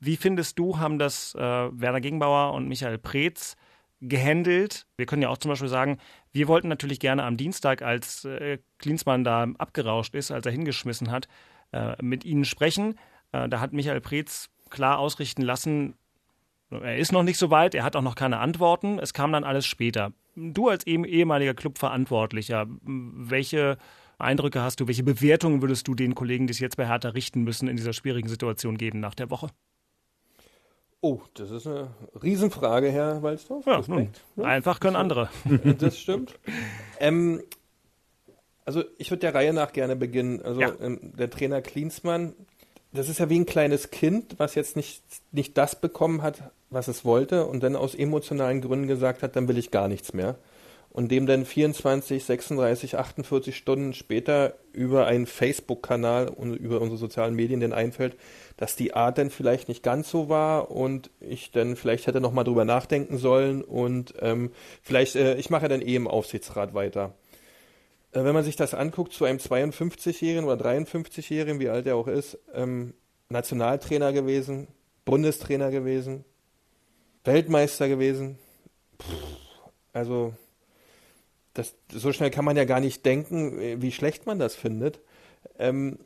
Wie 0.00 0.16
findest 0.16 0.58
du, 0.58 0.78
haben 0.78 0.98
das 0.98 1.34
äh, 1.36 1.40
Werner 1.40 2.00
Gegenbauer 2.00 2.52
und 2.52 2.66
Michael 2.68 2.98
Preetz 2.98 3.56
gehandelt? 4.00 4.86
Wir 4.96 5.06
können 5.06 5.22
ja 5.22 5.28
auch 5.28 5.38
zum 5.38 5.50
Beispiel 5.50 5.68
sagen, 5.68 5.98
wir 6.32 6.48
wollten 6.48 6.68
natürlich 6.68 7.00
gerne 7.00 7.22
am 7.22 7.36
Dienstag, 7.36 7.82
als 7.82 8.24
äh, 8.24 8.58
Klinsmann 8.78 9.24
da 9.24 9.46
abgerauscht 9.58 10.14
ist, 10.14 10.32
als 10.32 10.46
er 10.46 10.52
hingeschmissen 10.52 11.10
hat, 11.10 11.28
äh, 11.72 11.94
mit 12.02 12.24
ihnen 12.24 12.44
sprechen. 12.44 12.98
Äh, 13.32 13.48
da 13.48 13.60
hat 13.60 13.72
Michael 13.72 14.00
Preetz 14.00 14.50
klar 14.76 14.98
ausrichten 14.98 15.42
lassen, 15.42 15.94
er 16.70 16.98
ist 16.98 17.12
noch 17.12 17.22
nicht 17.22 17.38
so 17.38 17.50
weit, 17.50 17.74
er 17.74 17.84
hat 17.84 17.96
auch 17.96 18.02
noch 18.02 18.14
keine 18.14 18.38
Antworten. 18.38 18.98
Es 18.98 19.14
kam 19.14 19.32
dann 19.32 19.44
alles 19.44 19.66
später. 19.66 20.12
Du 20.34 20.68
als 20.68 20.86
ehemaliger 20.86 21.54
Clubverantwortlicher, 21.54 22.66
welche 22.82 23.78
Eindrücke 24.18 24.60
hast 24.60 24.80
du, 24.80 24.86
welche 24.86 25.02
Bewertungen 25.02 25.62
würdest 25.62 25.88
du 25.88 25.94
den 25.94 26.14
Kollegen, 26.14 26.46
die 26.46 26.52
es 26.52 26.58
jetzt 26.58 26.76
bei 26.76 26.86
Hertha 26.86 27.10
richten 27.10 27.42
müssen, 27.42 27.68
in 27.68 27.76
dieser 27.76 27.92
schwierigen 27.92 28.28
Situation 28.28 28.76
geben 28.76 29.00
nach 29.00 29.14
der 29.14 29.30
Woche? 29.30 29.48
Oh, 31.00 31.20
das 31.34 31.50
ist 31.50 31.66
eine 31.66 31.90
Riesenfrage, 32.20 32.90
Herr 32.90 33.22
Walzdorf. 33.22 33.66
Ja, 33.66 33.80
nun, 33.86 34.10
einfach 34.42 34.80
können 34.80 34.96
andere. 34.96 35.28
Das 35.78 35.98
stimmt. 35.98 36.38
ähm, 37.00 37.42
also 38.64 38.82
ich 38.98 39.10
würde 39.10 39.20
der 39.20 39.34
Reihe 39.34 39.52
nach 39.52 39.72
gerne 39.72 39.94
beginnen. 39.94 40.42
Also 40.42 40.60
ja. 40.60 40.72
ähm, 40.80 40.98
der 41.16 41.30
Trainer 41.30 41.62
Klinsmann 41.62 42.34
das 42.92 43.08
ist 43.08 43.18
ja 43.18 43.28
wie 43.28 43.38
ein 43.38 43.46
kleines 43.46 43.90
Kind, 43.90 44.34
was 44.38 44.54
jetzt 44.54 44.76
nicht, 44.76 45.02
nicht 45.32 45.56
das 45.58 45.80
bekommen 45.80 46.22
hat, 46.22 46.50
was 46.70 46.88
es 46.88 47.04
wollte 47.04 47.46
und 47.46 47.62
dann 47.62 47.76
aus 47.76 47.94
emotionalen 47.94 48.60
Gründen 48.60 48.86
gesagt 48.86 49.22
hat, 49.22 49.36
dann 49.36 49.48
will 49.48 49.58
ich 49.58 49.70
gar 49.70 49.88
nichts 49.88 50.12
mehr. 50.12 50.36
Und 50.90 51.10
dem 51.10 51.26
dann 51.26 51.44
24, 51.44 52.24
36, 52.24 52.96
48 52.96 53.54
Stunden 53.54 53.92
später 53.92 54.54
über 54.72 55.06
einen 55.06 55.26
Facebook-Kanal 55.26 56.28
und 56.28 56.54
über 56.54 56.80
unsere 56.80 56.96
sozialen 56.96 57.34
Medien 57.34 57.60
dann 57.60 57.74
einfällt, 57.74 58.16
dass 58.56 58.76
die 58.76 58.94
Art 58.94 59.18
dann 59.18 59.28
vielleicht 59.28 59.68
nicht 59.68 59.82
ganz 59.82 60.10
so 60.10 60.30
war 60.30 60.70
und 60.70 61.10
ich 61.20 61.50
dann 61.50 61.76
vielleicht 61.76 62.06
hätte 62.06 62.22
nochmal 62.22 62.44
drüber 62.44 62.64
nachdenken 62.64 63.18
sollen 63.18 63.62
und 63.62 64.14
ähm, 64.20 64.52
vielleicht, 64.80 65.16
äh, 65.16 65.34
ich 65.36 65.50
mache 65.50 65.64
ja 65.64 65.68
dann 65.68 65.82
eh 65.82 65.96
im 65.96 66.08
Aufsichtsrat 66.08 66.72
weiter. 66.72 67.12
Äh, 68.16 68.24
wenn 68.24 68.34
man 68.34 68.44
sich 68.44 68.56
das 68.56 68.72
anguckt, 68.72 69.12
zu 69.12 69.24
einem 69.24 69.38
52-Jährigen 69.38 70.48
oder 70.48 70.64
53-Jährigen, 70.64 71.60
wie 71.60 71.68
alt 71.68 71.86
er 71.86 71.96
auch 71.96 72.08
ist, 72.08 72.38
ähm, 72.54 72.94
Nationaltrainer 73.28 74.12
gewesen, 74.12 74.68
Bundestrainer 75.04 75.70
gewesen, 75.70 76.24
Weltmeister 77.24 77.88
gewesen. 77.88 78.38
Puh, 78.96 79.04
also, 79.92 80.32
das, 81.52 81.74
so 81.92 82.12
schnell 82.12 82.30
kann 82.30 82.44
man 82.44 82.56
ja 82.56 82.64
gar 82.64 82.80
nicht 82.80 83.04
denken, 83.04 83.60
äh, 83.60 83.82
wie 83.82 83.92
schlecht 83.92 84.24
man 84.24 84.38
das 84.38 84.54
findet. 84.54 85.00
Ähm, 85.58 85.98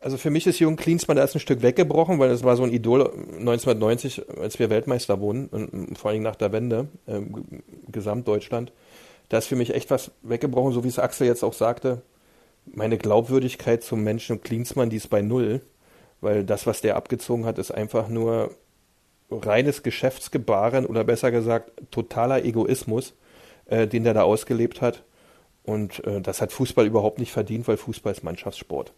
also 0.00 0.16
für 0.16 0.30
mich 0.30 0.46
ist 0.46 0.60
Jürgen 0.60 0.76
Klinsmann 0.76 1.16
da 1.16 1.22
erst 1.22 1.34
ein 1.34 1.40
Stück 1.40 1.60
weggebrochen, 1.60 2.18
weil 2.18 2.28
das 2.28 2.44
war 2.44 2.56
so 2.56 2.62
ein 2.62 2.72
Idol 2.72 3.10
1990, 3.10 4.38
als 4.38 4.58
wir 4.58 4.70
Weltmeister 4.70 5.20
wurden, 5.20 5.48
und 5.48 5.98
vor 5.98 6.12
allem 6.12 6.22
nach 6.22 6.36
der 6.36 6.52
Wende, 6.52 6.88
ähm, 7.08 7.44
Gesamtdeutschland 7.90 8.72
da 9.28 9.38
ist 9.38 9.46
für 9.46 9.56
mich 9.56 9.74
echt 9.74 9.90
was 9.90 10.10
weggebrochen, 10.22 10.72
so 10.72 10.84
wie 10.84 10.88
es 10.88 10.98
Axel 10.98 11.26
jetzt 11.26 11.42
auch 11.42 11.52
sagte. 11.52 12.02
Meine 12.64 12.98
Glaubwürdigkeit 12.98 13.82
zum 13.82 14.02
Menschen 14.02 14.42
Klinsmann, 14.42 14.90
die 14.90 14.96
ist 14.96 15.08
bei 15.08 15.22
null, 15.22 15.62
weil 16.20 16.44
das, 16.44 16.66
was 16.66 16.80
der 16.80 16.96
abgezogen 16.96 17.44
hat, 17.44 17.58
ist 17.58 17.70
einfach 17.70 18.08
nur 18.08 18.54
reines 19.30 19.82
Geschäftsgebaren 19.82 20.86
oder 20.86 21.04
besser 21.04 21.30
gesagt 21.30 21.70
totaler 21.90 22.44
Egoismus, 22.44 23.14
äh, 23.66 23.86
den 23.86 24.04
der 24.04 24.14
da 24.14 24.22
ausgelebt 24.22 24.80
hat. 24.80 25.04
Und 25.64 26.04
äh, 26.06 26.20
das 26.20 26.40
hat 26.40 26.52
Fußball 26.52 26.86
überhaupt 26.86 27.18
nicht 27.18 27.32
verdient, 27.32 27.68
weil 27.68 27.76
Fußball 27.76 28.12
ist 28.12 28.24
Mannschaftssport. 28.24 28.92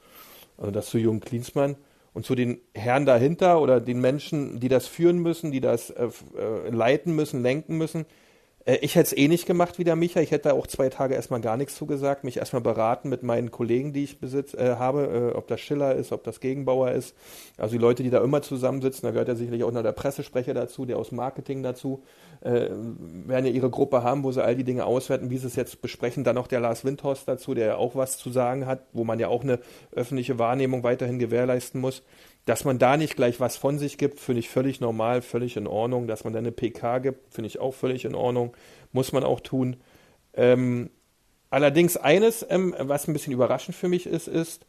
Also 0.57 0.71
das 0.71 0.87
zu 0.87 0.99
Jürgen 0.99 1.21
Klinsmann 1.21 1.77
und 2.13 2.25
zu 2.25 2.35
den 2.35 2.61
Herren 2.75 3.07
dahinter 3.07 3.61
oder 3.61 3.81
den 3.81 4.01
Menschen, 4.01 4.61
die 4.61 4.69
das 4.69 4.87
führen 4.87 5.19
müssen, 5.19 5.51
die 5.51 5.61
das 5.61 5.91
äh, 5.91 6.09
äh 6.39 6.71
leiten 6.71 7.15
müssen, 7.15 7.43
lenken 7.43 7.77
müssen, 7.77 8.07
ich 8.67 8.95
hätte 8.95 9.07
es 9.07 9.17
eh 9.17 9.27
nicht 9.27 9.47
gemacht 9.47 9.79
wie 9.79 9.85
der 9.85 9.97
Micha. 9.97 10.21
Ich 10.21 10.31
hätte 10.33 10.51
da 10.51 10.55
auch 10.55 10.67
zwei 10.67 10.91
Tage 10.91 11.15
erstmal 11.15 11.41
gar 11.41 11.57
nichts 11.57 11.75
zugesagt, 11.77 12.25
mich 12.25 12.37
erstmal 12.37 12.61
beraten 12.61 13.09
mit 13.09 13.23
meinen 13.23 13.51
Kollegen, 13.51 13.95
die 13.95 14.05
ich 14.05 14.21
besitz, 14.21 14.53
äh, 14.53 14.77
habe, 14.77 15.33
äh, 15.33 15.37
ob 15.37 15.49
das 15.49 15.61
Schiller 15.61 15.95
ist, 15.95 16.13
ob 16.13 16.25
das 16.25 16.41
Gegenbauer 16.41 16.91
ist. 16.93 17.17
Also 17.57 17.73
die 17.73 17.79
Leute, 17.79 18.03
die 18.03 18.11
da 18.11 18.23
immer 18.23 18.43
zusammensitzen, 18.43 19.07
da 19.07 19.13
gehört 19.13 19.29
ja 19.29 19.35
sicherlich 19.35 19.65
auch 19.65 19.73
noch 19.73 19.83
der 19.83 19.93
Pressesprecher 19.93 20.53
dazu, 20.53 20.85
der 20.85 20.99
aus 20.99 21.11
Marketing 21.11 21.63
dazu, 21.63 22.03
äh, 22.43 22.69
werden 22.71 23.47
ja 23.47 23.53
ihre 23.53 23.71
Gruppe 23.71 24.03
haben, 24.03 24.25
wo 24.25 24.33
sie 24.33 24.45
all 24.45 24.57
die 24.57 24.65
Dinge 24.65 24.85
auswerten, 24.85 25.31
wie 25.31 25.39
sie 25.39 25.47
es 25.47 25.57
jetzt 25.57 25.81
besprechen. 25.81 26.23
Dann 26.23 26.35
noch 26.35 26.47
der 26.47 26.61
Lars 26.61 26.85
Windhorst 26.85 27.27
dazu, 27.27 27.55
der 27.55 27.67
ja 27.67 27.77
auch 27.77 27.97
was 27.97 28.19
zu 28.19 28.31
sagen 28.31 28.67
hat, 28.67 28.83
wo 28.93 29.05
man 29.05 29.19
ja 29.19 29.29
auch 29.29 29.43
eine 29.43 29.59
öffentliche 29.93 30.39
Wahrnehmung 30.39 30.83
weiterhin 30.83 31.19
gewährleisten 31.19 31.81
muss. 31.81 32.03
Dass 32.47 32.65
man 32.65 32.79
da 32.79 32.97
nicht 32.97 33.17
gleich 33.17 33.39
was 33.39 33.57
von 33.57 33.79
sich 33.79 33.99
gibt, 33.99 34.19
finde 34.19 34.41
ich 34.41 34.49
völlig 34.49 34.81
normal, 34.81 35.23
völlig 35.23 35.57
in 35.57 35.67
Ordnung. 35.67 36.07
Dass 36.07 36.25
man 36.25 36.33
da 36.33 36.39
eine 36.39 36.53
PK 36.53 36.99
gibt, 36.99 37.35
finde 37.35 37.49
ich 37.49 37.59
auch 37.61 37.75
völlig 37.75 38.05
in 38.05 38.15
Ordnung. 38.15 38.57
Muss 38.93 39.13
man 39.13 39.25
auch 39.25 39.41
tun. 39.41 39.77
Ähm, 40.35 40.91
allerdings 41.51 41.97
eines, 41.97 42.47
ähm, 42.49 42.75
was 42.79 43.09
ein 43.09 43.13
bisschen 43.13 43.33
überraschend 43.33 43.77
für 43.77 43.89
mich 43.89 44.07
ist, 44.07 44.29
ist, 44.29 44.65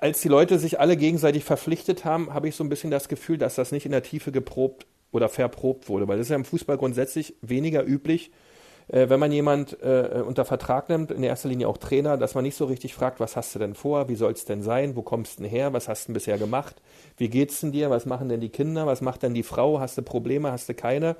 als 0.00 0.20
die 0.20 0.28
Leute 0.28 0.58
sich 0.58 0.78
alle 0.78 0.96
gegenseitig 0.96 1.44
verpflichtet 1.44 2.04
haben, 2.04 2.32
habe 2.32 2.48
ich 2.48 2.54
so 2.54 2.62
ein 2.62 2.68
bisschen 2.68 2.90
das 2.90 3.08
Gefühl, 3.08 3.38
dass 3.38 3.56
das 3.56 3.72
nicht 3.72 3.84
in 3.84 3.92
der 3.92 4.02
Tiefe 4.02 4.30
geprobt 4.30 4.86
oder 5.10 5.28
verprobt 5.28 5.88
wurde, 5.88 6.06
weil 6.06 6.18
das 6.18 6.26
ist 6.26 6.30
ja 6.30 6.36
im 6.36 6.44
Fußball 6.44 6.78
grundsätzlich 6.78 7.34
weniger 7.40 7.84
üblich, 7.84 8.30
äh, 8.88 9.08
wenn 9.08 9.20
man 9.20 9.32
jemand 9.32 9.80
äh, 9.82 10.22
unter 10.26 10.44
Vertrag 10.44 10.88
nimmt, 10.88 11.10
in 11.10 11.22
erster 11.22 11.48
Linie 11.48 11.68
auch 11.68 11.78
Trainer, 11.78 12.16
dass 12.16 12.34
man 12.34 12.44
nicht 12.44 12.56
so 12.56 12.64
richtig 12.64 12.94
fragt, 12.94 13.20
was 13.20 13.36
hast 13.36 13.54
du 13.54 13.58
denn 13.58 13.74
vor, 13.74 14.08
wie 14.08 14.16
soll 14.16 14.32
es 14.32 14.44
denn 14.44 14.62
sein, 14.62 14.96
wo 14.96 15.02
kommst 15.02 15.38
du 15.38 15.42
denn 15.42 15.50
her, 15.50 15.72
was 15.72 15.88
hast 15.88 16.04
du 16.04 16.08
denn 16.08 16.14
bisher 16.14 16.38
gemacht, 16.38 16.76
wie 17.16 17.28
geht's 17.28 17.60
denn 17.60 17.72
dir, 17.72 17.90
was 17.90 18.06
machen 18.06 18.28
denn 18.28 18.40
die 18.40 18.48
Kinder, 18.48 18.86
was 18.86 19.00
macht 19.00 19.22
denn 19.22 19.34
die 19.34 19.42
Frau, 19.42 19.80
hast 19.80 19.98
du 19.98 20.02
Probleme, 20.02 20.50
hast 20.50 20.68
du 20.68 20.74
keine. 20.74 21.16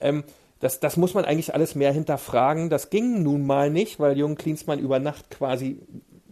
Ähm, 0.00 0.24
das, 0.60 0.80
das 0.80 0.96
muss 0.96 1.14
man 1.14 1.24
eigentlich 1.24 1.54
alles 1.54 1.74
mehr 1.74 1.92
hinterfragen. 1.92 2.70
Das 2.70 2.88
ging 2.88 3.22
nun 3.22 3.46
mal 3.46 3.70
nicht, 3.70 4.00
weil 4.00 4.16
Jürgen 4.16 4.36
Klinsmann 4.36 4.78
über 4.78 4.98
Nacht 4.98 5.30
quasi 5.30 5.80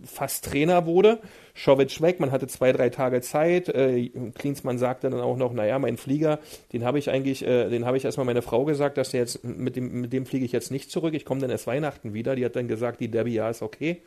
fast 0.05 0.45
Trainer 0.45 0.87
wurde. 0.87 1.19
Schowitsch 1.55 2.01
weg, 2.01 2.21
man 2.21 2.33
hatte 2.33 2.47
zwei, 2.47 2.73
drei 2.73 2.91
Tage 2.91 3.21
Zeit. 3.21 3.69
Äh, 3.69 4.11
Klinsmann 4.35 4.79
sagte 4.79 5.11
dann 5.11 5.21
auch 5.21 5.37
noch, 5.37 5.53
naja, 5.53 5.79
mein 5.79 5.97
Flieger, 5.97 6.41
den 6.73 6.85
habe 6.85 6.99
ich 6.99 7.11
eigentlich, 7.11 7.45
äh, 7.47 7.69
den 7.69 7.85
habe 7.85 7.97
ich 7.97 8.05
erstmal 8.05 8.27
meine 8.27 8.43
Frau 8.43 8.65
gesagt, 8.65 8.99
dass 8.99 9.11
der 9.11 9.21
jetzt, 9.21 9.45
mit 9.45 9.77
dem, 9.77 10.01
mit 10.01 10.13
dem 10.13 10.27
fliege 10.27 10.45
ich 10.45 10.53
jetzt 10.53 10.71
nicht 10.71 10.91
zurück, 10.91 11.15
ich 11.15 11.25
komme 11.25 11.41
dann 11.41 11.51
erst 11.51 11.67
Weihnachten 11.67 12.15
wieder. 12.15 12.35
Die 12.35 12.45
hat 12.45 12.57
dann 12.57 12.69
gesagt, 12.69 13.01
die 13.01 13.09
Debbie, 13.09 13.35
ja, 13.35 13.49
ist 13.51 13.63
okay. 13.63 14.03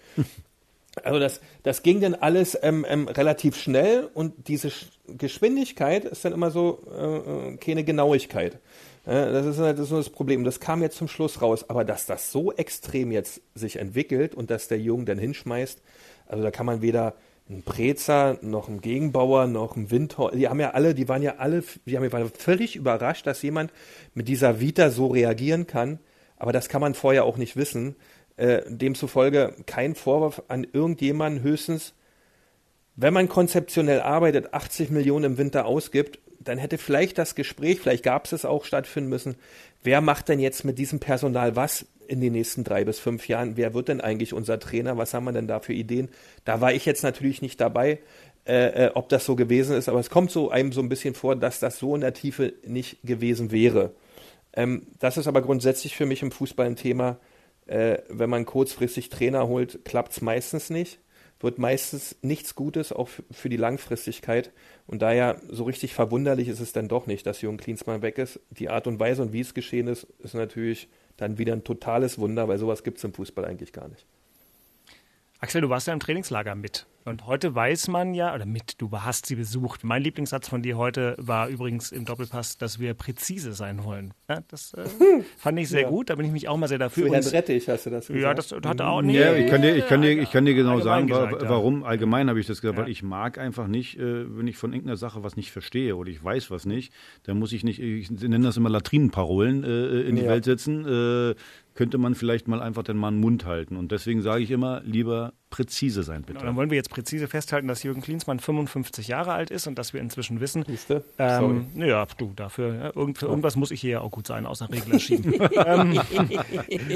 Also 1.03 1.19
das, 1.19 1.41
das 1.63 1.83
ging 1.83 2.01
dann 2.01 2.15
alles 2.15 2.57
ähm, 2.61 2.85
ähm, 2.89 3.07
relativ 3.07 3.55
schnell 3.55 4.09
und 4.13 4.47
diese 4.47 4.71
Geschwindigkeit 5.07 6.05
ist 6.05 6.25
dann 6.25 6.33
immer 6.33 6.49
so 6.49 6.79
äh, 6.91 7.53
äh 7.53 7.57
keine 7.57 7.83
Genauigkeit. 7.83 8.59
Äh, 9.07 9.31
das 9.31 9.45
ist 9.45 9.57
halt 9.57 9.79
das, 9.79 9.85
ist 9.85 9.97
das 9.97 10.09
Problem. 10.09 10.43
Das 10.43 10.59
kam 10.59 10.81
jetzt 10.81 10.97
zum 10.97 11.07
Schluss 11.07 11.41
raus. 11.41 11.69
Aber 11.69 11.83
dass 11.83 12.05
das 12.05 12.31
so 12.31 12.51
extrem 12.51 13.11
jetzt 13.11 13.41
sich 13.55 13.77
entwickelt 13.77 14.35
und 14.35 14.51
dass 14.51 14.67
der 14.67 14.79
Jungen 14.79 15.05
dann 15.05 15.17
hinschmeißt, 15.17 15.81
also 16.27 16.43
da 16.43 16.51
kann 16.51 16.65
man 16.65 16.81
weder 16.81 17.15
ein 17.49 17.63
Prezer, 17.63 18.37
noch 18.41 18.67
ein 18.67 18.81
Gegenbauer, 18.81 19.47
noch 19.47 19.77
ein 19.77 19.89
Windhorst. 19.89 20.35
Die 20.35 20.49
haben 20.49 20.59
ja 20.59 20.71
alle, 20.71 20.93
die 20.93 21.07
waren 21.07 21.23
ja 21.23 21.35
alle, 21.37 21.63
die 21.85 21.95
haben, 21.97 22.11
waren 22.11 22.29
völlig 22.29 22.75
überrascht, 22.75 23.25
dass 23.25 23.41
jemand 23.41 23.71
mit 24.13 24.27
dieser 24.27 24.59
Vita 24.59 24.89
so 24.89 25.07
reagieren 25.07 25.65
kann. 25.65 25.99
Aber 26.35 26.51
das 26.51 26.67
kann 26.67 26.81
man 26.81 26.93
vorher 26.93 27.23
auch 27.23 27.37
nicht 27.37 27.55
wissen. 27.55 27.95
Äh, 28.35 28.61
demzufolge 28.67 29.55
kein 29.65 29.95
Vorwurf 29.95 30.43
an 30.49 30.67
irgendjemanden, 30.71 31.41
höchstens, 31.41 31.93
wenn 32.97 33.13
man 33.13 33.29
konzeptionell 33.29 34.01
arbeitet, 34.01 34.53
80 34.53 34.89
Millionen 34.89 35.25
im 35.25 35.37
Winter 35.37 35.65
ausgibt, 35.65 36.19
dann 36.47 36.57
hätte 36.57 36.77
vielleicht 36.77 37.17
das 37.17 37.35
Gespräch, 37.35 37.79
vielleicht 37.79 38.03
gab 38.03 38.25
es 38.25 38.31
es 38.31 38.45
auch 38.45 38.65
stattfinden 38.65 39.09
müssen, 39.09 39.35
wer 39.83 40.01
macht 40.01 40.29
denn 40.29 40.39
jetzt 40.39 40.63
mit 40.63 40.77
diesem 40.77 40.99
Personal 40.99 41.55
was? 41.55 41.85
in 42.07 42.21
den 42.21 42.33
nächsten 42.33 42.63
drei 42.63 42.85
bis 42.85 42.99
fünf 42.99 43.27
Jahren. 43.27 43.57
Wer 43.57 43.73
wird 43.73 43.89
denn 43.89 44.01
eigentlich 44.01 44.33
unser 44.33 44.59
Trainer? 44.59 44.97
Was 44.97 45.13
haben 45.13 45.25
wir 45.25 45.33
denn 45.33 45.47
da 45.47 45.59
für 45.59 45.73
Ideen? 45.73 46.09
Da 46.45 46.61
war 46.61 46.73
ich 46.73 46.85
jetzt 46.85 47.03
natürlich 47.03 47.41
nicht 47.41 47.59
dabei, 47.59 47.99
äh, 48.45 48.85
äh, 48.85 48.91
ob 48.93 49.09
das 49.09 49.25
so 49.25 49.35
gewesen 49.35 49.75
ist, 49.75 49.89
aber 49.89 49.99
es 49.99 50.09
kommt 50.09 50.31
so 50.31 50.49
einem 50.49 50.71
so 50.71 50.81
ein 50.81 50.89
bisschen 50.89 51.13
vor, 51.13 51.35
dass 51.35 51.59
das 51.59 51.79
so 51.79 51.93
in 51.95 52.01
der 52.01 52.13
Tiefe 52.13 52.53
nicht 52.65 52.99
gewesen 53.03 53.51
wäre. 53.51 53.91
Ähm, 54.53 54.87
das 54.99 55.17
ist 55.17 55.27
aber 55.27 55.41
grundsätzlich 55.41 55.95
für 55.95 56.05
mich 56.05 56.21
im 56.21 56.31
Fußball 56.31 56.65
ein 56.65 56.77
Thema. 56.77 57.19
Äh, 57.65 57.97
wenn 58.07 58.29
man 58.29 58.45
kurzfristig 58.45 59.09
Trainer 59.09 59.47
holt, 59.47 59.83
klappt 59.83 60.13
es 60.13 60.21
meistens 60.21 60.69
nicht 60.69 60.99
wird 61.39 61.59
meistens 61.59 62.15
nichts 62.21 62.55
Gutes, 62.55 62.91
auch 62.91 63.09
für 63.31 63.49
die 63.49 63.57
Langfristigkeit. 63.57 64.51
Und 64.87 65.01
daher 65.01 65.39
so 65.49 65.65
richtig 65.65 65.93
verwunderlich 65.93 66.47
ist 66.47 66.61
es 66.61 66.71
dann 66.71 66.87
doch 66.87 67.07
nicht, 67.07 67.25
dass 67.25 67.41
Jürgen 67.41 67.57
Klinsmann 67.57 68.01
weg 68.01 68.17
ist. 68.17 68.39
Die 68.49 68.69
Art 68.69 68.87
und 68.87 68.99
Weise 68.99 69.21
und 69.21 69.33
wie 69.33 69.41
es 69.41 69.53
geschehen 69.53 69.87
ist, 69.87 70.07
ist 70.19 70.33
natürlich 70.33 70.87
dann 71.17 71.37
wieder 71.37 71.53
ein 71.53 71.65
totales 71.65 72.17
Wunder, 72.17 72.47
weil 72.47 72.57
sowas 72.57 72.83
gibt 72.83 72.97
es 72.97 73.03
im 73.03 73.13
Fußball 73.13 73.43
eigentlich 73.43 73.73
gar 73.73 73.89
nicht. 73.89 74.05
Axel, 75.39 75.61
du 75.61 75.69
warst 75.69 75.85
ja 75.85 75.93
im 75.93 75.99
Trainingslager 75.99 76.55
mit. 76.55 76.87
Und 77.05 77.25
heute 77.25 77.55
weiß 77.55 77.87
man 77.87 78.13
ja, 78.13 78.35
oder 78.35 78.45
mit, 78.45 78.81
du 78.81 78.91
hast 78.91 79.27
sie 79.27 79.35
besucht. 79.35 79.85
Mein 79.85 80.01
Lieblingssatz 80.01 80.49
von 80.49 80.61
dir 80.61 80.77
heute 80.77 81.15
war 81.19 81.47
übrigens 81.47 81.93
im 81.93 82.03
Doppelpass, 82.03 82.57
dass 82.57 82.79
wir 82.79 82.95
präzise 82.95 83.53
sein 83.53 83.85
wollen. 83.85 84.13
Ja, 84.27 84.41
das 84.49 84.73
äh, 84.73 84.83
fand 85.37 85.57
ich 85.57 85.69
sehr 85.69 85.83
ja. 85.83 85.89
gut, 85.89 86.09
da 86.09 86.15
bin 86.15 86.25
ich 86.25 86.33
mich 86.33 86.49
auch 86.49 86.57
mal 86.57 86.67
sehr 86.67 86.79
dafür. 86.79 87.07
Für 87.07 87.13
Herrn 87.13 87.23
Rettich 87.23 87.69
hast 87.69 87.85
du 87.85 87.91
das 87.91 88.07
gesagt. 88.07 88.21
Ja, 88.21 88.33
das 88.33 88.51
hat 88.51 88.81
auch 88.81 89.01
nicht. 89.01 89.15
Ja, 89.15 89.33
ich 89.35 89.47
kann 89.47 89.61
dir, 89.61 89.75
ich 89.77 89.87
kann 89.87 90.01
dir, 90.01 90.21
ich 90.21 90.31
kann 90.31 90.43
dir 90.43 90.53
genau 90.53 90.81
sagen, 90.81 91.07
gesagt, 91.07 91.43
warum. 91.43 91.83
Allgemein 91.83 92.27
habe 92.27 92.41
ich 92.41 92.47
das 92.47 92.59
gesagt, 92.59 92.77
weil 92.77 92.89
ich 92.89 93.03
mag 93.03 93.37
einfach 93.37 93.67
nicht, 93.67 93.97
äh, 93.97 94.37
wenn 94.37 94.47
ich 94.47 94.57
von 94.57 94.73
irgendeiner 94.73 94.97
Sache 94.97 95.23
was 95.23 95.37
nicht 95.37 95.51
verstehe 95.51 95.95
oder 95.95 96.09
ich 96.09 96.21
weiß 96.21 96.51
was 96.51 96.65
nicht, 96.65 96.91
dann 97.23 97.39
muss 97.39 97.53
ich 97.53 97.63
nicht, 97.63 97.79
ich 97.79 98.11
nenne 98.11 98.39
das 98.39 98.57
immer 98.57 98.69
Latrinenparolen 98.69 99.63
äh, 99.63 100.01
in 100.01 100.17
die 100.17 100.25
Welt 100.25 100.43
setzen. 100.43 101.35
Könnte 101.77 101.99
man 101.99 102.15
vielleicht 102.15 102.47
mal 102.47 102.59
einfach 102.59 102.81
den 102.81 102.97
Mann 102.97 103.19
Mund 103.19 103.45
halten. 103.45 103.77
Und 103.77 103.91
deswegen 103.91 104.23
sage 104.23 104.41
ich 104.41 104.49
immer, 104.49 104.81
lieber 104.83 105.33
präzise 105.49 106.03
sein, 106.03 106.21
bitte. 106.21 106.33
Genau, 106.33 106.45
dann 106.45 106.55
wollen 106.55 106.69
wir 106.69 106.75
jetzt 106.75 106.89
präzise 106.89 107.27
festhalten, 107.27 107.67
dass 107.67 107.83
Jürgen 107.83 108.01
Klinsmann 108.01 108.39
55 108.39 109.07
Jahre 109.07 109.31
alt 109.33 109.49
ist 109.49 109.65
und 109.67 109.77
dass 109.77 109.93
wir 109.93 110.01
inzwischen 110.01 110.39
wissen. 110.41 110.63
Siehste? 110.67 111.03
Ähm, 111.17 111.67
ja, 111.75 112.05
du, 112.17 112.33
dafür, 112.35 112.75
ja, 112.75 112.91
irgend, 112.95 113.17
für 113.17 113.27
irgendwas 113.27 113.55
muss 113.55 113.71
ich 113.71 113.79
hier 113.79 113.91
ja 113.91 114.01
auch 114.01 114.11
gut 114.11 114.27
sein, 114.27 114.45
außer 114.45 114.69
Regler 114.69 114.99
schieben. 114.99 115.33
ähm, 115.65 115.99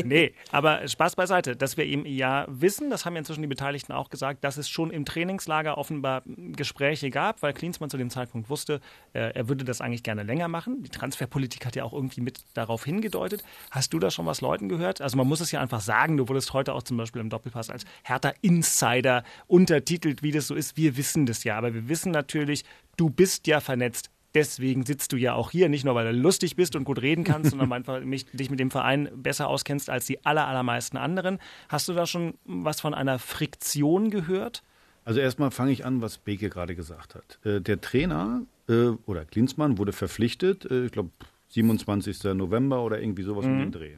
nee, 0.04 0.34
aber 0.52 0.88
Spaß 0.88 1.16
beiseite, 1.16 1.56
dass 1.56 1.78
wir 1.78 1.86
eben 1.86 2.06
ja 2.06 2.46
wissen, 2.50 2.90
das 2.90 3.06
haben 3.06 3.14
ja 3.14 3.20
inzwischen 3.20 3.42
die 3.42 3.48
Beteiligten 3.48 3.94
auch 3.94 4.10
gesagt, 4.10 4.44
dass 4.44 4.58
es 4.58 4.70
schon 4.70 4.92
im 4.92 5.06
Trainingslager 5.06 5.78
offenbar 5.78 6.24
Gespräche 6.26 7.10
gab, 7.10 7.42
weil 7.42 7.54
Klinsmann 7.54 7.90
zu 7.90 7.98
dem 7.98 8.10
Zeitpunkt 8.10 8.50
wusste, 8.50 8.82
äh, 9.14 9.32
er 9.34 9.48
würde 9.48 9.64
das 9.64 9.80
eigentlich 9.80 10.04
gerne 10.04 10.24
länger 10.24 10.50
machen. 10.50 10.84
Die 10.84 10.90
Transferpolitik 10.90 11.66
hat 11.66 11.76
ja 11.76 11.86
auch 11.86 11.94
irgendwie 11.94 12.22
mit 12.22 12.42
darauf 12.54 12.84
hingedeutet. 12.84 13.44
Hast 13.70 13.94
du 13.94 14.00
da 14.00 14.12
schon 14.12 14.26
was 14.26 14.42
Leuten 14.42 14.68
gehört? 14.68 15.02
Also 15.02 15.16
man 15.16 15.28
muss 15.28 15.40
es 15.40 15.52
ja 15.52 15.62
einfach 15.62 15.82
sagen, 15.82 16.18
du 16.18 16.28
wurdest 16.28 16.54
heute 16.54 16.74
auch 16.74 16.84
zum 16.84 16.98
Beispiel 16.98 17.22
im 17.22 17.30
Doppelpass 17.30 17.70
als 17.70 17.86
Hertha 18.04 18.34
Insider 18.42 19.24
untertitelt, 19.48 20.24
wie 20.24 20.32
das 20.32 20.48
so 20.48 20.56
ist. 20.56 20.78
Wir 20.78 20.98
wissen 20.98 21.26
das 21.26 21.44
ja, 21.44 21.58
aber 21.58 21.74
wir 21.74 21.90
wissen 21.90 22.12
natürlich, 22.12 22.64
du 22.98 23.10
bist 23.10 23.48
ja 23.48 23.60
vernetzt. 23.60 24.10
Deswegen 24.34 24.86
sitzt 24.86 25.12
du 25.12 25.18
ja 25.18 25.34
auch 25.34 25.52
hier, 25.52 25.68
nicht 25.68 25.84
nur 25.84 25.94
weil 25.94 26.06
du 26.06 26.18
lustig 26.18 26.56
bist 26.56 26.76
und 26.78 26.86
gut 26.86 27.02
reden 27.02 27.26
kannst, 27.26 27.50
sondern 27.50 27.74
einfach 27.74 28.02
mich, 28.02 28.26
dich 28.32 28.50
mit 28.50 28.62
dem 28.62 28.72
Verein 28.72 29.10
besser 29.14 29.48
auskennst 29.48 29.90
als 29.90 30.06
die 30.06 30.26
aller, 30.26 30.48
allermeisten 30.48 30.98
anderen. 30.98 31.40
Hast 31.68 31.90
du 31.90 31.94
da 31.94 32.06
schon 32.06 32.36
was 32.46 32.80
von 32.80 32.94
einer 32.94 33.20
Friktion 33.20 34.10
gehört? 34.10 34.64
Also 35.04 35.20
erstmal 35.20 35.52
fange 35.52 35.72
ich 35.72 35.84
an, 35.84 36.02
was 36.02 36.18
Beke 36.18 36.50
gerade 36.50 36.76
gesagt 36.76 37.16
hat. 37.16 37.40
Äh, 37.44 37.60
der 37.60 37.82
Trainer 37.82 38.44
äh, 38.70 38.92
oder 39.06 39.26
Klinsmann 39.26 39.78
wurde 39.78 39.92
verpflichtet, 39.92 40.70
äh, 40.70 40.86
ich 40.86 40.92
glaube 40.92 41.10
27. 41.50 42.24
November 42.36 42.84
oder 42.84 43.02
irgendwie 43.02 43.24
sowas 43.24 43.46
mhm. 43.46 43.52
um 43.52 43.60
den 43.60 43.72
Dreh, 43.72 43.98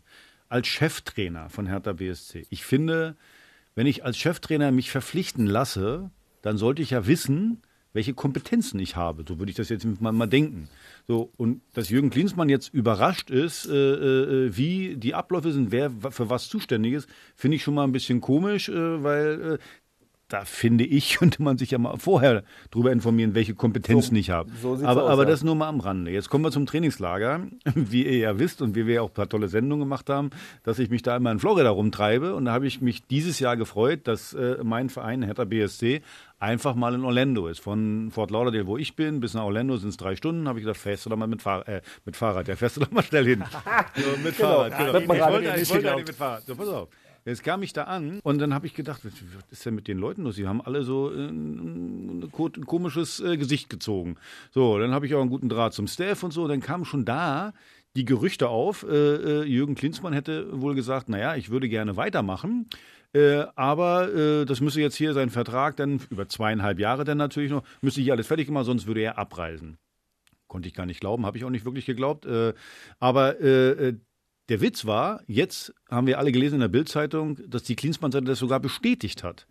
als 0.49 0.67
Cheftrainer 0.67 1.49
von 1.49 1.67
Hertha 1.67 1.93
BSC. 1.93 2.47
Ich 2.49 2.63
finde, 2.63 3.15
wenn 3.75 3.87
ich 3.87 4.05
als 4.05 4.17
Cheftrainer 4.17 4.71
mich 4.71 4.91
verpflichten 4.91 5.45
lasse, 5.47 6.11
dann 6.41 6.57
sollte 6.57 6.81
ich 6.81 6.91
ja 6.91 7.07
wissen, 7.07 7.61
welche 7.93 8.13
Kompetenzen 8.13 8.79
ich 8.79 8.95
habe. 8.95 9.23
So 9.27 9.39
würde 9.39 9.51
ich 9.51 9.55
das 9.55 9.69
jetzt 9.69 9.85
mal, 10.01 10.11
mal 10.11 10.27
denken. 10.27 10.67
So, 11.07 11.31
und 11.37 11.61
dass 11.73 11.89
Jürgen 11.89 12.09
Klinsmann 12.09 12.49
jetzt 12.49 12.73
überrascht 12.73 13.29
ist, 13.29 13.67
äh, 13.67 13.73
äh, 13.75 14.57
wie 14.57 14.95
die 14.97 15.13
Abläufe 15.13 15.51
sind, 15.51 15.71
wer 15.71 15.91
für 16.09 16.29
was 16.29 16.49
zuständig 16.49 16.93
ist, 16.93 17.09
finde 17.35 17.55
ich 17.55 17.63
schon 17.63 17.75
mal 17.75 17.83
ein 17.83 17.91
bisschen 17.91 18.19
komisch, 18.19 18.69
äh, 18.69 19.03
weil 19.03 19.41
äh, 19.53 19.57
da 20.33 20.45
finde 20.45 20.83
ich, 20.83 21.15
könnte 21.19 21.43
man 21.43 21.57
sich 21.57 21.71
ja 21.71 21.77
mal 21.77 21.97
vorher 21.97 22.43
darüber 22.71 22.91
informieren, 22.91 23.35
welche 23.35 23.53
Kompetenzen 23.53 24.15
so, 24.15 24.19
ich 24.19 24.31
habe. 24.31 24.49
So 24.61 24.79
aber 24.83 25.03
aus, 25.03 25.09
aber 25.11 25.23
ja. 25.23 25.29
das 25.29 25.43
nur 25.43 25.55
mal 25.55 25.67
am 25.67 25.79
Rande. 25.79 26.11
Jetzt 26.11 26.29
kommen 26.29 26.43
wir 26.43 26.51
zum 26.51 26.65
Trainingslager. 26.65 27.41
Wie 27.75 28.03
ihr 28.03 28.17
ja 28.17 28.39
wisst 28.39 28.61
und 28.61 28.75
wie 28.75 28.87
wir 28.87 29.03
auch 29.03 29.09
ein 29.09 29.13
paar 29.13 29.29
tolle 29.29 29.47
Sendungen 29.47 29.85
gemacht 29.85 30.09
haben, 30.09 30.31
dass 30.63 30.79
ich 30.79 30.89
mich 30.89 31.03
da 31.03 31.15
immer 31.15 31.31
in 31.31 31.39
Florida 31.39 31.69
rumtreibe. 31.69 32.33
Und 32.33 32.45
da 32.45 32.53
habe 32.53 32.65
ich 32.65 32.81
mich 32.81 33.05
dieses 33.05 33.39
Jahr 33.39 33.57
gefreut, 33.57 34.01
dass 34.07 34.33
äh, 34.33 34.57
mein 34.63 34.89
Verein, 34.89 35.21
Hertha 35.21 35.45
BSC, 35.45 36.01
einfach 36.39 36.75
mal 36.75 36.95
in 36.95 37.05
Orlando 37.05 37.47
ist. 37.47 37.59
Von 37.59 38.09
Fort 38.11 38.31
Lauderdale, 38.31 38.67
wo 38.67 38.77
ich 38.77 38.95
bin, 38.95 39.19
bis 39.19 39.33
nach 39.33 39.43
Orlando 39.43 39.77
sind 39.77 39.89
es 39.89 39.97
drei 39.97 40.15
Stunden. 40.15 40.47
Habe 40.47 40.59
ich 40.59 40.65
gesagt, 40.65 40.79
fährst 40.79 41.05
du 41.05 41.09
da 41.09 41.15
mal 41.15 41.27
mit, 41.27 41.41
Fahr 41.41 41.67
äh, 41.67 41.81
mit 42.05 42.17
Fahrrad. 42.17 42.47
Ja, 42.47 42.55
fährst 42.55 42.77
du 42.77 42.81
da 42.81 42.87
mal 42.91 43.03
schnell 43.03 43.25
hin. 43.25 43.43
so, 43.95 44.17
mit 44.23 44.37
genau. 44.37 44.49
Fahrrad, 44.49 44.77
genau. 44.77 44.97
Ich 44.97 45.07
wollte, 45.07 45.61
ich 45.61 45.69
wollte 45.69 45.91
eigentlich 45.91 46.07
mit 46.07 46.15
Fahrrad. 46.15 46.45
So, 46.45 46.55
pass 46.55 46.67
auf. 46.67 46.89
Jetzt 47.25 47.43
kam 47.43 47.63
ich 47.63 47.71
da 47.71 47.83
an 47.83 48.19
und 48.23 48.39
dann 48.39 48.53
habe 48.53 48.67
ich 48.67 48.73
gedacht, 48.73 49.01
was 49.05 49.13
ist 49.49 49.65
denn 49.65 49.75
mit 49.75 49.87
den 49.87 49.97
Leuten 49.97 50.23
los? 50.23 50.35
Sie 50.35 50.47
haben 50.47 50.61
alle 50.61 50.83
so 50.83 51.09
äh, 51.09 51.27
ein, 51.27 52.23
ein 52.23 52.65
komisches 52.65 53.21
äh, 53.21 53.37
Gesicht 53.37 53.69
gezogen. 53.69 54.17
So, 54.51 54.77
dann 54.77 54.91
habe 54.91 55.05
ich 55.05 55.15
auch 55.15 55.21
einen 55.21 55.29
guten 55.29 55.47
Draht 55.47 55.73
zum 55.73 55.87
Staff 55.87 56.23
und 56.23 56.31
so. 56.31 56.47
Dann 56.47 56.59
kamen 56.59 56.83
schon 56.83 57.05
da 57.05 57.53
die 57.95 58.05
Gerüchte 58.05 58.49
auf, 58.49 58.83
äh, 58.83 59.43
äh, 59.43 59.43
Jürgen 59.43 59.75
Klinsmann 59.75 60.13
hätte 60.13 60.61
wohl 60.61 60.75
gesagt, 60.75 61.09
naja, 61.09 61.35
ich 61.35 61.49
würde 61.49 61.69
gerne 61.69 61.95
weitermachen. 61.95 62.67
Äh, 63.13 63.45
aber 63.55 64.11
äh, 64.13 64.45
das 64.45 64.59
müsse 64.59 64.81
jetzt 64.81 64.95
hier 64.95 65.13
sein 65.13 65.29
Vertrag 65.29 65.77
dann 65.77 66.01
über 66.09 66.27
zweieinhalb 66.27 66.79
Jahre 66.79 67.03
dann 67.03 67.19
natürlich 67.19 67.51
noch, 67.51 67.63
müsste 67.81 68.01
hier 68.01 68.13
alles 68.13 68.27
fertig 68.27 68.47
gemacht, 68.47 68.65
sonst 68.65 68.87
würde 68.87 69.01
er 69.01 69.19
abreisen. 69.19 69.77
Konnte 70.47 70.67
ich 70.67 70.73
gar 70.73 70.87
nicht 70.87 70.99
glauben, 70.99 71.25
habe 71.25 71.37
ich 71.37 71.45
auch 71.45 71.51
nicht 71.51 71.65
wirklich 71.65 71.85
geglaubt. 71.85 72.25
Äh, 72.25 72.53
aber 72.99 73.39
der 74.49 74.61
Witz 74.61 74.85
war, 74.85 75.21
jetzt 75.27 75.73
haben 75.89 76.07
wir 76.07 76.19
alle 76.19 76.31
gelesen 76.31 76.55
in 76.55 76.61
der 76.61 76.67
Bildzeitung, 76.67 77.37
dass 77.47 77.63
die 77.63 77.75
Klinsmann-Seite 77.75 78.25
das 78.25 78.39
sogar 78.39 78.59
bestätigt 78.59 79.23
hat. 79.23 79.47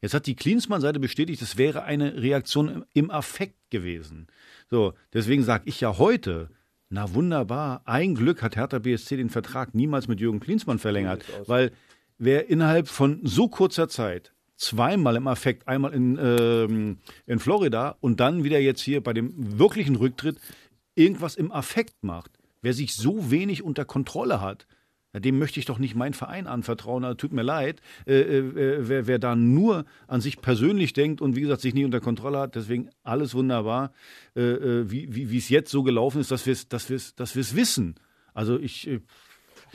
Jetzt 0.00 0.14
hat 0.14 0.26
die 0.26 0.36
Klinsmann-Seite 0.36 1.00
bestätigt, 1.00 1.40
es 1.42 1.56
wäre 1.56 1.84
eine 1.84 2.22
Reaktion 2.22 2.68
im, 2.68 2.84
im 2.92 3.10
Affekt 3.10 3.56
gewesen. 3.70 4.26
So, 4.70 4.94
deswegen 5.12 5.42
sage 5.42 5.64
ich 5.66 5.80
ja 5.80 5.98
heute, 5.98 6.50
na 6.88 7.14
wunderbar, 7.14 7.82
ein 7.84 8.14
Glück 8.14 8.42
hat 8.42 8.56
Hertha 8.56 8.78
BSC 8.78 9.16
den 9.16 9.30
Vertrag 9.30 9.74
niemals 9.74 10.08
mit 10.08 10.20
Jürgen 10.20 10.40
Klinsmann 10.40 10.78
verlängert, 10.78 11.24
weil 11.46 11.72
wer 12.18 12.48
innerhalb 12.48 12.88
von 12.88 13.20
so 13.24 13.48
kurzer 13.48 13.88
Zeit 13.88 14.32
zweimal 14.56 15.16
im 15.16 15.26
Affekt, 15.26 15.68
einmal 15.68 15.92
in, 15.92 16.18
ähm, 16.20 16.98
in 17.26 17.38
Florida 17.38 17.96
und 18.00 18.20
dann 18.20 18.44
wieder 18.44 18.58
jetzt 18.58 18.80
hier 18.80 19.02
bei 19.02 19.12
dem 19.12 19.58
wirklichen 19.58 19.96
Rücktritt 19.96 20.38
irgendwas 20.94 21.36
im 21.36 21.52
Affekt 21.52 22.02
macht, 22.02 22.32
wer 22.62 22.72
sich 22.72 22.94
so 22.94 23.30
wenig 23.30 23.62
unter 23.62 23.84
Kontrolle 23.84 24.40
hat, 24.40 24.66
dem 25.14 25.38
möchte 25.38 25.60
ich 25.60 25.66
doch 25.66 25.78
nicht 25.78 25.94
meinen 25.94 26.14
Verein 26.14 26.46
anvertrauen. 26.46 27.04
Also, 27.04 27.16
tut 27.16 27.32
mir 27.32 27.42
leid, 27.42 27.80
äh, 28.06 28.20
äh, 28.20 28.88
wer, 28.88 29.06
wer 29.06 29.18
da 29.18 29.34
nur 29.34 29.84
an 30.06 30.20
sich 30.20 30.40
persönlich 30.40 30.92
denkt 30.92 31.20
und 31.20 31.36
wie 31.36 31.40
gesagt 31.40 31.62
sich 31.62 31.74
nicht 31.74 31.84
unter 31.84 32.00
Kontrolle 32.00 32.38
hat. 32.38 32.54
Deswegen 32.54 32.90
alles 33.02 33.34
wunderbar, 33.34 33.92
äh, 34.34 34.42
äh 34.42 34.90
wie, 34.90 35.30
wie, 35.30 35.38
es 35.38 35.48
jetzt 35.48 35.70
so 35.70 35.82
gelaufen 35.82 36.20
ist, 36.20 36.30
dass 36.30 36.46
wir 36.46 36.52
es 36.52 36.68
dass 36.68 36.90
dass 37.14 37.34
wissen. 37.54 37.94
Also 38.34 38.58
ich 38.58 38.88
äh, 38.88 39.00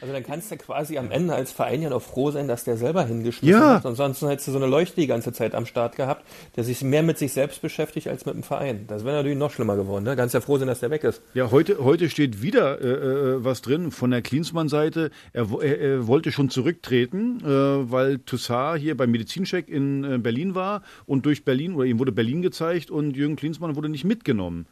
also 0.02 0.14
dann 0.14 0.24
kannst 0.24 0.52
du 0.52 0.58
quasi 0.58 0.98
am 0.98 1.12
Ende 1.12 1.34
als 1.36 1.52
Verein 1.52 1.82
ja 1.82 1.90
noch 1.90 2.02
froh 2.02 2.32
sein, 2.32 2.48
dass 2.48 2.64
der 2.64 2.76
selber 2.78 3.06
hingeschmissen 3.06 3.60
Ja. 3.60 3.76
hat. 3.76 3.86
Ansonsten 3.86 4.28
hättest 4.28 4.48
du 4.48 4.52
so 4.52 4.58
eine 4.58 4.66
Leuchte 4.68 5.00
die 5.00 5.08
ganze 5.08 5.32
Zeit 5.32 5.54
am 5.56 5.66
Start 5.66 5.96
gehabt, 5.96 6.26
der 6.56 6.64
sich 6.64 6.82
mehr 6.82 7.04
mit 7.04 7.18
sich 7.18 7.34
selbst 7.34 7.62
beschäftigt 7.62 8.08
als 8.08 8.26
mit 8.26 8.36
dem 8.36 8.44
Verein. 8.44 8.86
Das 8.88 9.06
wäre 9.06 9.16
natürlich 9.18 9.38
noch 9.38 9.52
schlimmer 9.52 9.76
geworden. 9.76 10.04
Ne? 10.04 10.16
Kannst 10.16 10.34
ja 10.34 10.42
froh 10.42 10.58
sein, 10.58 10.68
dass 10.68 10.80
der 10.80 10.90
weg 10.90 11.04
ist. 11.04 11.22
Ja, 11.34 11.52
heute, 11.52 11.84
heute 11.84 12.10
steht 12.10 12.42
wieder 12.42 12.82
äh, 12.82 12.88
äh, 12.88 13.44
was 13.44 13.62
drin 13.62 13.92
von 13.92 14.12
der 14.12 14.22
Klinsmann-Seite. 14.22 15.12
Er, 15.34 15.48
er, 15.62 15.80
er 15.80 16.08
wollte 16.08 16.32
schon 16.32 16.50
zurücktreten, 16.50 17.40
äh, 17.44 17.92
weil 17.92 18.20
Toussaint 18.20 18.82
hier 18.82 18.98
beim 18.98 19.12
Medizincheck 19.12 19.70
in 19.70 20.04
äh, 20.04 20.18
Berlin 20.18 20.56
war 20.56 20.82
und 21.06 21.26
durch 21.26 21.46
Berlin, 21.46 21.76
oder 21.76 21.86
ihm 21.86 22.00
wurde 22.00 22.12
Berlin 22.12 22.42
gezeigt 22.42 22.90
und 22.90 23.16
Jürgen 23.16 23.36
Klinsmann 23.36 23.76
wurde 23.76 23.90
nicht 23.90 24.04
mitgenommen. 24.04 24.66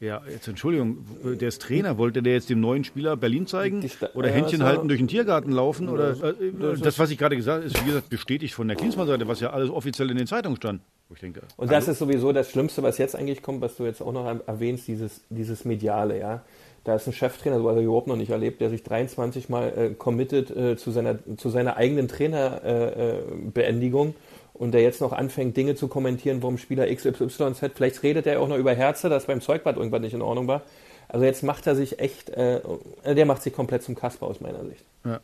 Ja, 0.00 0.20
jetzt 0.28 0.48
Entschuldigung, 0.48 0.98
der 1.22 1.48
ist 1.48 1.62
Trainer. 1.62 1.96
Wollte 1.98 2.22
der 2.22 2.34
jetzt 2.34 2.50
dem 2.50 2.60
neuen 2.60 2.84
Spieler 2.84 3.16
Berlin 3.16 3.46
zeigen? 3.46 3.88
Oder 4.14 4.28
ja, 4.28 4.34
Händchen 4.34 4.60
war- 4.60 4.68
halten 4.68 4.88
durch 4.88 4.98
den 5.00 5.08
Tiergarten 5.08 5.52
laufen? 5.52 5.88
Oder 5.88 6.10
das- 6.14 6.20
äh, 6.22 6.34
das 6.60 6.80
das, 6.80 6.98
was 6.98 7.10
ich 7.10 7.18
gerade 7.18 7.36
gesagt 7.36 7.58
habe, 7.58 7.66
ist 7.66 7.80
wie 7.82 7.86
gesagt 7.86 8.10
bestätigt 8.10 8.54
von 8.54 8.68
der 8.68 8.76
Klinsmann-Seite, 8.76 9.26
was 9.28 9.40
ja 9.40 9.50
alles 9.50 9.70
offiziell 9.70 10.10
in 10.10 10.16
den 10.18 10.26
Zeitungen 10.26 10.56
stand. 10.56 10.80
Denke, 11.22 11.42
Und 11.56 11.70
das 11.70 11.86
ist 11.86 12.00
sowieso 12.00 12.32
das 12.32 12.50
Schlimmste, 12.50 12.82
was 12.82 12.98
jetzt 12.98 13.14
eigentlich 13.14 13.40
kommt, 13.40 13.60
was 13.60 13.76
du 13.76 13.84
jetzt 13.84 14.02
auch 14.02 14.12
noch 14.12 14.26
erwähnst, 14.48 14.88
dieses, 14.88 15.20
dieses 15.30 15.64
Mediale, 15.64 16.18
ja. 16.18 16.42
Da 16.82 16.96
ist 16.96 17.06
ein 17.06 17.12
Cheftrainer, 17.12 17.60
so 17.60 17.70
hat 17.70 17.76
er 17.76 17.82
überhaupt 17.82 18.08
noch 18.08 18.16
nicht 18.16 18.30
erlebt, 18.30 18.60
der 18.60 18.68
sich 18.68 18.82
23 18.82 19.48
Mal 19.48 19.68
äh, 19.76 19.94
committet 19.94 20.50
äh, 20.54 20.76
zu, 20.76 20.90
seiner, 20.90 21.18
zu 21.38 21.50
seiner 21.50 21.76
eigenen 21.76 22.08
Trainerbeendigung 22.08 24.08
äh, 24.08 24.10
äh, 24.10 24.14
und 24.54 24.72
der 24.72 24.82
jetzt 24.82 25.00
noch 25.00 25.12
anfängt, 25.12 25.56
Dinge 25.56 25.74
zu 25.74 25.88
kommentieren, 25.88 26.42
warum 26.42 26.58
Spieler 26.58 26.86
XYZ, 26.86 27.72
vielleicht 27.74 28.02
redet 28.02 28.26
er 28.26 28.40
auch 28.40 28.48
noch 28.48 28.56
über 28.56 28.72
Herze, 28.72 29.08
dass 29.08 29.26
beim 29.26 29.40
Zeugbad 29.40 29.76
irgendwas 29.76 30.00
nicht 30.00 30.14
in 30.14 30.22
Ordnung 30.22 30.46
war. 30.46 30.62
Also 31.08 31.26
jetzt 31.26 31.42
macht 31.42 31.66
er 31.66 31.74
sich 31.76 31.98
echt, 31.98 32.30
äh, 32.30 32.60
der 33.04 33.26
macht 33.26 33.42
sich 33.42 33.52
komplett 33.52 33.82
zum 33.82 33.94
Kasper 33.94 34.26
aus 34.26 34.40
meiner 34.40 34.64
Sicht. 34.64 34.84
Ja. 35.04 35.20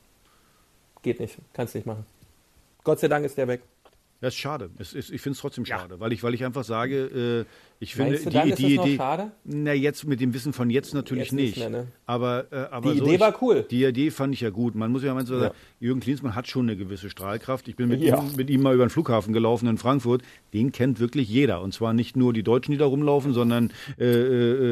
Geht 1.03 1.21
nicht, 1.21 1.39
kannst 1.55 1.75
nicht 1.75 1.87
machen. 1.87 2.05
Gott 2.85 3.01
sei 3.01 3.09
Dank 3.09 3.25
ist 3.25 3.39
der 3.39 3.49
weg. 3.49 3.63
Das 4.21 4.35
ist 4.35 4.41
schade. 4.41 4.71
Es 4.79 4.93
ist, 4.93 5.11
ich 5.11 5.23
finde 5.23 5.35
es 5.35 5.41
trotzdem 5.41 5.65
schade, 5.65 5.99
weil, 6.01 6.13
ich, 6.13 6.23
weil 6.23 6.35
ich 6.35 6.45
einfach 6.45 6.65
sage, 6.65 7.47
äh, 7.47 7.47
ich 7.83 7.95
finde 7.95 8.11
Meinst 8.13 8.27
du, 8.27 8.31
die, 8.31 8.37
dann 8.37 8.49
ist 8.51 8.59
die 8.59 8.77
noch 8.77 8.85
Idee. 8.87 8.97
schade? 8.97 9.31
Na, 9.45 9.73
jetzt 9.73 10.07
mit 10.07 10.21
dem 10.21 10.35
Wissen 10.35 10.53
von 10.53 10.69
jetzt 10.69 10.93
natürlich 10.93 11.25
Jetzt 11.25 11.33
nicht 11.33 11.57
mehr, 11.57 11.71
ne? 11.71 11.87
Aber, 12.07 12.45
äh, 12.53 12.57
aber 12.71 12.93
Die 12.93 12.99
so, 12.99 13.05
Idee 13.05 13.15
ich, 13.15 13.21
war 13.21 13.43
cool. 13.43 13.65
Die 13.71 13.85
Idee 13.85 14.11
fand 14.11 14.35
ich 14.35 14.43
ja 14.43 14.51
gut. 14.51 14.75
Man 14.75 14.93
muss 14.93 15.03
ja 15.03 15.15
mal 15.15 15.25
so 15.27 15.35
Ja. 15.35 15.41
sagen, 15.41 15.55
Jürgen 15.81 16.01
Klinsmann 16.01 16.35
hat 16.35 16.47
schon 16.47 16.67
eine 16.69 16.77
gewisse 16.77 17.09
Strahlkraft. 17.09 17.69
Ich 17.69 17.77
bin 17.77 17.89
mit, 17.89 18.03
Ja. 18.03 18.19
ihm, 18.23 18.37
mit 18.37 18.51
ihm 18.51 18.61
mal 18.63 18.75
über 18.75 18.85
den 18.85 18.91
Flughafen 18.91 19.33
gelaufen 19.33 19.67
in 19.67 19.79
Frankfurt. 19.79 20.21
Den 20.53 20.73
kennt 20.73 21.01
wirklich 21.01 21.29
jeder. 21.31 21.63
Und 21.63 21.73
zwar 21.73 21.95
nicht 21.95 22.17
nur 22.17 22.35
die 22.35 22.43
Deutschen, 22.43 22.73
die 22.73 22.79
da 22.79 22.85
rumlaufen, 22.85 23.33
sondern 23.33 23.71
äh, 23.99 24.05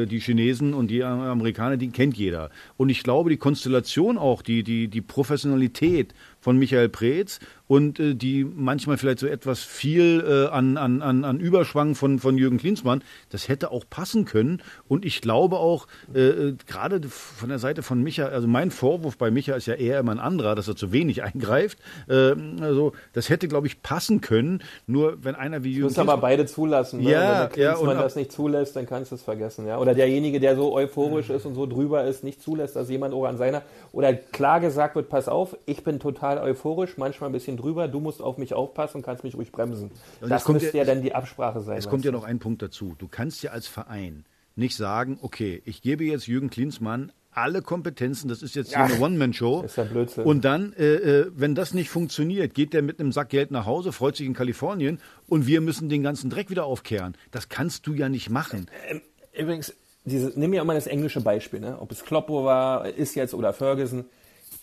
äh, 0.03 0.05
die 0.05 0.19
Chinesen 0.19 0.75
und 0.75 0.89
die 0.91 1.03
Amerikaner, 1.03 1.77
die 1.77 1.89
kennt 1.89 2.15
jeder. 2.15 2.51
Und 2.77 2.89
ich 2.89 3.01
glaube, 3.01 3.31
die 3.31 3.37
Konstellation 3.37 4.19
auch, 4.19 4.43
die, 4.43 4.61
die, 4.63 4.87
die 4.87 5.01
Professionalität 5.01 6.13
von 6.41 6.57
Michael 6.57 6.89
Preetz 6.89 7.39
und 7.67 7.99
äh, 7.99 8.13
die 8.15 8.43
manchmal 8.45 8.97
vielleicht 8.97 9.19
so 9.19 9.27
etwas 9.27 9.63
viel 9.63 10.23
äh, 10.25 10.53
an, 10.53 10.77
an, 10.77 11.01
an, 11.01 11.23
an 11.23 11.39
Überschwang 11.39 11.95
von, 11.95 12.19
von 12.19 12.37
Jürgen 12.37 12.57
Klinsmann, 12.57 12.98
das 13.29 13.47
hätte 13.47 13.71
auch 13.71 13.83
passen 13.89 14.25
können. 14.25 14.61
Und 14.87 15.05
ich 15.05 15.21
glaube 15.21 15.57
auch, 15.57 15.87
äh, 16.13 16.19
äh, 16.19 16.55
gerade 16.67 17.01
von 17.09 17.49
der 17.49 17.59
Seite 17.59 17.81
von 17.83 18.01
Micha, 18.03 18.25
also 18.27 18.47
mein 18.47 18.71
Vorwurf 18.71 19.17
bei 19.17 19.31
Micha 19.31 19.55
ist 19.55 19.65
ja 19.65 19.75
eher 19.75 19.99
immer 19.99 20.11
ein 20.11 20.19
anderer, 20.19 20.55
dass 20.55 20.67
er 20.67 20.75
zu 20.75 20.91
wenig 20.91 21.23
eingreift. 21.23 21.77
Äh, 22.07 22.33
also 22.61 22.93
das 23.13 23.29
hätte, 23.29 23.47
glaube 23.47 23.67
ich, 23.67 23.81
passen 23.81 24.21
können. 24.21 24.61
Nur 24.87 25.23
wenn 25.23 25.35
einer 25.35 25.63
wie 25.63 25.71
Jürgen 25.71 25.85
Muss 25.93 25.99
aber 25.99 26.17
beide 26.17 26.45
zulassen. 26.45 27.01
Ne? 27.01 27.11
Ja, 27.11 27.19
Wenn 27.19 27.27
der 27.55 27.63
ja, 27.65 27.71
Klinsmann 27.73 27.97
und- 27.97 28.03
das 28.03 28.15
nicht 28.15 28.31
zulässt, 28.31 28.75
dann 28.75 28.85
kannst 28.85 29.11
du 29.11 29.15
es 29.15 29.21
vergessen. 29.23 29.67
Ja? 29.67 29.77
Oder 29.79 29.93
derjenige, 29.93 30.39
der 30.39 30.55
so 30.55 30.73
euphorisch 30.73 31.29
ist 31.29 31.45
und 31.45 31.55
so 31.55 31.65
drüber 31.65 32.03
ist, 32.05 32.23
nicht 32.23 32.41
zulässt, 32.41 32.75
dass 32.75 32.89
jemand 32.89 33.13
auch 33.13 33.25
an 33.25 33.37
seiner 33.37 33.61
oder 33.91 34.13
klar 34.13 34.59
gesagt 34.59 34.95
wird, 34.95 35.09
pass 35.09 35.27
auf, 35.27 35.55
ich 35.65 35.83
bin 35.83 35.99
total 35.99 36.37
euphorisch, 36.37 36.97
manchmal 36.97 37.29
ein 37.29 37.33
bisschen 37.33 37.57
drüber, 37.57 37.87
du 37.87 37.99
musst 37.99 38.21
auf 38.21 38.37
mich 38.37 38.53
aufpassen 38.53 38.97
und 38.97 39.03
kannst 39.03 39.23
mich 39.23 39.35
ruhig 39.35 39.51
bremsen. 39.51 39.91
Und 40.21 40.29
das 40.29 40.47
müsste 40.47 40.77
ja- 40.77 40.83
ja 40.83 40.93
dann 40.93 41.01
die 41.01 41.13
Absprache 41.15 41.61
sein. 41.61 41.77
Es 41.77 41.87
kommt 41.89 42.05
ja 42.05 42.11
noch 42.11 42.23
ein 42.23 42.39
Punkt 42.39 42.61
dazu. 42.61 42.88
Du 42.97 43.07
kannst 43.07 43.43
ja 43.43 43.51
als 43.51 43.67
Verein 43.67 44.25
nicht 44.55 44.75
sagen, 44.75 45.17
okay, 45.21 45.61
ich 45.65 45.81
gebe 45.81 46.03
jetzt 46.03 46.27
Jürgen 46.27 46.49
Klinsmann 46.49 47.11
alle 47.31 47.61
Kompetenzen, 47.61 48.27
das 48.27 48.41
ist 48.41 48.55
jetzt 48.55 48.69
hier 48.69 48.79
Ach, 48.79 48.91
eine 48.91 48.99
One-Man-Show. 48.99 49.61
ist 49.63 49.77
ja 49.77 49.83
Blödsinn. 49.83 50.23
Und 50.25 50.43
dann, 50.45 50.73
äh, 50.73 50.95
äh, 50.95 51.31
wenn 51.35 51.55
das 51.55 51.73
nicht 51.73 51.89
funktioniert, 51.89 52.53
geht 52.53 52.73
der 52.73 52.81
mit 52.81 52.99
einem 52.99 53.11
Sack 53.11 53.29
Geld 53.29 53.51
nach 53.51 53.65
Hause, 53.65 53.91
freut 53.91 54.15
sich 54.15 54.25
in 54.25 54.33
Kalifornien 54.33 54.99
und 55.27 55.47
wir 55.47 55.61
müssen 55.61 55.89
den 55.89 56.03
ganzen 56.03 56.29
Dreck 56.29 56.49
wieder 56.49 56.65
aufkehren. 56.65 57.15
Das 57.31 57.47
kannst 57.47 57.87
du 57.87 57.93
ja 57.93 58.09
nicht 58.09 58.29
machen. 58.29 58.67
du? 58.91 59.41
Übrigens, 59.41 59.73
diese, 60.05 60.33
nimm 60.35 60.51
mir 60.51 60.63
mal 60.63 60.73
das 60.73 60.87
englische 60.87 61.21
Beispiel, 61.21 61.59
ne? 61.59 61.79
ob 61.79 61.91
es 61.91 62.03
Kloppo 62.03 62.43
war, 62.43 62.87
ist 62.87 63.15
jetzt 63.15 63.33
oder 63.33 63.53
Ferguson, 63.53 64.05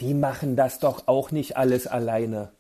die 0.01 0.15
machen 0.15 0.57
das 0.57 0.81
doch 0.81 1.07
auch 1.07 1.31
nicht 1.31 1.57
alles 1.57 1.87
alleine. 1.87 2.51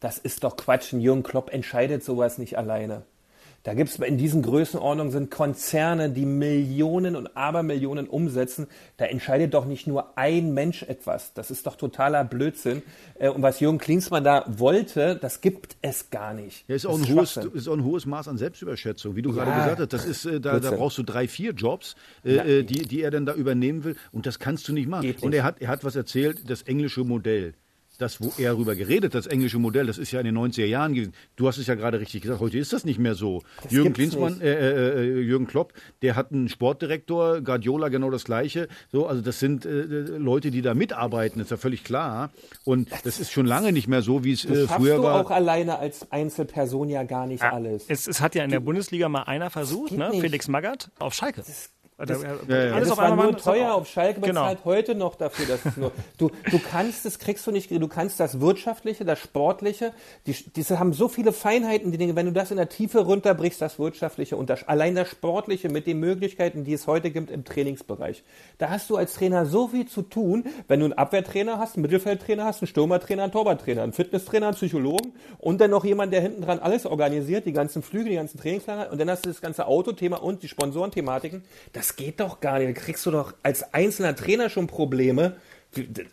Das 0.00 0.18
ist 0.18 0.44
doch 0.44 0.56
Quatsch. 0.56 0.92
Ein 0.92 1.00
Jürgen 1.00 1.22
Klopp 1.22 1.52
entscheidet 1.52 2.04
sowas 2.04 2.38
nicht 2.38 2.58
alleine. 2.58 3.02
Da 3.66 3.74
gibt 3.74 3.90
es 3.90 3.98
in 3.98 4.16
diesen 4.16 4.42
Größenordnungen 4.42 5.10
sind 5.10 5.28
Konzerne, 5.28 6.08
die 6.08 6.24
Millionen 6.24 7.16
und 7.16 7.36
Abermillionen 7.36 8.06
umsetzen. 8.06 8.68
Da 8.96 9.06
entscheidet 9.06 9.54
doch 9.54 9.64
nicht 9.64 9.88
nur 9.88 10.16
ein 10.16 10.54
Mensch 10.54 10.84
etwas. 10.84 11.34
Das 11.34 11.50
ist 11.50 11.66
doch 11.66 11.74
totaler 11.74 12.22
Blödsinn. 12.22 12.82
Äh, 13.18 13.28
Und 13.28 13.42
was 13.42 13.58
Jürgen 13.58 13.78
Klinsmann 13.78 14.22
da 14.22 14.44
wollte, 14.46 15.16
das 15.16 15.40
gibt 15.40 15.76
es 15.82 16.10
gar 16.10 16.32
nicht. 16.32 16.64
Ja, 16.68 16.76
ist 16.76 16.86
auch, 16.86 16.96
ein 16.96 17.12
hohes, 17.12 17.36
ist 17.38 17.66
auch 17.66 17.72
ein 17.72 17.82
hohes 17.82 18.06
Maß 18.06 18.28
an 18.28 18.38
Selbstüberschätzung, 18.38 19.16
wie 19.16 19.22
du 19.22 19.32
gerade 19.32 19.50
Ja. 19.50 19.56
gesagt 19.64 19.80
hast. 19.80 19.92
Das 19.92 20.04
ist, 20.04 20.24
äh, 20.26 20.40
da, 20.40 20.60
da 20.60 20.70
brauchst 20.70 20.96
du 20.98 21.02
drei, 21.02 21.26
vier 21.26 21.50
Jobs, 21.50 21.96
äh, 22.24 22.36
Ja. 22.36 22.44
äh, 22.44 22.62
die, 22.62 22.82
die 22.86 23.02
er 23.02 23.10
dann 23.10 23.26
da 23.26 23.34
übernehmen 23.34 23.82
will. 23.82 23.96
Und 24.12 24.26
das 24.26 24.38
kannst 24.38 24.68
du 24.68 24.74
nicht 24.74 24.88
machen. 24.88 25.02
Geht 25.02 25.24
Und 25.24 25.30
nicht. 25.30 25.38
er 25.40 25.44
hat, 25.44 25.60
er 25.60 25.66
hat 25.66 25.82
was 25.82 25.96
erzählt, 25.96 26.48
das 26.48 26.62
englische 26.62 27.02
Modell. 27.02 27.54
Das, 27.98 28.20
wo 28.20 28.32
er 28.38 28.52
darüber 28.52 28.74
geredet, 28.74 29.14
das 29.14 29.26
englische 29.26 29.58
Modell, 29.58 29.86
das 29.86 29.98
ist 29.98 30.10
ja 30.12 30.20
in 30.20 30.26
den 30.26 30.36
90er 30.36 30.66
Jahren 30.66 30.94
gewesen. 30.94 31.12
Du 31.36 31.48
hast 31.48 31.58
es 31.58 31.66
ja 31.66 31.74
gerade 31.74 31.98
richtig 32.00 32.22
gesagt, 32.22 32.40
heute 32.40 32.58
ist 32.58 32.72
das 32.72 32.84
nicht 32.84 32.98
mehr 32.98 33.14
so. 33.14 33.42
Das 33.62 33.72
Jürgen 33.72 33.92
Klinsmann, 33.94 34.34
nicht. 34.34 34.42
äh, 34.42 34.90
äh, 35.02 35.20
Jürgen 35.20 35.46
Klopp, 35.46 35.72
der 36.02 36.14
hat 36.16 36.30
einen 36.32 36.48
Sportdirektor, 36.48 37.40
Guardiola 37.40 37.88
genau 37.88 38.10
das 38.10 38.24
Gleiche. 38.24 38.68
So, 38.92 39.06
also 39.06 39.22
das 39.22 39.38
sind 39.40 39.64
äh, 39.64 39.70
Leute, 39.70 40.50
die 40.50 40.62
da 40.62 40.74
mitarbeiten, 40.74 41.40
ist 41.40 41.50
ja 41.50 41.56
völlig 41.56 41.84
klar. 41.84 42.30
Und 42.64 42.88
das 43.04 43.18
ist 43.18 43.32
schon 43.32 43.46
lange 43.46 43.72
nicht 43.72 43.88
mehr 43.88 44.02
so, 44.02 44.24
wie 44.24 44.32
es 44.32 44.42
Das 44.42 44.50
äh, 44.50 44.60
schaffst 44.66 44.74
früher 44.76 44.96
du 44.96 45.02
war. 45.04 45.20
auch 45.24 45.30
alleine 45.30 45.78
als 45.78 46.10
Einzelperson 46.12 46.88
ja 46.88 47.02
gar 47.04 47.26
nicht 47.26 47.42
alles. 47.42 47.84
Es, 47.88 48.06
es 48.06 48.20
hat 48.20 48.34
ja 48.34 48.44
in 48.44 48.50
der 48.50 48.60
Bundesliga 48.60 49.08
mal 49.08 49.22
einer 49.22 49.50
versucht, 49.50 49.92
ne? 49.92 50.10
nicht. 50.10 50.20
Felix 50.20 50.48
Magath 50.48 50.90
auf 50.98 51.14
Schalke. 51.14 51.42
Das, 51.46 51.70
Ja, 51.98 52.04
ja, 52.04 52.66
ja. 52.66 52.74
Alles 52.74 52.88
das 52.88 52.90
auf 52.90 52.98
war 52.98 53.10
einmal 53.10 53.26
nur 53.28 53.38
teuer 53.38 53.72
auf 53.74 53.88
Schalke, 53.88 54.20
Genau. 54.20 54.42
bezahlt 54.42 54.58
heute 54.66 54.94
noch 54.94 55.14
dafür, 55.14 55.46
dass 55.46 55.64
es 55.64 55.78
nur. 55.78 55.92
Du, 56.18 56.30
du 56.50 56.58
kannst 56.58 57.06
das 57.06 57.18
kriegst 57.18 57.46
du 57.46 57.52
nicht, 57.52 57.70
du 57.70 57.88
kannst 57.88 58.20
das 58.20 58.38
Wirtschaftliche, 58.38 59.06
das 59.06 59.18
Sportliche, 59.18 59.92
die, 60.26 60.34
diese 60.54 60.78
haben 60.78 60.92
so 60.92 61.08
viele 61.08 61.32
Feinheiten, 61.32 61.92
die 61.92 61.98
Dinge, 61.98 62.14
wenn 62.14 62.26
du 62.26 62.32
das 62.32 62.50
in 62.50 62.58
der 62.58 62.68
Tiefe 62.68 63.00
runterbrichst, 63.00 63.62
das 63.62 63.78
Wirtschaftliche 63.78 64.36
und 64.36 64.50
das, 64.50 64.68
allein 64.68 64.94
das 64.94 65.08
Sportliche 65.08 65.70
mit 65.70 65.86
den 65.86 65.98
Möglichkeiten, 65.98 66.64
die 66.64 66.74
es 66.74 66.86
heute 66.86 67.10
gibt 67.10 67.30
im 67.30 67.46
Trainingsbereich. 67.46 68.24
Da 68.58 68.68
hast 68.68 68.90
du 68.90 68.96
als 68.96 69.14
Trainer 69.14 69.46
so 69.46 69.68
viel 69.68 69.86
zu 69.86 70.02
tun, 70.02 70.44
wenn 70.68 70.80
du 70.80 70.84
einen 70.86 70.94
Abwehrtrainer 70.94 71.58
hast, 71.58 71.76
einen 71.76 71.82
Mittelfeldtrainer 71.82 72.44
hast, 72.44 72.60
einen 72.60 72.68
Stürmertrainer, 72.68 73.22
einen 73.22 73.32
Torwarttrainer, 73.32 73.82
einen 73.82 73.94
Fitnesstrainer, 73.94 74.48
einen 74.48 74.56
Psychologen 74.56 75.14
und 75.38 75.62
dann 75.62 75.70
noch 75.70 75.84
jemand, 75.86 76.12
der 76.12 76.20
hinten 76.20 76.42
dran 76.42 76.58
alles 76.58 76.84
organisiert, 76.84 77.46
die 77.46 77.52
ganzen 77.52 77.82
Flüge, 77.82 78.10
die 78.10 78.16
ganzen 78.16 78.38
Trainingslager 78.38 78.92
und 78.92 79.00
dann 79.00 79.08
hast 79.08 79.24
du 79.24 79.30
das 79.30 79.40
ganze 79.40 79.66
Autothema 79.66 80.18
und 80.18 80.42
die 80.42 80.48
Sponsorenthematiken. 80.48 81.42
Das 81.72 81.85
das 81.86 81.96
geht 81.96 82.20
doch 82.20 82.40
gar 82.40 82.58
nicht. 82.58 82.76
Da 82.76 82.80
kriegst 82.80 83.06
du 83.06 83.10
doch 83.10 83.34
als 83.42 83.72
einzelner 83.72 84.16
Trainer 84.16 84.50
schon 84.50 84.66
Probleme. 84.66 85.36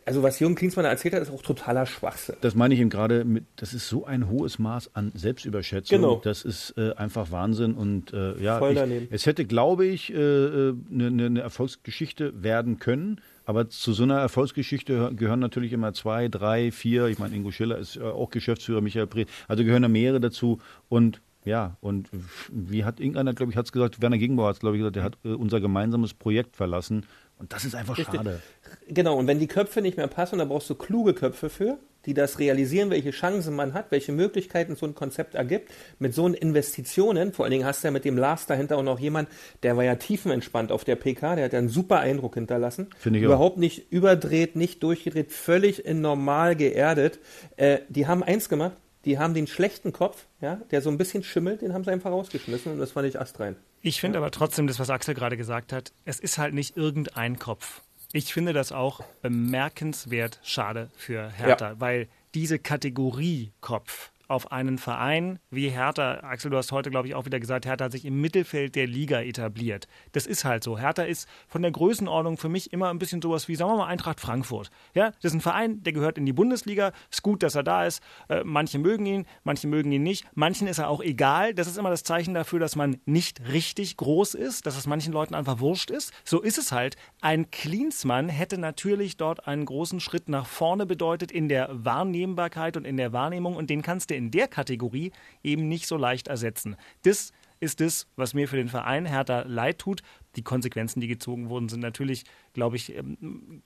Also 0.05 0.23
was 0.23 0.39
Jürgen 0.39 0.55
Klinsmann 0.55 0.85
erzählt 0.85 1.13
hat, 1.13 1.21
ist 1.21 1.31
auch 1.31 1.41
totaler 1.41 1.85
Schwachsinn. 1.85 2.35
Das 2.41 2.53
meine 2.53 2.73
ich 2.73 2.81
ihm 2.81 2.89
gerade 2.89 3.23
mit, 3.23 3.45
das 3.55 3.73
ist 3.73 3.87
so 3.87 4.05
ein 4.05 4.29
hohes 4.29 4.59
Maß 4.59 4.91
an 4.93 5.11
Selbstüberschätzung. 5.15 6.01
Genau. 6.01 6.21
Das 6.23 6.43
ist 6.43 6.73
äh, 6.77 6.93
einfach 6.95 7.31
Wahnsinn 7.31 7.73
und 7.73 8.13
äh, 8.13 8.37
ja, 8.41 8.69
ich, 8.69 9.07
es 9.09 9.25
hätte, 9.25 9.45
glaube 9.45 9.85
ich, 9.85 10.13
eine 10.13 10.19
äh, 10.19 10.73
ne, 10.89 11.11
ne 11.11 11.25
eine 11.27 11.41
Erfolgsgeschichte 11.41 12.43
werden 12.43 12.77
können. 12.79 13.21
Aber 13.45 13.69
zu 13.69 13.93
so 13.93 14.03
einer 14.03 14.19
Erfolgsgeschichte 14.19 15.11
gehören 15.15 15.39
natürlich 15.39 15.71
immer 15.71 15.93
zwei, 15.93 16.27
drei, 16.27 16.71
vier. 16.71 17.07
Ich 17.07 17.19
meine, 17.19 17.35
Ingo 17.35 17.51
Schiller 17.51 17.77
ist 17.77 17.95
äh, 17.95 18.01
auch 18.01 18.29
Geschäftsführer, 18.31 18.81
Michael 18.81 19.07
Breth. 19.07 19.29
Also 19.47 19.63
gehören 19.63 19.83
da 19.83 19.89
mehrere 19.89 20.19
dazu. 20.19 20.59
Und 20.89 21.21
ja, 21.45 21.77
und 21.81 22.09
wie 22.51 22.85
hat 22.85 22.99
irgendeiner, 22.99 23.33
glaube 23.33 23.51
ich, 23.51 23.57
hat 23.57 23.65
es 23.65 23.71
gesagt, 23.71 24.01
Werner 24.01 24.17
Gegenbauer 24.17 24.49
hat 24.49 24.55
es, 24.55 24.59
glaube 24.59 24.75
ich, 24.75 24.79
gesagt, 24.79 24.95
der 24.95 25.03
hat 25.03 25.17
äh, 25.23 25.29
unser 25.29 25.59
gemeinsames 25.59 26.13
Projekt 26.13 26.55
verlassen. 26.55 27.05
Und 27.39 27.51
das 27.51 27.65
ist 27.65 27.75
einfach 27.75 27.97
Richtig. 27.97 28.15
schade. 28.15 28.41
Genau, 28.87 29.17
und 29.17 29.27
wenn 29.27 29.39
die 29.39 29.47
Köpfe 29.47 29.81
nicht 29.81 29.97
mehr 29.97 30.07
passen, 30.07 30.39
da 30.39 30.45
brauchst 30.45 30.69
du 30.69 30.75
kluge 30.75 31.13
Köpfe 31.13 31.49
für, 31.49 31.77
die 32.05 32.13
das 32.13 32.39
realisieren, 32.39 32.89
welche 32.89 33.11
Chancen 33.11 33.55
man 33.55 33.73
hat, 33.73 33.91
welche 33.91 34.11
Möglichkeiten 34.11 34.75
so 34.75 34.85
ein 34.85 34.95
Konzept 34.95 35.35
ergibt. 35.35 35.71
Mit 35.99 36.13
so 36.13 36.25
einen 36.25 36.33
Investitionen, 36.33 37.33
vor 37.33 37.45
allen 37.45 37.51
Dingen 37.51 37.65
hast 37.65 37.83
du 37.83 37.87
ja 37.87 37.91
mit 37.91 38.05
dem 38.05 38.17
Lars 38.17 38.45
dahinter 38.45 38.77
auch 38.77 38.83
noch 38.83 38.99
jemand, 38.99 39.29
der 39.63 39.77
war 39.77 39.83
ja 39.83 39.95
tiefenentspannt 39.95 40.71
auf 40.71 40.83
der 40.83 40.95
PK, 40.95 41.35
der 41.35 41.45
hat 41.45 41.53
ja 41.53 41.59
einen 41.59 41.69
super 41.69 41.99
Eindruck 41.99 42.35
hinterlassen. 42.35 42.87
Finde 42.97 43.19
ich 43.19 43.25
auch. 43.25 43.29
Überhaupt 43.29 43.57
nicht 43.57 43.91
überdreht, 43.91 44.55
nicht 44.55 44.83
durchgedreht, 44.83 45.31
völlig 45.31 45.85
in 45.85 46.01
normal 46.01 46.55
geerdet. 46.55 47.19
Äh, 47.57 47.79
die 47.89 48.07
haben 48.07 48.23
eins 48.23 48.49
gemacht, 48.49 48.77
die 49.05 49.19
haben 49.19 49.33
den 49.33 49.47
schlechten 49.47 49.91
Kopf, 49.91 50.25
ja, 50.41 50.55
der 50.71 50.81
so 50.81 50.89
ein 50.89 50.97
bisschen 50.97 51.23
schimmelt, 51.23 51.61
den 51.61 51.73
haben 51.73 51.83
sie 51.83 51.91
einfach 51.91 52.11
rausgeschmissen 52.11 52.71
und 52.71 52.79
das 52.79 52.91
fand 52.91 53.07
ich 53.07 53.19
astrein. 53.19 53.55
Ich 53.81 53.99
finde 53.99 54.17
aber 54.17 54.31
trotzdem, 54.31 54.67
das, 54.67 54.79
was 54.79 54.89
Axel 54.89 55.13
gerade 55.13 55.35
gesagt 55.37 55.73
hat, 55.73 55.91
es 56.05 56.19
ist 56.19 56.37
halt 56.37 56.53
nicht 56.53 56.77
irgendein 56.77 57.37
Kopf. 57.37 57.81
Ich 58.13 58.31
finde 58.33 58.53
das 58.53 58.71
auch 58.71 59.01
bemerkenswert 59.21 60.39
schade 60.43 60.89
für 60.95 61.29
Hertha, 61.31 61.71
Ja. 61.71 61.79
weil 61.79 62.07
diese 62.33 62.59
Kategorie 62.59 63.51
Kopf 63.61 64.11
auf 64.33 64.51
einen 64.51 64.77
Verein 64.77 65.39
wie 65.49 65.69
Hertha, 65.69 66.19
Axel, 66.23 66.51
du 66.51 66.57
hast 66.57 66.71
heute, 66.71 66.89
glaube 66.89 67.07
ich, 67.07 67.15
auch 67.15 67.25
wieder 67.25 67.39
gesagt, 67.39 67.65
Hertha 67.65 67.85
hat 67.85 67.91
sich 67.91 68.05
im 68.05 68.19
Mittelfeld 68.19 68.75
der 68.75 68.87
Liga 68.87 69.21
etabliert. 69.21 69.87
Das 70.11 70.25
ist 70.25 70.43
halt 70.43 70.63
so. 70.63 70.77
Hertha 70.77 71.03
ist 71.03 71.29
von 71.47 71.61
der 71.61 71.71
Größenordnung 71.71 72.37
für 72.37 72.49
mich 72.49 72.73
immer 72.73 72.89
ein 72.89 72.99
bisschen 72.99 73.21
sowas 73.21 73.47
wie, 73.47 73.55
sagen 73.55 73.71
wir 73.71 73.77
mal, 73.77 73.87
Eintracht 73.87 74.19
Frankfurt. 74.19 74.71
Ja, 74.93 75.11
das 75.21 75.31
ist 75.31 75.33
ein 75.35 75.41
Verein, 75.41 75.83
der 75.83 75.93
gehört 75.93 76.17
in 76.17 76.25
die 76.25 76.33
Bundesliga. 76.33 76.91
Ist 77.11 77.21
gut, 77.21 77.43
dass 77.43 77.55
er 77.55 77.63
da 77.63 77.85
ist. 77.85 78.01
Äh, 78.27 78.43
manche 78.43 78.79
mögen 78.79 79.05
ihn, 79.05 79.25
manche 79.43 79.67
mögen 79.67 79.91
ihn 79.91 80.03
nicht. 80.03 80.25
Manchen 80.33 80.67
ist 80.67 80.79
er 80.79 80.89
auch 80.89 81.01
egal. 81.01 81.53
Das 81.53 81.67
ist 81.67 81.77
immer 81.77 81.91
das 81.91 82.03
Zeichen 82.03 82.33
dafür, 82.33 82.59
dass 82.59 82.75
man 82.75 82.97
nicht 83.05 83.41
richtig 83.51 83.97
groß 83.97 84.33
ist, 84.33 84.65
dass 84.65 84.77
es 84.77 84.87
manchen 84.87 85.13
Leuten 85.13 85.35
einfach 85.35 85.59
wurscht 85.59 85.91
ist. 85.91 86.11
So 86.23 86.41
ist 86.41 86.57
es 86.57 86.71
halt. 86.71 86.95
Ein 87.21 87.51
Klinsmann 87.51 88.29
hätte 88.29 88.57
natürlich 88.57 89.17
dort 89.17 89.47
einen 89.47 89.65
großen 89.65 89.99
Schritt 89.99 90.27
nach 90.27 90.47
vorne 90.47 90.85
bedeutet 90.85 91.31
in 91.31 91.49
der 91.49 91.69
Wahrnehmbarkeit 91.71 92.77
und 92.77 92.85
in 92.85 92.97
der 92.97 93.13
Wahrnehmung 93.13 93.55
und 93.55 93.69
den 93.69 93.81
kannst 93.81 94.09
du 94.09 94.15
in 94.15 94.22
der 94.31 94.47
Kategorie 94.47 95.11
eben 95.43 95.67
nicht 95.67 95.87
so 95.87 95.97
leicht 95.97 96.27
ersetzen. 96.27 96.75
Das 97.03 97.31
ist 97.59 97.79
das, 97.79 98.07
was 98.15 98.33
mir 98.33 98.47
für 98.47 98.57
den 98.57 98.67
Verein 98.67 99.05
Hertha 99.05 99.43
leid 99.47 99.79
tut. 99.79 100.01
Die 100.35 100.43
Konsequenzen, 100.43 100.99
die 100.99 101.07
gezogen 101.07 101.49
wurden, 101.49 101.69
sind 101.69 101.79
natürlich, 101.79 102.25
glaube 102.53 102.75
ich, 102.75 102.95
ähm, 102.95 103.63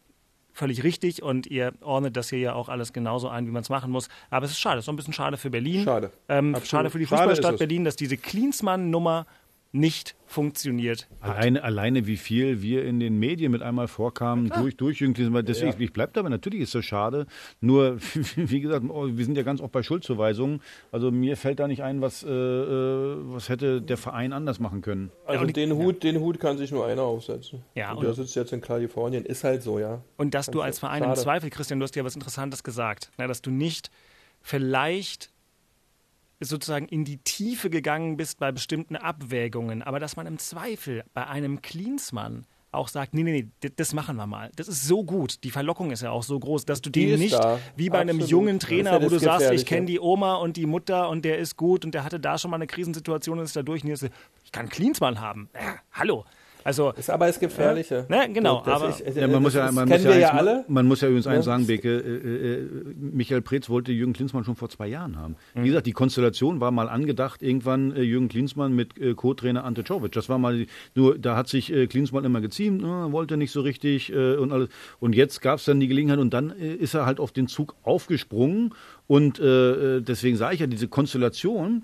völlig 0.54 0.84
richtig 0.84 1.22
und 1.22 1.48
ihr 1.48 1.74
ordnet 1.82 2.18
das 2.18 2.30
hier 2.30 2.40
ja 2.40 2.54
auch 2.54 2.68
alles 2.68 2.92
genauso 2.92 3.30
ein, 3.30 3.46
wie 3.48 3.52
man 3.52 3.62
es 3.62 3.70
machen 3.70 3.92
muss. 3.92 4.10
Aber 4.30 4.46
es 4.46 4.52
ist 4.52 4.60
schade, 4.60 4.80
es 4.80 4.86
ist 4.86 4.90
auch 4.90 4.94
ein 4.94 4.98
bisschen 4.98 5.14
schade 5.14 5.38
für 5.38 5.50
Berlin. 5.50 5.84
Schade. 5.84 6.12
Ähm, 6.28 6.56
schade 6.64 6.90
für 6.90 7.00
die 7.00 7.06
Fußballstadt 7.06 7.54
es. 7.54 7.60
Berlin, 7.60 7.84
dass 7.84 7.96
diese 7.96 8.18
Klinsmann-Nummer 8.18 9.26
nicht 9.72 10.16
funktioniert. 10.26 11.08
Alleine, 11.22 11.64
alleine 11.64 12.08
wie 12.08 12.18
viel 12.18 12.62
wir 12.62 12.84
in 12.86 13.00
den 13.00 13.18
Medien 13.20 13.52
mit 13.52 13.62
einmal 13.62 13.88
vorkamen, 13.88 14.50
durch, 14.50 14.76
durch 14.78 14.98
Klinsmann. 14.98 15.46
Deswegen, 15.46 15.72
Ja. 15.72 15.80
ich 15.80 15.94
bleibe 15.94 16.12
dabei, 16.14 16.30
natürlich 16.30 16.62
ist 16.62 16.74
das 16.76 16.86
schade. 16.86 17.28
Nur, 17.62 17.98
wie 18.36 18.60
gesagt, 18.62 18.84
wir 18.86 19.26
sind 19.26 19.36
ja 19.38 19.44
ganz 19.44 19.62
oft 19.62 19.72
bei 19.72 19.84
Schuldzuweisungen. 19.84 20.62
Also 20.92 21.12
mir 21.12 21.38
fällt 21.38 21.60
da 21.60 21.68
nicht 21.68 21.84
ein, 21.84 22.02
was, 22.02 22.24
äh, 22.24 22.28
äh, 22.30 23.16
was 23.34 23.50
hätte 23.50 23.82
der 23.82 23.98
Verein 23.98 24.34
anders 24.34 24.60
machen 24.60 24.82
können. 24.82 25.12
Also 25.26 25.46
den 25.46 25.74
Hut, 25.74 26.04
den 26.04 26.20
Hut 26.20 26.40
kann 26.40 26.58
sich 26.58 26.72
nur 26.72 26.86
einer 26.86 27.04
aufsetzen. 27.04 27.64
Ja, 27.76 27.92
und 27.92 27.98
und- 28.00 28.04
der 28.06 28.14
sitzt 28.14 28.36
jetzt 28.36 28.54
in 28.54 28.62
Kalifornien, 28.62 29.26
ist 29.26 29.44
halt 29.44 29.62
so, 29.64 29.80
ja. 29.80 30.02
Und 30.18 30.34
dass 30.34 30.48
du 30.48 30.62
als 30.62 30.80
Verein 30.80 31.04
im 31.04 31.10
Schade. 31.10 31.22
Zweifel, 31.22 31.50
Christian, 31.50 31.80
du 31.80 31.84
hast 31.84 31.96
ja 31.96 32.04
was 32.04 32.16
Interessantes 32.16 32.64
gesagt, 32.64 33.12
na, 33.18 33.28
dass 33.28 33.42
du 33.42 33.52
nicht 33.52 33.92
vielleicht 34.42 35.30
sozusagen 36.40 36.88
in 36.88 37.04
die 37.04 37.18
Tiefe 37.18 37.70
gegangen 37.70 38.18
bist 38.18 38.40
bei 38.40 38.52
bestimmten 38.52 38.96
Abwägungen, 38.96 39.82
aber 39.82 40.00
dass 40.00 40.16
man 40.16 40.28
im 40.28 40.38
Zweifel 40.38 41.04
bei 41.14 41.28
einem 41.28 41.62
Klinsmann 41.62 42.46
auch 42.72 42.90
sagt, 42.90 43.14
nee, 43.14 43.24
nee, 43.24 43.50
nee, 43.62 43.70
das 43.76 43.94
machen 43.94 44.18
wir 44.18 44.28
mal. 44.28 44.52
Das 44.56 44.68
ist 44.68 44.84
so 44.86 45.04
gut. 45.04 45.44
Die 45.44 45.52
Verlockung 45.52 45.90
ist 45.90 46.02
ja 46.04 46.12
auch 46.12 46.22
so 46.22 46.38
groß, 46.38 46.66
dass 46.66 46.82
du 46.82 46.90
Die 46.90 47.06
den 47.06 47.14
ist 47.16 47.20
nicht 47.20 47.34
da. 47.34 47.60
wie 47.76 47.90
bei 47.90 48.00
einem 48.00 48.18
Absolut. 48.18 48.30
jungen 48.30 48.60
Das 48.60 48.64
ist 48.66 48.70
Trainer, 48.70 48.92
ja 48.92 49.02
wo 49.04 49.10
du 49.10 49.20
sagst, 49.20 49.52
ich 49.52 49.66
kenne 49.66 49.86
die 49.88 50.00
Oma 50.00 50.36
und 50.36 50.58
die 50.58 50.66
Mutter 50.66 51.10
und 51.10 51.24
der 51.26 51.40
ist 51.40 51.56
gut 51.58 51.86
und 51.86 51.94
der 51.94 52.04
hatte 52.04 52.20
da 52.20 52.38
schon 52.38 52.52
mal 52.52 52.58
eine 52.58 52.68
Krisensituation 52.68 53.40
und 53.40 53.46
ist 53.46 53.56
da 53.56 53.64
durch. 53.64 53.84
Und 53.84 53.90
jetzt, 53.90 54.08
ich 54.44 54.52
kann 54.52 54.70
Klinsmann 54.70 55.20
haben. 55.22 55.50
Ja, 55.56 55.78
hallo. 55.94 56.26
Also, 56.68 56.92
Ist 56.98 57.10
aber 57.10 57.28
das 57.28 57.40
Gefährliche. 57.40 58.06
Ne, 58.10 58.30
genau, 58.34 58.62
Das 58.66 58.82
aber- 58.82 58.90
ich- 58.90 59.16
Ja, 59.16 59.26
man, 59.30 59.42
muss 59.42 59.54
ja, 59.54 59.72
man, 59.72 59.88
kennen 59.88 60.04
muss 60.04 60.04
ja 60.04 60.10
wir 60.16 60.20
ja 60.20 60.30
eins, 60.32 60.38
alle. 60.40 60.66
man 60.68 60.86
muss 60.86 61.00
ja 61.00 61.08
übrigens 61.08 61.26
eins 61.28 61.46
Ja. 61.46 61.54
sagen, 61.54 61.66
Beke, 61.66 61.90
äh, 61.96 62.56
äh, 62.56 62.68
Michael 63.00 63.42
Preetz 63.42 63.70
wollte 63.70 63.94
Jürgen 63.94 64.12
Klinsmann 64.12 64.44
schon 64.44 64.58
vor 64.58 64.68
zwei 64.70 64.88
Jahren 64.88 65.16
haben. 65.18 65.38
Mhm. 65.56 65.64
Wie 65.64 65.68
gesagt, 65.68 65.88
die 65.88 65.94
Konstellation 65.94 66.60
war 66.60 66.72
mal 66.72 66.90
angedacht, 66.90 67.42
irgendwann 67.42 67.96
äh, 67.96 68.02
Jürgen 68.02 68.28
Klinsmann 68.28 68.74
mit 68.76 68.98
äh, 69.00 69.14
Co-Trainer 69.14 69.64
Ante 69.64 69.86
Czovic. 69.86 70.12
Das 70.12 70.28
war 70.28 70.40
mal, 70.40 70.66
nur 70.94 71.18
da 71.18 71.38
hat 71.38 71.48
sich 71.48 71.72
äh, 71.72 71.88
Klinsmann 71.88 72.26
immer 72.26 72.42
geziemt, 72.42 72.84
äh, 72.84 72.86
wollte 73.14 73.38
nicht 73.38 73.52
so 73.54 73.62
richtig 73.62 74.12
äh, 74.12 74.36
und 74.36 74.52
alles. 74.52 74.68
Und 75.00 75.16
jetzt 75.16 75.42
gab 75.42 75.60
es 75.60 75.66
dann 75.66 75.80
die 75.80 75.88
Gelegenheit 75.88 76.20
und 76.20 76.34
dann 76.34 76.50
äh, 76.60 76.74
ist 76.74 76.94
er 76.96 77.06
halt 77.06 77.22
auf 77.22 77.32
den 77.32 77.48
Zug 77.48 77.76
aufgesprungen 77.84 78.74
und 79.08 79.40
äh, 79.40 79.98
äh, 79.98 80.02
deswegen 80.02 80.36
sage 80.36 80.56
ich 80.56 80.60
ja, 80.60 80.68
diese 80.68 80.90
Konstellation, 80.90 81.84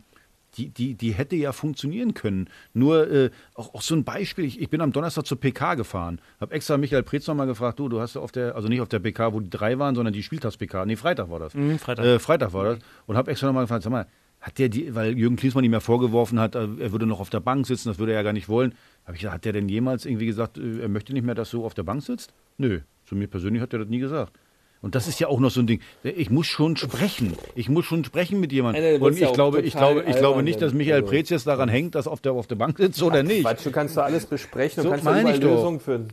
die, 0.57 0.69
die, 0.69 0.95
die 0.95 1.13
hätte 1.13 1.35
ja 1.35 1.51
funktionieren 1.51 2.13
können. 2.13 2.49
Nur 2.73 3.09
äh, 3.11 3.29
auch, 3.55 3.73
auch 3.73 3.81
so 3.81 3.95
ein 3.95 4.03
Beispiel, 4.03 4.45
ich, 4.45 4.61
ich 4.61 4.69
bin 4.69 4.81
am 4.81 4.91
Donnerstag 4.91 5.25
zur 5.25 5.39
PK 5.39 5.75
gefahren, 5.75 6.19
habe 6.39 6.53
extra 6.53 6.77
Michael 6.77 7.03
Preetz 7.03 7.27
noch 7.27 7.35
mal 7.35 7.45
gefragt, 7.45 7.79
du, 7.79 7.89
du 7.89 7.99
hast 7.99 8.15
ja 8.15 8.21
auf 8.21 8.31
der, 8.31 8.55
also 8.55 8.67
nicht 8.67 8.81
auf 8.81 8.89
der 8.89 8.99
PK, 8.99 9.33
wo 9.33 9.39
die 9.39 9.49
drei 9.49 9.79
waren, 9.79 9.95
sondern 9.95 10.13
die 10.13 10.23
Spieltags-PK, 10.23 10.85
nee, 10.85 10.95
Freitag 10.95 11.29
war 11.29 11.39
das. 11.39 11.53
Mhm, 11.53 11.79
Freitag. 11.79 12.05
Äh, 12.05 12.19
Freitag 12.19 12.53
war 12.53 12.65
das. 12.65 12.79
Und 13.05 13.17
habe 13.17 13.31
extra 13.31 13.47
noch 13.47 13.53
mal 13.53 13.61
gefragt, 13.61 13.83
sag 13.83 13.91
mal, 13.91 14.07
hat 14.43 14.59
der 14.59 14.67
die, 14.67 14.93
weil 14.93 15.17
Jürgen 15.17 15.37
Klinsmann 15.37 15.63
ihm 15.63 15.71
ja 15.71 15.79
vorgeworfen 15.79 16.37
hat, 16.37 16.55
äh, 16.55 16.67
er 16.79 16.91
würde 16.91 17.05
noch 17.05 17.21
auf 17.21 17.29
der 17.29 17.39
Bank 17.39 17.65
sitzen, 17.65 17.87
das 17.87 17.97
würde 17.97 18.11
er 18.11 18.19
ja 18.19 18.23
gar 18.23 18.33
nicht 18.33 18.49
wollen. 18.49 18.73
Habe 19.05 19.15
ich 19.15 19.21
gesagt, 19.21 19.35
hat 19.35 19.45
der 19.45 19.53
denn 19.53 19.69
jemals 19.69 20.05
irgendwie 20.05 20.25
gesagt, 20.25 20.57
äh, 20.57 20.81
er 20.81 20.89
möchte 20.89 21.13
nicht 21.13 21.23
mehr, 21.25 21.33
dass 21.33 21.51
du 21.51 21.65
auf 21.65 21.73
der 21.73 21.83
Bank 21.83 22.03
sitzt? 22.03 22.33
Nö, 22.57 22.81
zu 23.05 23.15
mir 23.15 23.27
persönlich 23.27 23.61
hat 23.61 23.71
er 23.73 23.79
das 23.79 23.87
nie 23.87 23.99
gesagt. 23.99 24.37
Und 24.83 24.95
das 24.95 25.07
ist 25.07 25.17
ja 25.19 25.29
auch 25.29 25.39
noch 25.39 25.49
so 25.49 25.61
ein 25.61 25.65
Ding. 25.67 25.79
Ich 26.03 26.29
muss 26.29 26.45
schon 26.45 26.75
sprechen. 26.75 27.35
Ich 27.55 27.69
muss 27.69 27.85
schon 27.85 28.03
sprechen 28.03 28.39
mit 28.41 28.51
jemandem. 28.51 28.83
Ja, 28.83 28.99
Und 28.99 29.13
ich 29.13 29.21
ja 29.21 29.31
glaube, 29.31 29.61
ich 29.61 29.73
glaube, 29.75 30.03
ich 30.05 30.17
glaube 30.17 30.43
nicht, 30.43 30.61
dass. 30.61 30.73
Michael 30.73 30.97
Also- 31.01 31.07
Preetz 31.07 31.29
jetzt 31.29 31.47
daran 31.47 31.69
hängt, 31.69 31.95
dass 31.95 32.05
er 32.05 32.11
auf 32.11 32.19
der, 32.19 32.33
auf 32.33 32.47
der 32.47 32.55
Bank 32.55 32.77
sitzt 32.77 33.01
oder 33.01 33.23
nicht. 33.23 33.43
Quatsch, 33.45 33.65
du 33.65 33.71
kannst 33.71 33.95
doch 33.97 34.03
alles 34.03 34.25
besprechen, 34.25 34.83
du 34.83 34.83
So 34.83 34.89
kannst 34.89 35.05
meine 35.05 35.21
überall. 35.21 35.39
Lösungen 35.39 35.79
finden. 35.79 36.09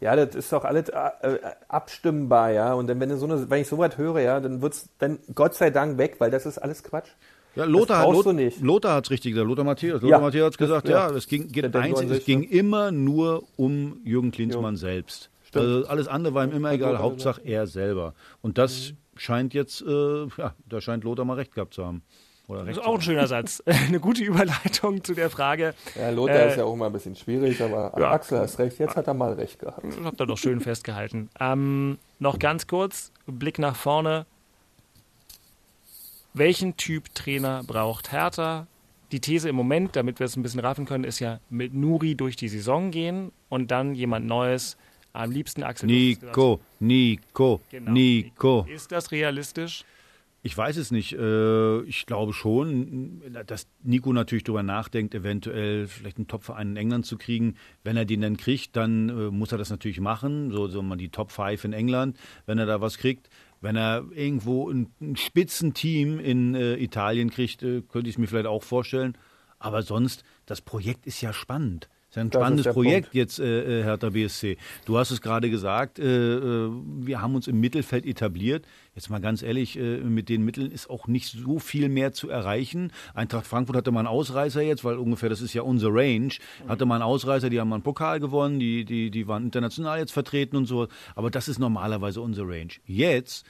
Ja, 0.00 0.16
das 0.16 0.34
ist 0.34 0.52
doch 0.52 0.64
alles 0.64 0.88
äh, 0.88 0.96
äh, 1.22 1.38
abstimmbar, 1.68 2.50
ja. 2.50 2.72
Und 2.74 2.86
dann, 2.88 2.98
wenn, 2.98 3.10
du 3.10 3.16
so 3.16 3.26
eine, 3.26 3.48
wenn 3.50 3.60
ich 3.62 3.68
sowas 3.68 3.96
höre, 3.98 4.20
ja, 4.20 4.40
dann 4.40 4.62
wird's 4.62 4.88
dann 4.98 5.18
Gott 5.34 5.54
sei 5.54 5.70
Dank 5.70 5.98
weg, 5.98 6.16
weil 6.18 6.30
das 6.30 6.46
ist 6.46 6.58
alles 6.58 6.82
Quatsch. 6.82 7.08
Ja, 7.56 7.64
Lothar, 7.64 7.98
hat, 7.98 8.06
du 8.08 8.12
Lothar, 8.12 8.32
nicht. 8.32 8.60
Lothar 8.60 8.94
hat 8.96 9.04
es 9.04 9.10
richtig 9.10 9.32
gesagt. 9.32 9.48
Lothar 9.48 9.64
Matthäus. 9.64 10.00
Ja. 10.02 10.08
Lothar 10.08 10.20
Matthäus 10.20 10.46
hat 10.46 10.58
gesagt, 10.58 10.88
Ja. 10.88 11.10
ja, 11.10 11.14
es 11.16 11.28
ging, 11.28 11.48
geht 11.52 11.76
einzig, 11.76 12.10
es 12.10 12.16
sich, 12.16 12.24
ging 12.24 12.40
ne? 12.40 12.46
immer 12.46 12.90
nur 12.90 13.44
um 13.56 13.98
Jürgen 14.04 14.32
Klinsmann 14.32 14.76
selbst. 14.76 15.30
Also 15.60 15.88
alles 15.88 16.08
andere 16.08 16.34
war 16.34 16.44
ihm 16.44 16.52
immer 16.52 16.72
egal, 16.72 16.98
Hauptsache 16.98 17.40
er 17.44 17.66
selber. 17.66 18.14
Und 18.42 18.58
das 18.58 18.94
scheint 19.16 19.54
jetzt, 19.54 19.82
äh, 19.82 20.26
ja, 20.36 20.54
da 20.68 20.80
scheint 20.80 21.04
Lothar 21.04 21.24
mal 21.24 21.34
recht 21.34 21.54
gehabt 21.54 21.74
zu 21.74 21.84
haben. 21.84 22.02
Oder 22.46 22.64
das 22.64 22.76
ist 22.76 22.84
auch 22.84 22.96
ein 22.96 23.00
schöner 23.00 23.26
Satz. 23.26 23.62
Eine 23.66 24.00
gute 24.00 24.22
Überleitung 24.22 25.02
zu 25.02 25.14
der 25.14 25.30
Frage. 25.30 25.74
Ja, 25.98 26.10
Lothar 26.10 26.36
Äh, 26.36 26.48
ist 26.50 26.56
ja 26.58 26.64
auch 26.64 26.74
immer 26.74 26.86
ein 26.86 26.92
bisschen 26.92 27.16
schwierig, 27.16 27.62
aber 27.62 27.94
ja. 27.98 28.10
Axel 28.10 28.38
hast 28.38 28.58
recht, 28.58 28.78
jetzt 28.78 28.96
hat 28.96 29.06
er 29.06 29.14
mal 29.14 29.32
recht 29.32 29.58
gehabt. 29.60 29.82
Das 29.82 30.04
habt 30.04 30.20
ihr 30.20 30.26
doch 30.26 30.36
schön 30.36 30.60
festgehalten. 30.60 31.30
Ähm, 31.40 31.98
noch 32.18 32.38
ganz 32.38 32.66
kurz, 32.66 33.12
Blick 33.26 33.58
nach 33.58 33.76
vorne. 33.76 34.26
Welchen 36.34 36.76
Typ 36.76 37.14
Trainer 37.14 37.62
braucht 37.66 38.12
Hertha? 38.12 38.66
Die 39.12 39.20
These 39.20 39.48
im 39.48 39.56
Moment, 39.56 39.96
damit 39.96 40.18
wir 40.18 40.26
es 40.26 40.36
ein 40.36 40.42
bisschen 40.42 40.60
raffen 40.60 40.84
können, 40.84 41.04
ist 41.04 41.20
ja 41.20 41.38
mit 41.48 41.72
Nuri 41.72 42.14
durch 42.14 42.36
die 42.36 42.48
Saison 42.48 42.90
gehen 42.90 43.32
und 43.48 43.70
dann 43.70 43.94
jemand 43.94 44.26
Neues. 44.26 44.76
Am 45.14 45.30
liebsten 45.30 45.62
Axel. 45.62 45.86
Nico, 45.86 46.60
Nico, 46.80 47.60
Genau. 47.70 47.92
Nico. 47.92 48.66
Ist 48.68 48.90
das 48.92 49.12
realistisch? 49.12 49.84
Ich 50.42 50.58
weiß 50.58 50.76
es 50.76 50.90
nicht. 50.90 51.12
Äh, 51.14 51.82
Ich 51.84 52.04
glaube 52.04 52.32
schon, 52.34 53.22
dass 53.46 53.68
Nico 53.82 54.12
natürlich 54.12 54.42
darüber 54.44 54.64
nachdenkt, 54.64 55.14
eventuell 55.14 55.86
vielleicht 55.86 56.18
einen 56.18 56.26
Top-Verein 56.26 56.70
in 56.70 56.76
England 56.76 57.06
zu 57.06 57.16
kriegen. 57.16 57.54
Wenn 57.84 57.96
er 57.96 58.04
den 58.04 58.20
dann 58.22 58.36
kriegt, 58.36 58.74
dann 58.76 59.08
äh, 59.08 59.30
muss 59.30 59.52
er 59.52 59.58
das 59.58 59.70
natürlich 59.70 60.00
machen. 60.00 60.50
So, 60.50 60.66
so 60.66 60.82
mal 60.82 60.96
die 60.96 61.08
Top 61.10 61.30
5 61.30 61.64
in 61.64 61.72
England, 61.72 62.18
wenn 62.46 62.58
er 62.58 62.66
da 62.66 62.80
was 62.80 62.98
kriegt. 62.98 63.30
Wenn 63.60 63.76
er 63.76 64.04
irgendwo 64.12 64.68
ein, 64.68 64.88
ein 65.00 65.16
Spitzenteam 65.16 66.18
in 66.18 66.54
äh, 66.56 66.74
Italien 66.74 67.30
kriegt, 67.30 67.60
könnte 67.60 68.00
ich 68.00 68.16
es 68.16 68.18
mir 68.18 68.26
vielleicht 68.26 68.46
auch 68.46 68.62
vorstellen. 68.64 69.16
Aber 69.60 69.82
sonst, 69.82 70.24
das 70.44 70.60
Projekt 70.60 71.06
ist 71.06 71.20
ja 71.22 71.32
spannend. 71.32 71.88
Ist 72.16 72.20
ein 72.20 72.30
Das 72.30 72.38
ist 72.38 72.42
spannendes 72.42 72.64
der 72.64 72.72
Projekt 72.72 73.06
Punkt. 73.06 73.14
jetzt, 73.14 73.38
äh, 73.38 73.80
äh, 73.80 73.82
Hertha 73.84 74.10
BSC. 74.10 74.56
Du 74.84 74.98
hast 74.98 75.10
es 75.10 75.20
gerade 75.20 75.50
gesagt, 75.50 75.98
äh, 75.98 76.04
äh, 76.36 76.70
wir 77.00 77.20
haben 77.20 77.34
uns 77.34 77.48
im 77.48 77.60
Mittelfeld 77.60 78.06
etabliert. 78.06 78.66
Jetzt 78.94 79.10
mal 79.10 79.20
ganz 79.20 79.42
ehrlich, 79.42 79.78
äh, 79.78 79.98
mit 79.98 80.28
den 80.28 80.44
Mitteln 80.44 80.70
ist 80.70 80.88
auch 80.88 81.06
nicht 81.08 81.28
so 81.28 81.58
viel 81.58 81.88
mehr 81.88 82.12
zu 82.12 82.28
erreichen. 82.28 82.92
Eintracht 83.14 83.46
Frankfurt 83.46 83.76
hatte 83.76 83.90
mal 83.90 84.00
einen 84.00 84.08
Ausreißer 84.08 84.62
jetzt, 84.62 84.84
weil 84.84 84.96
ungefähr, 84.98 85.28
das 85.28 85.40
ist 85.40 85.54
ja 85.54 85.62
unser 85.62 85.88
Range, 85.92 86.32
hatte 86.68 86.86
mal 86.86 86.96
einen 86.96 87.04
Ausreißer, 87.04 87.50
die 87.50 87.60
haben 87.60 87.68
mal 87.68 87.76
einen 87.76 87.82
Pokal 87.82 88.20
gewonnen, 88.20 88.60
die, 88.60 88.84
die, 88.84 89.10
die 89.10 89.26
waren 89.26 89.44
international 89.44 89.98
jetzt 89.98 90.12
vertreten 90.12 90.56
und 90.56 90.66
so. 90.66 90.88
Aber 91.14 91.30
das 91.30 91.48
ist 91.48 91.58
normalerweise 91.58 92.20
unser 92.20 92.44
Range. 92.44 92.72
Jetzt 92.86 93.44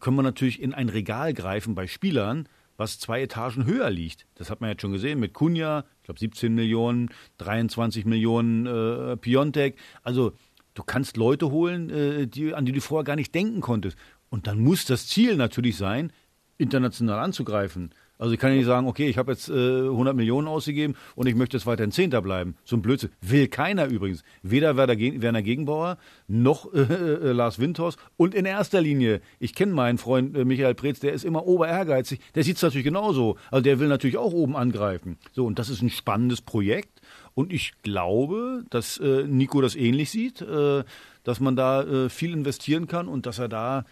können 0.00 0.16
wir 0.16 0.22
natürlich 0.22 0.60
in 0.60 0.74
ein 0.74 0.88
Regal 0.88 1.32
greifen 1.32 1.74
bei 1.74 1.86
Spielern, 1.86 2.48
was 2.78 2.98
zwei 2.98 3.20
Etagen 3.20 3.66
höher 3.66 3.90
liegt. 3.90 4.26
Das 4.36 4.48
hat 4.48 4.62
man 4.62 4.70
jetzt 4.70 4.80
schon 4.80 4.92
gesehen 4.92 5.18
mit 5.18 5.34
Kunja, 5.34 5.84
ich 5.98 6.04
glaube 6.04 6.20
17 6.20 6.54
Millionen, 6.54 7.10
23 7.38 8.06
Millionen 8.06 8.66
äh, 8.66 9.16
Piontek. 9.16 9.76
Also 10.02 10.32
du 10.74 10.82
kannst 10.84 11.16
Leute 11.18 11.50
holen, 11.50 11.90
äh, 11.90 12.26
die, 12.26 12.54
an 12.54 12.64
die 12.64 12.72
du 12.72 12.80
vorher 12.80 13.04
gar 13.04 13.16
nicht 13.16 13.34
denken 13.34 13.60
konntest. 13.60 13.98
Und 14.30 14.46
dann 14.46 14.60
muss 14.60 14.84
das 14.84 15.08
Ziel 15.08 15.36
natürlich 15.36 15.76
sein, 15.76 16.12
international 16.56 17.18
anzugreifen. 17.18 17.92
Also 18.18 18.34
ich 18.34 18.40
kann 18.40 18.50
ja 18.50 18.56
nicht 18.56 18.66
sagen, 18.66 18.88
okay, 18.88 19.08
ich 19.08 19.16
habe 19.16 19.30
jetzt 19.30 19.48
äh, 19.48 19.52
100 19.52 20.14
Millionen 20.14 20.48
ausgegeben 20.48 20.94
und 21.14 21.28
ich 21.28 21.36
möchte 21.36 21.56
jetzt 21.56 21.66
weiterhin 21.66 21.92
Zehnter 21.92 22.20
bleiben. 22.20 22.56
So 22.64 22.76
ein 22.76 22.82
Blödsinn. 22.82 23.10
Will 23.20 23.46
keiner 23.46 23.86
übrigens. 23.86 24.24
Weder 24.42 24.76
Werder, 24.76 24.98
Werner 24.98 25.42
Gegenbauer 25.42 25.98
noch 26.26 26.72
äh, 26.74 26.80
äh, 26.80 27.32
Lars 27.32 27.60
Windhorst. 27.60 27.98
Und 28.16 28.34
in 28.34 28.44
erster 28.44 28.80
Linie, 28.80 29.20
ich 29.38 29.54
kenne 29.54 29.72
meinen 29.72 29.98
Freund 29.98 30.36
äh, 30.36 30.44
Michael 30.44 30.74
Preetz, 30.74 30.98
der 30.98 31.12
ist 31.12 31.24
immer 31.24 31.46
oberehrgeizig. 31.46 32.20
Der 32.34 32.42
sieht 32.42 32.56
es 32.56 32.62
natürlich 32.62 32.84
genauso. 32.84 33.36
Also 33.52 33.62
der 33.62 33.78
will 33.78 33.88
natürlich 33.88 34.18
auch 34.18 34.32
oben 34.32 34.56
angreifen. 34.56 35.16
So, 35.32 35.46
und 35.46 35.60
das 35.60 35.70
ist 35.70 35.82
ein 35.82 35.90
spannendes 35.90 36.42
Projekt. 36.42 37.00
Und 37.34 37.52
ich 37.52 37.72
glaube, 37.82 38.64
dass 38.70 38.98
äh, 38.98 39.24
Nico 39.28 39.60
das 39.60 39.76
ähnlich 39.76 40.10
sieht, 40.10 40.40
äh, 40.40 40.82
dass 41.22 41.40
man 41.40 41.56
da 41.56 42.08
viel 42.08 42.32
investieren 42.32 42.86
kann 42.86 43.06
und 43.06 43.26
dass 43.26 43.38
er 43.38 43.48
da 43.48 43.84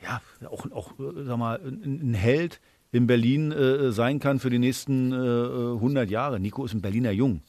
ja 0.00 0.20
auch, 0.48 0.70
auch 0.70 0.92
sag 1.24 1.36
mal, 1.36 1.60
ein 1.60 2.14
Held 2.14 2.60
in 2.96 3.06
Berlin 3.06 3.52
äh, 3.52 3.92
sein 3.92 4.18
kann 4.18 4.38
für 4.40 4.50
die 4.50 4.58
nächsten 4.58 5.12
äh, 5.12 5.16
100 5.74 6.10
Jahre. 6.10 6.40
Nico 6.40 6.64
ist 6.64 6.74
ein 6.74 6.80
Berliner 6.82 7.10
Jung. 7.12 7.40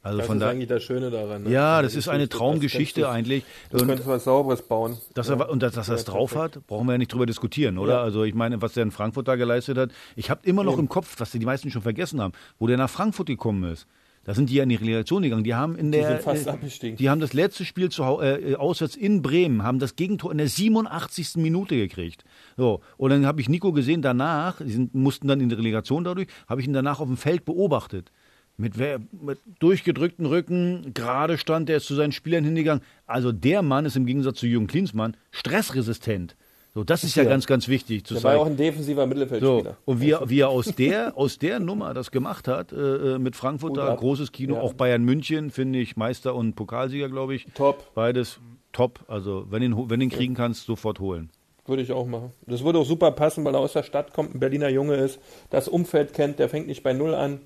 Also 0.00 0.18
das 0.18 0.26
von 0.28 0.36
ist 0.36 0.42
da, 0.42 0.48
eigentlich 0.50 0.68
das 0.68 0.82
Schöne 0.84 1.10
daran. 1.10 1.42
ne? 1.42 1.50
ja, 1.50 1.78
An 1.78 1.82
das 1.82 1.92
der 1.92 1.98
ist 1.98 2.08
eine 2.08 2.18
Geschichte, 2.20 2.38
Traumgeschichte 2.38 3.00
das 3.02 3.10
eigentlich. 3.10 3.44
Du 3.70 3.78
Und- 3.78 3.88
könntest 3.88 4.08
was 4.08 4.24
Sauberes 4.24 4.62
bauen. 4.62 4.96
dass 5.14 5.28
Ja. 5.28 5.34
er, 5.36 5.50
und 5.50 5.60
dass, 5.62 5.72
dass 5.74 5.88
er 5.88 5.96
es 5.96 6.06
Ja, 6.06 6.12
drauf 6.12 6.36
hat, 6.36 6.64
brauchen 6.68 6.86
wir 6.86 6.92
ja 6.92 6.98
nicht 6.98 7.12
drüber 7.12 7.26
diskutieren, 7.26 7.76
oder? 7.78 7.94
Ja. 7.94 8.02
Also 8.02 8.22
ich 8.22 8.32
meine, 8.34 8.62
was 8.62 8.72
der 8.74 8.84
in 8.84 8.90
Frankfurt 8.92 9.26
da 9.26 9.34
geleistet 9.34 9.76
hat, 9.76 9.90
ich 10.14 10.30
habe 10.30 10.40
immer 10.44 10.62
noch 10.62 10.74
Eben. 10.74 10.82
im 10.82 10.88
Kopf, 10.88 11.16
was 11.18 11.32
die 11.32 11.40
meisten 11.40 11.70
schon 11.70 11.82
vergessen 11.82 12.20
haben, 12.20 12.32
wo 12.60 12.66
der 12.68 12.76
nach 12.76 12.88
Frankfurt 12.88 13.26
gekommen 13.26 13.64
ist. 13.72 13.86
Da 14.24 14.34
sind 14.34 14.50
die 14.50 14.54
ja 14.56 14.62
in 14.64 14.68
die 14.68 14.74
Relegation 14.74 15.22
gegangen. 15.22 15.44
Die 15.44 15.54
haben 15.54 15.74
in 15.76 15.90
Die 15.90 15.98
der, 15.98 16.08
sind 16.08 16.22
fast 16.22 16.46
äh, 16.46 16.50
abgestiegen. 16.50 16.96
die 16.98 17.08
haben 17.08 17.20
das 17.20 17.32
letzte 17.32 17.64
Spiel 17.64 17.88
zu, 17.88 18.04
Hau- 18.04 18.20
äh, 18.20 18.56
auswärts 18.56 18.94
in 18.96 19.22
Bremen, 19.22 19.62
haben 19.62 19.78
das 19.78 19.96
Gegentor 19.96 20.30
in 20.32 20.38
der 20.38 20.48
87. 20.48 21.36
Minute 21.36 21.76
gekriegt. 21.76 22.24
So 22.56 22.80
und 22.98 23.10
dann 23.10 23.24
habe 23.26 23.40
ich 23.40 23.48
Nico 23.48 23.72
gesehen. 23.72 24.02
Danach, 24.02 24.60
die 24.62 24.70
sind, 24.70 24.94
mussten 24.94 25.28
dann 25.28 25.40
in 25.40 25.48
die 25.48 25.54
Relegation 25.54 26.04
dadurch, 26.04 26.28
habe 26.46 26.60
ich 26.60 26.66
ihn 26.66 26.72
danach 26.74 27.00
auf 27.00 27.06
dem 27.08 27.16
Feld 27.16 27.44
beobachtet. 27.44 28.12
Mit, 28.60 28.74
mit 28.76 29.38
durchgedrückten 29.60 30.26
Rücken, 30.26 30.92
gerade 30.92 31.38
stand, 31.38 31.68
der 31.68 31.76
ist 31.76 31.86
zu 31.86 31.94
seinen 31.94 32.10
Spielern 32.10 32.42
hingegangen. 32.44 32.82
Also 33.06 33.30
der 33.30 33.62
Mann 33.62 33.86
ist 33.86 33.94
im 33.96 34.04
Gegensatz 34.04 34.40
zu 34.40 34.48
Jürgen 34.48 34.66
Klinsmann 34.66 35.16
stressresistent. 35.30 36.36
So, 36.74 36.84
das 36.84 37.02
ist 37.02 37.16
ja, 37.16 37.24
ganz, 37.24 37.46
ganz 37.46 37.66
wichtig 37.66 38.04
zu 38.04 38.14
Der 38.14 38.22
war 38.22 38.30
zeigen. 38.32 38.38
ja 38.38 38.42
auch 38.44 38.50
ein 38.50 38.56
defensiver 38.56 39.02
So, 39.02 39.06
Mittelfeldspieler. 39.08 39.76
und 39.84 40.00
wie 40.00 40.10
er, 40.10 40.28
wie 40.28 40.40
er 40.40 40.48
aus 40.50 40.66
der, 40.66 41.16
aus 41.16 41.38
der 41.38 41.60
Nummer 41.60 41.94
das 41.94 42.10
gemacht 42.10 42.46
hat, 42.46 42.72
äh, 42.72 42.76
äh, 43.14 43.18
mit 43.18 43.36
Frankfurt 43.36 43.70
Hut 43.70 43.78
da, 43.78 43.94
großes 43.94 44.32
Kino, 44.32 44.54
Ja. 44.56 44.60
auch 44.60 44.74
Bayern 44.74 45.02
München, 45.02 45.50
finde 45.50 45.78
ich, 45.78 45.96
Meister 45.96 46.34
und 46.34 46.54
Pokalsieger, 46.54 47.08
glaube 47.08 47.34
ich. 47.34 47.46
Top. 47.54 47.92
Beides 47.94 48.38
top. 48.72 49.00
Also, 49.08 49.46
wenn 49.50 49.60
du 49.60 49.66
ihn, 49.78 49.90
wenn 49.90 50.00
ihn 50.00 50.10
kriegen 50.10 50.34
kannst, 50.34 50.66
sofort 50.66 51.00
holen. 51.00 51.30
Würde 51.68 51.82
ich 51.82 51.92
auch 51.92 52.06
machen. 52.06 52.32
Das 52.46 52.64
würde 52.64 52.78
auch 52.78 52.86
super 52.86 53.12
passen, 53.12 53.44
weil 53.44 53.54
er 53.54 53.60
aus 53.60 53.74
der 53.74 53.82
Stadt 53.82 54.14
kommt, 54.14 54.34
ein 54.34 54.40
Berliner 54.40 54.70
Junge 54.70 54.94
ist, 54.94 55.20
das 55.50 55.68
Umfeld 55.68 56.14
kennt, 56.14 56.38
der 56.38 56.48
fängt 56.48 56.66
nicht 56.66 56.82
bei 56.82 56.94
Null 56.94 57.14
an. 57.14 57.40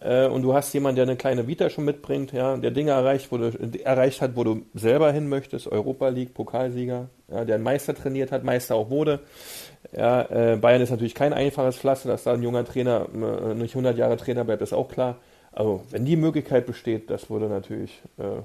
Äh, 0.00 0.26
und 0.28 0.42
du 0.42 0.54
hast 0.54 0.72
jemanden, 0.74 0.96
der 0.96 1.02
eine 1.04 1.16
kleine 1.16 1.48
Vita 1.48 1.70
schon 1.70 1.84
mitbringt, 1.84 2.30
ja, 2.32 2.56
der 2.56 2.70
Dinge 2.70 2.92
erreicht, 2.92 3.32
wo 3.32 3.38
du, 3.38 3.50
erreicht 3.82 4.20
hat, 4.20 4.36
wo 4.36 4.44
du 4.44 4.62
selber 4.74 5.10
hin 5.10 5.28
möchtest, 5.28 5.66
Europa 5.66 6.08
League, 6.08 6.34
Pokalsieger, 6.34 7.08
ja, 7.28 7.44
der 7.44 7.56
einen 7.56 7.64
Meister 7.64 7.94
trainiert 7.94 8.30
hat, 8.30 8.44
Meister 8.44 8.76
auch 8.76 8.90
wurde. 8.90 9.20
Ja, 9.92 10.22
äh, 10.52 10.56
Bayern 10.56 10.80
ist 10.80 10.90
natürlich 10.90 11.14
kein 11.16 11.32
einfaches 11.32 11.76
Pflaster, 11.76 12.08
dass 12.08 12.22
da 12.22 12.34
ein 12.34 12.42
junger 12.42 12.64
Trainer 12.64 13.08
äh, 13.12 13.54
nicht 13.54 13.74
100 13.74 13.98
Jahre 13.98 14.16
Trainer 14.16 14.44
bleibt, 14.44 14.62
ist 14.62 14.72
auch 14.72 14.88
klar. 14.88 15.16
Also, 15.50 15.82
wenn 15.90 16.04
die 16.04 16.16
Möglichkeit 16.16 16.66
besteht, 16.66 17.10
das 17.10 17.28
würde 17.28 17.48
natürlich 17.48 18.02
äh, 18.18 18.42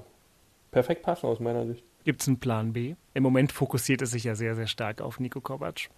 perfekt 0.72 1.02
passen 1.02 1.26
aus 1.26 1.38
meiner 1.38 1.66
Sicht. 1.66 1.84
Gibt 2.04 2.22
es 2.22 2.28
einen 2.28 2.38
Plan 2.38 2.72
B? 2.72 2.94
Im 3.14 3.22
Moment 3.22 3.52
fokussiert 3.52 4.02
es 4.02 4.10
sich 4.10 4.24
ja 4.24 4.34
sehr, 4.34 4.54
sehr 4.54 4.66
stark 4.66 5.00
auf 5.00 5.20
Nico 5.20 5.40
Kovac. 5.40 5.90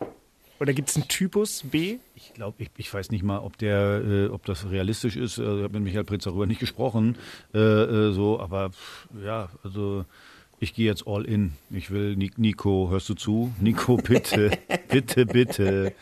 Oder 0.58 0.74
gibt 0.74 0.90
es 0.90 0.96
einen 0.96 1.08
Typus 1.08 1.64
B? 1.64 1.98
Ich 2.14 2.34
glaube, 2.34 2.62
ich, 2.62 2.70
ich 2.76 2.92
weiß 2.92 3.10
nicht 3.10 3.24
mal, 3.24 3.38
ob 3.38 3.58
der, 3.58 4.02
äh, 4.04 4.26
ob 4.28 4.44
das 4.44 4.70
realistisch 4.70 5.16
ist. 5.16 5.38
Also, 5.38 5.58
ich 5.58 5.64
habe 5.64 5.74
mit 5.74 5.84
Michael 5.84 6.04
Pritz 6.04 6.24
darüber 6.24 6.46
nicht 6.46 6.60
gesprochen. 6.60 7.16
Äh, 7.52 7.58
äh, 7.58 8.12
so, 8.12 8.38
aber 8.38 8.70
ja, 9.24 9.48
also 9.64 10.04
ich 10.62 10.74
gehe 10.74 10.86
jetzt 10.86 11.06
all 11.08 11.24
in. 11.24 11.52
Ich 11.70 11.90
will 11.90 12.14
Ni- 12.16 12.30
Nico, 12.36 12.88
hörst 12.90 13.08
du 13.08 13.14
zu? 13.14 13.52
Nico, 13.60 13.96
bitte, 13.96 14.50
bitte, 14.88 15.26
bitte. 15.26 15.92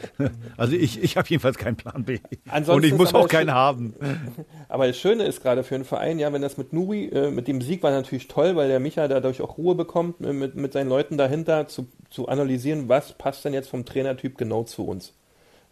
Also 0.56 0.76
ich, 0.76 1.02
ich 1.02 1.16
habe 1.16 1.26
jedenfalls 1.28 1.56
keinen 1.56 1.76
Plan 1.76 2.04
B. 2.04 2.18
Ansonsten 2.48 2.72
Und 2.76 2.84
ich 2.84 2.94
muss 2.94 3.14
auch 3.14 3.26
keinen 3.26 3.48
Schö- 3.48 3.54
haben. 3.54 3.94
Aber 4.68 4.86
das 4.86 4.98
Schöne 4.98 5.24
ist 5.24 5.42
gerade 5.42 5.64
für 5.64 5.74
einen 5.76 5.84
Verein, 5.84 6.18
ja, 6.18 6.32
wenn 6.32 6.42
das 6.42 6.58
mit 6.58 6.72
Nuri, 6.72 7.06
äh, 7.06 7.30
mit 7.30 7.48
dem 7.48 7.60
Sieg 7.62 7.82
war 7.82 7.90
natürlich 7.90 8.28
toll, 8.28 8.54
weil 8.54 8.68
der 8.68 8.80
Micha 8.80 9.08
dadurch 9.08 9.40
auch 9.40 9.56
Ruhe 9.56 9.74
bekommt, 9.74 10.20
äh, 10.20 10.32
mit, 10.32 10.54
mit 10.56 10.72
seinen 10.74 10.88
Leuten 10.90 11.16
dahinter 11.16 11.66
zu, 11.66 11.88
zu 12.10 12.28
analysieren, 12.28 12.88
was 12.88 13.16
passt 13.16 13.44
denn 13.46 13.54
jetzt 13.54 13.70
vom 13.70 13.84
Trainertyp 13.86 14.36
genau 14.36 14.64
zu 14.64 14.86
uns. 14.86 15.14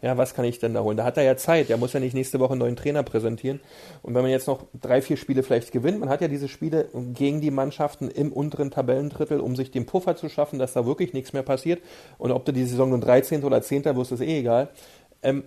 Ja, 0.01 0.17
was 0.17 0.33
kann 0.33 0.45
ich 0.45 0.59
denn 0.59 0.73
da 0.73 0.81
holen? 0.81 0.95
Da 0.95 1.03
hat 1.03 1.17
er 1.17 1.23
ja 1.23 1.35
Zeit. 1.35 1.67
Der 1.67 1.75
muss 1.75 1.91
ja 1.91 1.99
nicht 1.99 2.13
nächste 2.13 2.39
Woche 2.39 2.51
einen 2.51 2.59
neuen 2.59 2.77
Trainer 2.77 3.03
präsentieren. 3.03 3.59
Und 4.01 4.15
wenn 4.15 4.21
man 4.21 4.31
jetzt 4.31 4.47
noch 4.47 4.63
drei, 4.79 5.01
vier 5.01 5.17
Spiele 5.17 5.43
vielleicht 5.43 5.73
gewinnt, 5.73 5.99
man 5.99 6.07
hat 6.07 6.21
ja 6.21 6.29
diese 6.29 6.47
Spiele 6.47 6.87
gegen 7.13 7.41
die 7.41 7.51
Mannschaften 7.51 8.09
im 8.09 8.31
unteren 8.31 8.71
Tabellendrittel, 8.71 9.41
um 9.41 9.57
sich 9.57 9.71
den 9.71 9.85
Puffer 9.85 10.15
zu 10.15 10.29
schaffen, 10.29 10.57
dass 10.57 10.71
da 10.71 10.85
wirklich 10.85 11.11
nichts 11.11 11.33
mehr 11.33 11.43
passiert. 11.43 11.81
Und 12.17 12.31
ob 12.31 12.45
du 12.45 12.53
die 12.53 12.63
Saison 12.63 12.91
nun 12.91 13.01
13. 13.01 13.43
oder 13.43 13.61
10. 13.61 13.83
wirst, 13.97 14.13
ist 14.13 14.21
eh 14.21 14.39
egal. 14.39 14.69
Ähm, 15.21 15.43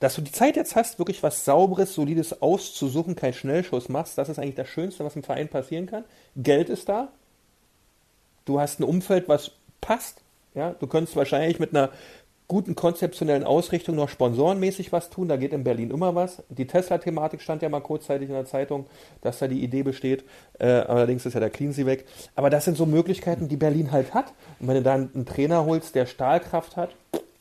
dass 0.00 0.16
du 0.16 0.22
die 0.22 0.32
Zeit 0.32 0.56
jetzt 0.56 0.74
hast, 0.74 0.98
wirklich 0.98 1.22
was 1.22 1.44
Sauberes, 1.44 1.94
Solides 1.94 2.42
auszusuchen, 2.42 3.14
keinen 3.14 3.32
Schnellschuss 3.32 3.88
machst, 3.88 4.18
das 4.18 4.28
ist 4.28 4.40
eigentlich 4.40 4.56
das 4.56 4.68
Schönste, 4.68 5.04
was 5.04 5.14
im 5.14 5.22
Verein 5.22 5.48
passieren 5.48 5.86
kann. 5.86 6.04
Geld 6.36 6.68
ist 6.68 6.88
da. 6.88 7.08
Du 8.44 8.60
hast 8.60 8.80
ein 8.80 8.84
Umfeld, 8.84 9.28
was 9.28 9.52
passt. 9.80 10.20
Ja, 10.54 10.74
du 10.78 10.86
könntest 10.86 11.16
wahrscheinlich 11.16 11.58
mit 11.58 11.70
einer 11.70 11.90
guten 12.46 12.74
konzeptionellen 12.74 13.44
Ausrichtung 13.44 13.96
noch 13.96 14.08
sponsorenmäßig 14.08 14.92
was 14.92 15.10
tun. 15.10 15.28
Da 15.28 15.36
geht 15.36 15.52
in 15.52 15.64
Berlin 15.64 15.90
immer 15.90 16.14
was. 16.14 16.42
Die 16.48 16.66
Tesla-Thematik 16.66 17.40
stand 17.40 17.62
ja 17.62 17.68
mal 17.68 17.80
kurzzeitig 17.80 18.28
in 18.28 18.34
der 18.34 18.44
Zeitung, 18.44 18.86
dass 19.22 19.38
da 19.38 19.48
die 19.48 19.62
Idee 19.62 19.82
besteht. 19.82 20.24
Äh, 20.58 20.66
allerdings 20.66 21.24
ist 21.24 21.34
ja 21.34 21.40
der 21.40 21.50
Cleansea 21.50 21.86
weg. 21.86 22.06
Aber 22.34 22.50
das 22.50 22.64
sind 22.64 22.76
so 22.76 22.86
Möglichkeiten, 22.86 23.48
die 23.48 23.56
Berlin 23.56 23.92
halt 23.92 24.12
hat. 24.12 24.32
Und 24.60 24.68
wenn 24.68 24.76
du 24.76 24.82
dann 24.82 25.10
einen 25.14 25.26
Trainer 25.26 25.64
holst, 25.64 25.94
der 25.94 26.06
Stahlkraft 26.06 26.76
hat, 26.76 26.90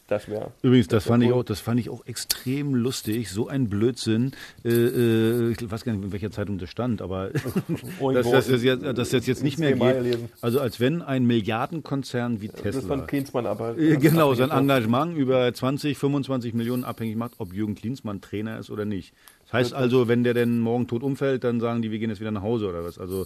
das 0.07 0.27
wäre. 0.27 0.51
Übrigens, 0.61 0.87
das, 0.89 1.05
wär 1.05 1.13
fand 1.13 1.23
ich 1.23 1.29
cool. 1.29 1.39
auch, 1.39 1.43
das 1.43 1.59
fand 1.59 1.79
ich 1.79 1.89
auch 1.89 2.05
extrem 2.05 2.75
lustig. 2.75 3.29
So 3.29 3.47
ein 3.47 3.69
Blödsinn. 3.69 4.31
Äh, 4.65 4.69
äh, 4.69 5.51
ich 5.51 5.71
weiß 5.71 5.85
gar 5.85 5.93
nicht, 5.93 6.03
in 6.03 6.11
welcher 6.11 6.31
Zeitung 6.31 6.57
das 6.57 6.69
stand, 6.69 7.01
aber 7.01 7.29
dass 8.13 8.29
das, 8.29 8.47
das, 8.47 8.63
jetzt, 8.63 8.83
das 8.83 9.11
jetzt, 9.11 9.27
jetzt 9.27 9.43
nicht 9.43 9.59
mehr 9.59 9.73
geht. 9.73 10.19
Also 10.41 10.59
als 10.59 10.79
wenn 10.79 11.01
ein 11.01 11.25
Milliardenkonzern 11.25 12.41
wie 12.41 12.49
Das 12.49 12.61
Tesla 12.61 12.81
von 12.81 13.07
Klinsmann 13.07 13.45
aber. 13.45 13.77
äh, 13.77 13.97
genau 13.97 14.33
sein 14.33 14.51
Engagement 14.51 15.17
über 15.17 15.53
20, 15.53 15.97
25 15.97 16.53
Millionen 16.53 16.83
abhängig 16.83 17.15
macht, 17.15 17.35
ob 17.37 17.53
Jürgen 17.53 17.75
Klinsmann 17.75 18.19
Trainer 18.19 18.59
ist 18.59 18.69
oder 18.69 18.85
nicht. 18.85 19.13
Das 19.45 19.53
heißt 19.53 19.73
also, 19.73 20.07
wenn 20.07 20.23
der 20.23 20.33
denn 20.33 20.59
morgen 20.59 20.87
tot 20.87 21.03
umfällt, 21.03 21.43
dann 21.43 21.59
sagen 21.59 21.81
die, 21.81 21.91
wir 21.91 21.99
gehen 21.99 22.09
jetzt 22.09 22.19
wieder 22.19 22.31
nach 22.31 22.41
Hause 22.41 22.67
oder 22.67 22.83
was. 22.83 22.97
Also 22.97 23.25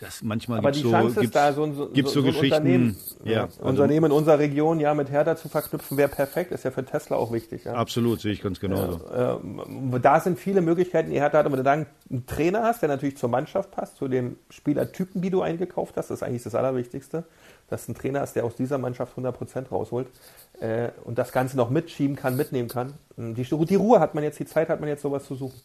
das 0.00 0.22
manchmal 0.22 0.58
Aber 0.58 0.70
die 0.70 0.80
so, 0.80 0.90
Chance 0.90 1.08
ist 1.08 1.20
gibt's, 1.20 1.34
da, 1.34 1.52
so 1.52 1.62
ein, 1.62 1.74
so, 1.74 1.88
gibt's 1.88 2.12
so, 2.12 2.20
so 2.20 2.26
ein 2.26 2.32
Geschichten. 2.32 2.56
Unternehmen, 2.56 2.96
ja, 3.24 3.32
ja, 3.32 3.42
also, 3.44 3.62
Unternehmen 3.62 4.06
in 4.06 4.12
unserer 4.12 4.38
Region 4.38 4.80
ja 4.80 4.94
mit 4.94 5.10
Hertha 5.10 5.36
zu 5.36 5.48
verknüpfen, 5.48 5.96
wäre 5.96 6.08
perfekt. 6.08 6.52
Ist 6.52 6.64
ja 6.64 6.70
für 6.70 6.84
Tesla 6.84 7.16
auch 7.16 7.32
wichtig. 7.32 7.64
Ja. 7.64 7.74
absolut, 7.74 8.20
sehe 8.20 8.32
ich 8.32 8.42
ganz 8.42 8.60
genauso. 8.60 9.00
Ähm, 9.14 10.00
da 10.02 10.20
sind 10.20 10.38
viele 10.38 10.60
Möglichkeiten, 10.60 11.10
die 11.10 11.20
Hertha 11.20 11.38
hat. 11.38 11.46
Und 11.46 11.52
wenn 11.52 11.58
du 11.58 11.64
dann 11.64 11.86
einen 12.10 12.26
Trainer 12.26 12.62
hast, 12.62 12.82
der 12.82 12.88
natürlich 12.88 13.16
zur 13.16 13.28
Mannschaft 13.28 13.70
passt, 13.70 13.96
zu 13.96 14.08
dem 14.08 14.36
Spielertypen, 14.50 15.22
die 15.22 15.30
du 15.30 15.42
eingekauft 15.42 15.96
hast, 15.96 16.10
das 16.10 16.18
ist 16.18 16.22
eigentlich 16.22 16.42
das 16.42 16.54
Allerwichtigste, 16.54 17.24
dass 17.68 17.86
du 17.86 17.92
einen 17.92 17.98
Trainer 17.98 18.20
hast, 18.20 18.36
der 18.36 18.44
aus 18.44 18.54
dieser 18.54 18.78
Mannschaft 18.78 19.16
100% 19.16 19.68
rausholt 19.68 20.08
äh, 20.60 20.88
und 21.04 21.18
das 21.18 21.32
Ganze 21.32 21.56
noch 21.56 21.70
mitschieben 21.70 22.16
kann, 22.16 22.36
mitnehmen 22.36 22.68
kann. 22.68 22.94
Die, 23.16 23.44
die 23.44 23.74
Ruhe 23.74 24.00
hat 24.00 24.14
man 24.14 24.24
jetzt, 24.24 24.38
die 24.38 24.46
Zeit 24.46 24.68
hat 24.68 24.80
man 24.80 24.88
jetzt, 24.88 25.02
sowas 25.02 25.24
zu 25.24 25.34
suchen. 25.34 25.60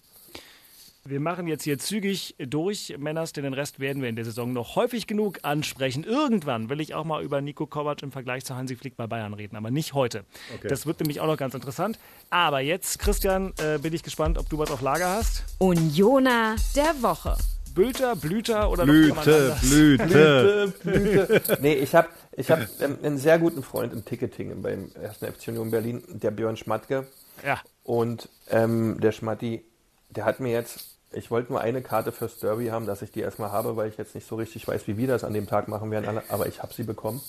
Wir 1.04 1.20
machen 1.20 1.48
jetzt 1.48 1.64
hier 1.64 1.80
zügig 1.80 2.36
durch, 2.38 2.96
Männers, 3.00 3.34
denn 3.34 3.44
den 3.44 3.56
Rest 3.56 3.80
werden 3.80 4.04
wir 4.04 4.10
in 4.10 4.16
der 4.16 4.24
Saison 4.24 4.54
noch 4.54 4.76
häufig 4.76 5.08
genug 5.08 5.40
ansprechen. 5.42 6.04
Irgendwann 6.04 6.70
will 6.70 6.80
ich 6.80 6.94
auch 6.94 7.06
mal 7.06 7.24
über 7.24 7.42
Nico 7.42 7.66
Kovac 7.66 8.04
im 8.04 8.12
Vergleich 8.12 8.46
zu 8.46 8.56
Hansi 8.56 8.76
Flick 8.76 8.98
bei 8.98 9.08
Bayern 9.08 9.34
reden, 9.34 9.56
aber 9.56 9.72
nicht 9.72 9.94
heute. 9.94 10.26
Okay. 10.56 10.68
Das 10.68 10.86
wird 10.86 11.00
nämlich 11.00 11.20
auch 11.20 11.26
noch 11.26 11.38
ganz 11.38 11.56
interessant. 11.56 11.98
Aber 12.30 12.60
jetzt, 12.60 13.00
Christian, 13.00 13.52
äh, 13.58 13.80
bin 13.80 13.94
ich 13.94 14.04
gespannt, 14.04 14.38
ob 14.38 14.48
du 14.50 14.60
was 14.60 14.70
auf 14.70 14.82
Lager 14.82 15.10
hast. 15.10 15.44
Unioner 15.58 16.56
der 16.76 17.02
Woche. 17.02 17.36
Bülter, 17.74 18.16
Blüter 18.16 18.70
oder 18.70 18.84
Blüte, 18.84 19.16
noch 19.16 19.26
jemand 19.26 19.28
anders? 19.28 19.62
Blüte. 19.62 20.74
Blüte, 20.84 21.30
Blüte. 21.30 21.58
Nee, 21.62 21.74
ich 21.74 21.96
habe 21.96 22.10
ich 22.34 22.52
hab, 22.52 22.60
ähm, 22.80 22.98
einen 23.02 23.18
sehr 23.18 23.40
guten 23.40 23.64
Freund 23.64 23.92
im 23.94 24.06
Ticketing 24.06 24.62
beim 24.62 24.92
1. 25.02 25.18
FC 25.18 25.48
Union 25.48 25.72
Berlin, 25.72 26.04
der 26.08 26.32
Björn 26.32 26.58
Schmatke. 26.58 27.08
Ja. 27.46 27.60
Und 27.84 28.30
ähm, 28.50 29.00
der 29.02 29.12
Schmatti, 29.12 29.66
der 30.10 30.26
hat 30.26 30.40
mir 30.40 30.52
jetzt, 30.52 30.91
ich 31.14 31.32
wollte 31.32 31.52
nur 31.52 31.62
eine 31.62 31.82
Karte 31.82 32.12
fürs 32.12 32.40
Derby 32.40 32.68
haben, 32.68 32.86
dass 32.86 33.02
ich 33.02 33.12
die 33.12 33.20
erstmal 33.20 33.52
habe, 33.52 33.76
weil 33.76 33.90
ich 33.90 33.98
jetzt 33.98 34.16
nicht 34.16 34.28
so 34.28 34.36
richtig 34.36 34.68
weiß, 34.68 34.88
wie 34.88 34.98
wir 34.98 35.08
das 35.08 35.24
an 35.24 35.34
dem 35.34 35.48
Tag 35.48 35.68
machen 35.68 35.92
werden, 35.92 36.22
aber 36.30 36.48
ich 36.48 36.62
habe 36.62 36.74
sie 36.74 36.84
bekommen. 36.84 37.22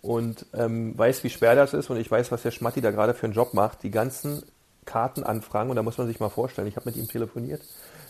Und 0.00 0.46
ähm, 0.54 0.96
weiß, 0.96 1.24
wie 1.24 1.30
schwer 1.30 1.54
das 1.54 1.72
ist 1.72 1.88
und 1.90 1.96
ich 1.96 2.10
weiß, 2.10 2.30
was 2.30 2.42
der 2.42 2.50
Schmatti 2.50 2.80
da 2.80 2.90
gerade 2.90 3.14
für 3.14 3.24
einen 3.24 3.34
Job 3.34 3.54
macht. 3.54 3.82
Die 3.82 3.90
ganzen 3.90 4.42
Kartenanfragen, 4.84 5.70
und 5.70 5.76
da 5.76 5.82
muss 5.82 5.98
man 5.98 6.06
sich 6.06 6.20
mal 6.20 6.28
vorstellen, 6.28 6.68
ich 6.68 6.76
habe 6.76 6.88
mit 6.88 6.96
ihm 6.96 7.08
telefoniert, 7.08 7.62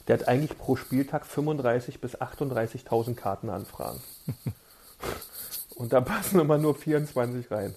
der 0.07 0.19
hat 0.19 0.29
eigentlich 0.29 0.59
pro 0.59 0.77
Spieltag 0.77 1.25
35.000 1.25 2.01
bis 2.01 2.17
38.000 2.17 3.15
Kartenanfragen. 3.15 4.01
und 5.77 5.93
da 5.93 6.01
passen 6.01 6.41
immer 6.41 6.59
nur 6.59 6.75
24 6.75 7.51
rein. 7.51 7.75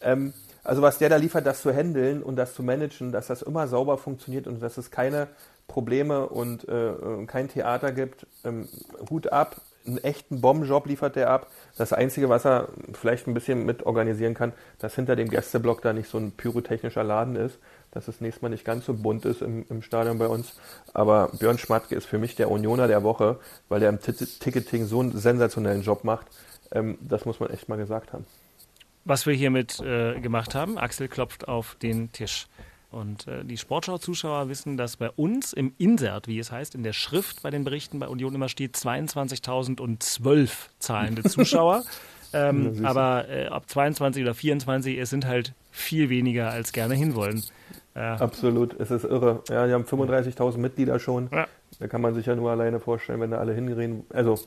Ähm, 0.00 0.32
also 0.64 0.80
was 0.80 0.98
der 0.98 1.08
da 1.08 1.16
liefert, 1.16 1.44
das 1.46 1.62
zu 1.62 1.72
handeln 1.72 2.22
und 2.22 2.36
das 2.36 2.54
zu 2.54 2.62
managen, 2.62 3.12
dass 3.12 3.26
das 3.26 3.42
immer 3.42 3.66
sauber 3.66 3.98
funktioniert 3.98 4.46
und 4.46 4.60
dass 4.60 4.78
es 4.78 4.90
keine 4.90 5.28
Probleme 5.72 6.28
und 6.28 6.68
äh, 6.68 6.92
kein 7.26 7.48
Theater 7.48 7.92
gibt, 7.92 8.26
ähm, 8.44 8.68
Hut 9.10 9.32
ab. 9.32 9.60
Einen 9.84 9.98
echten 9.98 10.40
Bombenjob 10.40 10.86
liefert 10.86 11.16
der 11.16 11.30
ab. 11.30 11.48
Das 11.76 11.92
Einzige, 11.92 12.28
was 12.28 12.44
er 12.44 12.68
vielleicht 12.92 13.26
ein 13.26 13.34
bisschen 13.34 13.64
mit 13.64 13.84
organisieren 13.84 14.34
kann, 14.34 14.52
dass 14.78 14.94
hinter 14.94 15.16
dem 15.16 15.28
Gästeblock 15.28 15.82
da 15.82 15.92
nicht 15.92 16.08
so 16.08 16.18
ein 16.18 16.30
pyrotechnischer 16.30 17.02
Laden 17.02 17.34
ist, 17.34 17.58
dass 17.90 18.06
es 18.06 18.20
nächstes 18.20 18.42
Mal 18.42 18.50
nicht 18.50 18.64
ganz 18.64 18.86
so 18.86 18.94
bunt 18.94 19.24
ist 19.24 19.42
im, 19.42 19.64
im 19.70 19.82
Stadion 19.82 20.18
bei 20.18 20.28
uns. 20.28 20.54
Aber 20.94 21.30
Björn 21.36 21.58
Schmatke 21.58 21.96
ist 21.96 22.06
für 22.06 22.18
mich 22.18 22.36
der 22.36 22.50
Unioner 22.50 22.86
der 22.86 23.02
Woche, 23.02 23.40
weil 23.68 23.80
der 23.80 23.88
im 23.88 24.00
T 24.00 24.12
Ticketing 24.12 24.84
so 24.84 25.00
einen 25.00 25.18
sensationellen 25.18 25.82
Job 25.82 26.04
macht. 26.04 26.26
Ähm, 26.70 26.98
das 27.00 27.24
muss 27.24 27.40
man 27.40 27.50
echt 27.50 27.68
mal 27.68 27.78
gesagt 27.78 28.12
haben. 28.12 28.26
Was 29.04 29.26
wir 29.26 29.34
hiermit 29.34 29.80
äh, 29.80 30.20
gemacht 30.20 30.54
haben, 30.54 30.78
Axel 30.78 31.08
klopft 31.08 31.48
auf 31.48 31.74
den 31.82 32.12
Tisch. 32.12 32.46
Und 32.92 33.26
äh, 33.26 33.44
die 33.44 33.56
Sportschau-Zuschauer 33.56 34.48
wissen, 34.48 34.76
dass 34.76 34.96
bei 34.98 35.10
uns 35.10 35.52
im 35.52 35.74
Insert, 35.78 36.28
wie 36.28 36.38
es 36.38 36.52
heißt, 36.52 36.74
in 36.74 36.82
der 36.82 36.92
Schrift 36.92 37.42
bei 37.42 37.50
den 37.50 37.64
Berichten 37.64 37.98
bei 37.98 38.06
Union 38.06 38.34
immer 38.34 38.48
steht 38.48 38.76
22.00012 38.76 40.50
zahlende 40.78 41.22
Zuschauer. 41.28 41.84
ähm, 42.34 42.84
aber 42.84 43.28
äh, 43.28 43.48
ob 43.48 43.68
22 43.68 44.22
oder 44.22 44.34
24, 44.34 44.98
es 44.98 45.10
sind 45.10 45.26
halt 45.26 45.54
viel 45.70 46.10
weniger 46.10 46.50
als 46.50 46.72
gerne 46.72 46.94
hinwollen. 46.94 47.42
Ja. 47.94 48.14
Absolut, 48.16 48.78
es 48.80 48.90
ist 48.90 49.04
irre. 49.04 49.42
Ja, 49.50 49.66
die 49.66 49.72
haben 49.74 49.84
35.000 49.84 50.56
Mitglieder 50.58 50.98
schon. 50.98 51.28
Ja. 51.30 51.46
Da 51.78 51.88
kann 51.88 52.00
man 52.00 52.14
sich 52.14 52.26
ja 52.26 52.34
nur 52.34 52.50
alleine 52.50 52.80
vorstellen, 52.80 53.20
wenn 53.20 53.30
da 53.30 53.38
alle 53.38 53.52
hingehen. 53.54 54.04
Also 54.10 54.38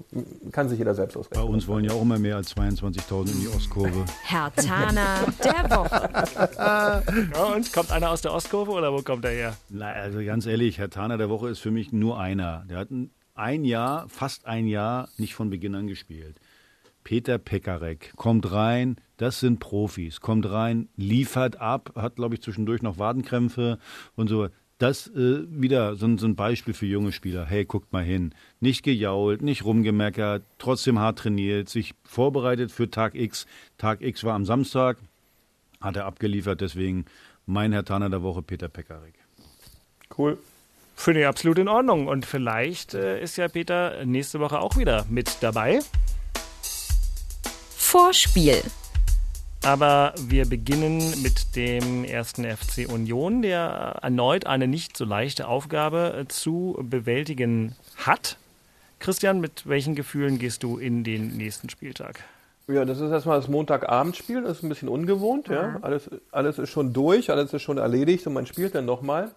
kann 0.51 0.67
sich 0.69 0.79
jeder 0.79 0.95
selbst 0.95 1.13
Bei 1.15 1.19
ausrechnen. 1.19 1.53
uns 1.53 1.67
wollen 1.67 1.85
ja 1.85 1.91
auch 1.91 2.01
immer 2.01 2.17
mehr 2.17 2.37
als 2.37 2.55
22.000 2.55 3.31
in 3.31 3.39
die 3.41 3.47
Ostkurve. 3.47 4.05
Herr 4.23 4.51
Tana 4.55 5.25
der 5.43 5.69
Woche. 5.77 6.09
Ja, 6.57 7.01
und 7.55 7.71
kommt 7.73 7.91
einer 7.91 8.09
aus 8.11 8.21
der 8.21 8.33
Ostkurve 8.33 8.71
oder 8.71 8.93
wo 8.93 9.01
kommt 9.01 9.25
er 9.25 9.31
her? 9.31 9.57
Na, 9.69 9.91
also 9.91 10.23
ganz 10.23 10.45
ehrlich, 10.45 10.77
Herr 10.79 10.89
Taner 10.89 11.17
der 11.17 11.29
Woche 11.29 11.49
ist 11.49 11.59
für 11.59 11.71
mich 11.71 11.91
nur 11.91 12.19
einer. 12.19 12.65
Der 12.69 12.77
hat 12.77 12.91
ein, 12.91 13.11
ein 13.35 13.65
Jahr, 13.65 14.07
fast 14.09 14.45
ein 14.45 14.67
Jahr 14.67 15.09
nicht 15.17 15.35
von 15.35 15.49
Beginn 15.49 15.75
an 15.75 15.87
gespielt. 15.87 16.37
Peter 17.03 17.37
Pekarek 17.37 18.13
kommt 18.15 18.51
rein, 18.51 18.95
das 19.17 19.39
sind 19.39 19.59
Profis, 19.59 20.19
kommt 20.21 20.49
rein, 20.49 20.89
liefert 20.97 21.59
ab, 21.61 21.91
hat, 21.95 22.15
glaube 22.17 22.35
ich, 22.35 22.41
zwischendurch 22.41 22.81
noch 22.81 22.97
Wadenkrämpfe 22.99 23.79
und 24.15 24.27
so. 24.27 24.47
Das 24.77 25.07
äh, 25.07 25.43
wieder 25.49 25.95
so, 25.95 26.05
ein- 26.05 26.17
so 26.17 26.27
ein 26.27 26.35
Beispiel 26.35 26.73
für 26.73 26.85
junge 26.85 27.13
Spieler. 27.13 27.45
Hey, 27.45 27.63
guckt 27.63 27.93
mal 27.93 28.03
hin. 28.03 28.35
Nicht 28.59 28.83
gejault, 28.83 29.41
nicht 29.41 29.63
rumgemeckert, 29.63 30.43
trotzdem 30.57 30.99
hart 30.99 31.19
trainiert, 31.19 31.69
sich 31.69 31.93
vorbereitet 32.03 32.73
für 32.73 32.89
Tag 32.91 33.15
X. 33.15 33.45
Tag 33.77 34.01
X 34.01 34.25
war 34.25 34.33
am 34.33 34.43
Samstag, 34.43 34.97
hat 35.79 35.95
er 35.95 36.05
abgeliefert, 36.05 36.59
deswegen 36.59 37.05
mein 37.45 37.71
Herr 37.71 37.85
Taner 37.85 38.09
der 38.09 38.21
Woche, 38.21 38.41
Peter 38.41 38.67
Pekarek. 38.67 39.13
Cool. 40.17 40.37
Finde 40.97 41.21
ich 41.21 41.27
absolut 41.27 41.57
in 41.57 41.67
Ordnung. 41.69 42.07
Und 42.07 42.25
vielleicht 42.25 42.93
äh, 42.95 43.21
ist 43.21 43.37
ja 43.37 43.47
Peter 43.47 44.03
nächste 44.05 44.39
Woche 44.41 44.59
auch 44.59 44.75
wieder 44.77 45.05
mit 45.09 45.37
dabei. 45.41 45.79
Vorspiel. 47.77 48.61
Aber 49.65 50.13
wir 50.19 50.47
beginnen 50.47 50.99
mit 51.23 51.55
dem 51.55 52.03
ersten 52.03 52.45
FC 52.45 52.87
Union, 52.87 53.41
der 53.41 53.97
erneut 54.03 54.45
eine 54.45 54.67
nicht 54.67 54.95
so 54.95 55.05
leichte 55.05 55.47
Aufgabe 55.47 56.13
äh, 56.19 56.27
zu 56.27 56.77
bewältigen 56.83 57.75
hat. 57.97 58.37
Christian, 58.99 59.39
mit 59.39 59.67
welchen 59.67 59.95
Gefühlen 59.95 60.37
gehst 60.37 60.61
du 60.61 60.77
in 60.77 61.03
den 61.03 61.35
nächsten 61.35 61.69
Spieltag? 61.69 62.19
Ja, 62.67 62.85
das 62.85 62.99
ist 62.99 63.09
erstmal 63.09 63.39
das 63.39 63.47
Montagabendspiel, 63.47 64.43
das 64.43 64.57
ist 64.57 64.63
ein 64.63 64.69
bisschen 64.69 64.87
ungewohnt, 64.87 65.47
ja. 65.47 65.79
Alles, 65.81 66.11
alles 66.31 66.59
ist 66.59 66.69
schon 66.69 66.93
durch, 66.93 67.31
alles 67.31 67.51
ist 67.51 67.63
schon 67.63 67.79
erledigt 67.79 68.27
und 68.27 68.33
man 68.33 68.45
spielt 68.45 68.75
dann 68.75 68.85
nochmal. 68.85 69.31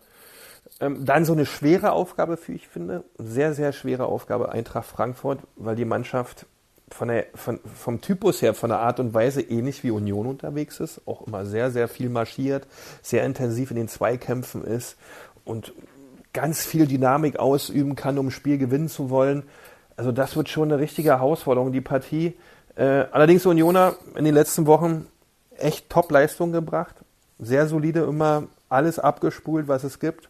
Ähm, 0.78 1.06
dann 1.06 1.24
so 1.24 1.32
eine 1.32 1.46
schwere 1.46 1.92
Aufgabe, 1.92 2.38
wie 2.46 2.52
ich 2.52 2.68
finde, 2.68 3.02
sehr, 3.16 3.54
sehr 3.54 3.72
schwere 3.72 4.04
Aufgabe 4.04 4.52
Eintracht 4.52 4.88
Frankfurt, 4.88 5.40
weil 5.56 5.74
die 5.74 5.86
Mannschaft 5.86 6.44
von 6.90 7.08
der, 7.08 7.26
von, 7.34 7.60
vom 7.74 8.00
Typus 8.00 8.42
her, 8.42 8.54
von 8.54 8.70
der 8.70 8.80
Art 8.80 9.00
und 9.00 9.14
Weise 9.14 9.40
ähnlich 9.40 9.84
wie 9.84 9.90
Union 9.90 10.26
unterwegs 10.26 10.80
ist, 10.80 11.00
auch 11.06 11.26
immer 11.26 11.46
sehr, 11.46 11.70
sehr 11.70 11.88
viel 11.88 12.08
marschiert, 12.08 12.66
sehr 13.02 13.24
intensiv 13.24 13.70
in 13.70 13.76
den 13.76 13.88
Zweikämpfen 13.88 14.64
ist 14.64 14.96
und 15.44 15.72
ganz 16.32 16.64
viel 16.64 16.86
Dynamik 16.86 17.38
ausüben 17.38 17.96
kann, 17.96 18.18
um 18.18 18.28
ein 18.28 18.30
Spiel 18.30 18.58
gewinnen 18.58 18.88
zu 18.88 19.10
wollen. 19.10 19.44
Also 19.96 20.12
das 20.12 20.36
wird 20.36 20.48
schon 20.48 20.70
eine 20.70 20.80
richtige 20.80 21.10
Herausforderung, 21.10 21.72
die 21.72 21.80
Partie. 21.80 22.36
Äh, 22.76 23.06
allerdings 23.10 23.44
Unioner 23.46 23.96
in 24.14 24.24
den 24.24 24.34
letzten 24.34 24.66
Wochen 24.66 25.06
echt 25.56 25.90
Top-Leistung 25.90 26.52
gebracht. 26.52 26.94
Sehr 27.38 27.66
solide, 27.66 28.00
immer 28.00 28.44
alles 28.68 28.98
abgespult, 28.98 29.68
was 29.68 29.84
es 29.84 29.98
gibt. 29.98 30.28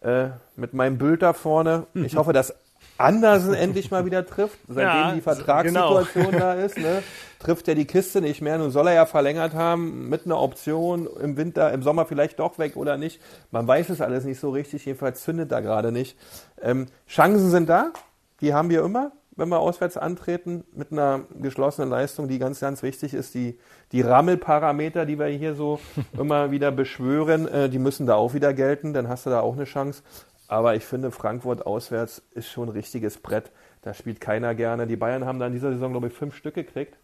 Äh, 0.00 0.28
mit 0.56 0.72
meinem 0.72 0.98
Bild 0.98 1.22
da 1.22 1.32
vorne. 1.32 1.86
Ich 1.94 2.16
hoffe, 2.16 2.32
dass 2.32 2.54
Andersen 3.00 3.54
endlich 3.54 3.90
mal 3.90 4.04
wieder 4.04 4.24
trifft, 4.26 4.58
seitdem 4.68 4.84
Ja, 4.84 5.12
die 5.14 5.20
Vertragssituation 5.20 6.32
da 6.32 6.54
ist. 6.54 6.78
Ne? 6.78 7.02
Trifft 7.38 7.68
er 7.68 7.74
die 7.74 7.86
Kiste 7.86 8.20
nicht 8.20 8.42
mehr. 8.42 8.58
Nun 8.58 8.70
soll 8.70 8.86
er 8.88 8.94
ja 8.94 9.06
verlängert 9.06 9.54
haben 9.54 10.08
mit 10.08 10.26
einer 10.26 10.38
Option 10.38 11.08
im 11.20 11.36
Winter, 11.36 11.72
im 11.72 11.82
Sommer 11.82 12.06
vielleicht 12.06 12.38
doch 12.38 12.58
weg 12.58 12.76
oder 12.76 12.96
nicht. 12.96 13.20
Man 13.50 13.66
weiß 13.66 13.88
es 13.88 14.00
alles 14.00 14.24
nicht 14.24 14.38
so 14.38 14.50
richtig. 14.50 14.84
Jedenfalls 14.84 15.22
zündet 15.22 15.50
da 15.50 15.60
gerade 15.60 15.92
nicht. 15.92 16.16
Ähm, 16.60 16.86
Chancen 17.08 17.50
sind 17.50 17.68
da. 17.68 17.92
Die 18.40 18.54
haben 18.54 18.70
wir 18.70 18.82
immer, 18.84 19.12
wenn 19.36 19.48
wir 19.48 19.58
auswärts 19.58 19.96
antreten, 19.96 20.64
mit 20.74 20.92
einer 20.92 21.20
geschlossenen 21.40 21.90
Leistung, 21.90 22.28
die 22.28 22.38
ganz, 22.38 22.60
ganz 22.60 22.82
wichtig 22.82 23.14
ist. 23.14 23.34
Die, 23.34 23.58
die 23.92 24.02
Rammelparameter, 24.02 25.06
die 25.06 25.18
wir 25.18 25.26
hier 25.26 25.54
so 25.54 25.80
immer 26.18 26.50
wieder 26.50 26.70
beschwören, 26.70 27.48
äh, 27.48 27.68
die 27.68 27.78
müssen 27.78 28.06
da 28.06 28.14
auch 28.16 28.34
wieder 28.34 28.52
gelten. 28.52 28.92
Dann 28.92 29.08
hast 29.08 29.26
du 29.26 29.30
da 29.30 29.40
auch 29.40 29.54
eine 29.54 29.64
Chance. 29.64 30.02
Aber 30.50 30.74
ich 30.74 30.84
finde, 30.84 31.12
Frankfurt 31.12 31.64
auswärts 31.64 32.22
ist 32.32 32.48
schon 32.48 32.68
ein 32.68 32.72
richtiges 32.72 33.18
Brett. 33.18 33.52
Da 33.82 33.94
spielt 33.94 34.20
keiner 34.20 34.56
gerne. 34.56 34.88
Die 34.88 34.96
Bayern 34.96 35.24
haben 35.24 35.38
da 35.38 35.46
in 35.46 35.52
dieser 35.52 35.72
Saison, 35.72 35.92
glaube 35.92 36.08
ich, 36.08 36.12
fünf 36.12 36.34
Stück 36.34 36.56
gekriegt, 36.56 36.96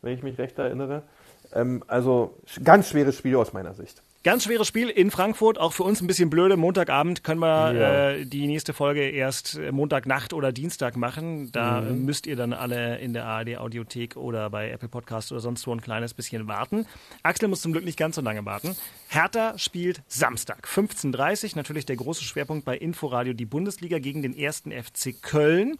wenn 0.00 0.14
ich 0.14 0.22
mich 0.22 0.38
recht 0.38 0.58
erinnere. 0.58 1.02
Ähm, 1.52 1.84
also 1.86 2.38
ganz 2.64 2.88
schweres 2.88 3.18
Spiel 3.18 3.36
aus 3.36 3.52
meiner 3.52 3.74
Sicht. 3.74 4.02
Ganz 4.24 4.44
schweres 4.44 4.66
Spiel 4.66 4.88
in 4.88 5.10
Frankfurt, 5.10 5.58
auch 5.58 5.74
für 5.74 5.82
uns 5.82 6.00
ein 6.00 6.06
bisschen 6.06 6.30
blöde. 6.30 6.56
Montagabend 6.56 7.24
können 7.24 7.40
wir 7.40 7.72
Ja. 7.74 8.10
äh, 8.12 8.24
die 8.24 8.46
nächste 8.46 8.72
Folge 8.72 9.06
erst 9.10 9.58
äh, 9.58 9.70
Montagnacht 9.70 10.32
oder 10.32 10.50
Dienstag 10.50 10.96
machen. 10.96 11.52
Da 11.52 11.82
Mhm. 11.82 12.06
müsst 12.06 12.26
ihr 12.26 12.34
dann 12.34 12.54
alle 12.54 12.96
in 13.00 13.12
der 13.12 13.26
ARD 13.26 13.58
Audiothek 13.58 14.16
oder 14.16 14.48
bei 14.48 14.70
Apple 14.70 14.88
Podcast 14.88 15.30
oder 15.30 15.42
sonst 15.42 15.66
wo 15.66 15.72
ein 15.74 15.82
kleines 15.82 16.14
bisschen 16.14 16.48
warten. 16.48 16.86
Axel 17.22 17.48
muss 17.48 17.60
zum 17.60 17.72
Glück 17.72 17.84
nicht 17.84 17.98
ganz 17.98 18.16
so 18.16 18.22
lange 18.22 18.42
warten. 18.46 18.74
Hertha 19.08 19.58
spielt 19.58 20.00
Samstag, 20.08 20.66
15.30 20.66 21.50
Uhr. 21.50 21.56
Natürlich 21.56 21.84
der 21.84 21.96
große 21.96 22.24
Schwerpunkt 22.24 22.64
bei 22.64 22.78
Inforadio, 22.78 23.34
die 23.34 23.44
Bundesliga 23.44 23.98
gegen 23.98 24.22
den 24.22 24.34
ersten 24.34 24.72
FC 24.72 25.12
Köln. 25.20 25.76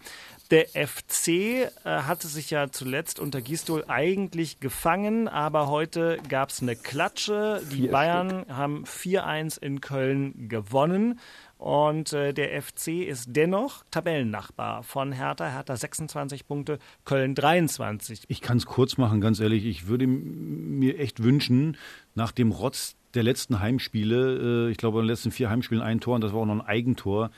Der 0.51 0.67
FC 0.67 1.27
äh, 1.29 1.67
hatte 1.83 2.27
sich 2.27 2.51
ja 2.51 2.69
zuletzt 2.71 3.19
unter 3.19 3.41
Gistol 3.41 3.83
eigentlich 3.87 4.59
gefangen, 4.59 5.27
aber 5.27 5.67
heute 5.69 6.19
gab 6.29 6.51
es 6.51 6.61
eine 6.61 6.75
Klatsche. 6.75 7.63
Die 7.71 7.77
Vier 7.77 7.91
Bayern 7.91 8.34
haben 8.49 8.83
4-1 8.85 9.61
in 9.61 9.81
Köln 9.81 10.49
gewonnen. 10.49 11.19
Und 11.57 12.13
äh, 12.13 12.33
der 12.33 12.61
FC 12.61 12.89
ist 13.07 13.29
dennoch 13.29 13.83
Tabellennachbar 13.91 14.83
von 14.83 15.11
Hertha. 15.11 15.49
Hertha 15.49 15.75
26 15.75 16.47
Punkte, 16.47 16.79
Köln 17.05 17.35
23. 17.35 18.23
Ich 18.27 18.41
kann 18.41 18.57
es 18.57 18.65
kurz 18.65 18.97
machen, 18.97 19.21
ganz 19.21 19.39
ehrlich. 19.39 19.65
Ich 19.65 19.87
würde 19.87 20.07
mir 20.07 20.99
echt 20.99 21.23
wünschen, 21.23 21.77
nach 22.13 22.31
dem 22.31 22.51
Rotz 22.51 22.95
der 23.13 23.23
letzten 23.23 23.59
Heimspiele, 23.59 24.67
äh, 24.67 24.71
ich 24.71 24.77
glaube, 24.77 24.99
in 24.99 25.05
den 25.05 25.09
letzten 25.09 25.31
vier 25.31 25.49
Heimspielen 25.49 25.83
ein 25.83 26.01
Tor 26.01 26.15
und 26.15 26.21
das 26.21 26.33
war 26.33 26.41
auch 26.41 26.45
noch 26.45 26.55
ein 26.55 26.61
Eigentor, 26.61 27.31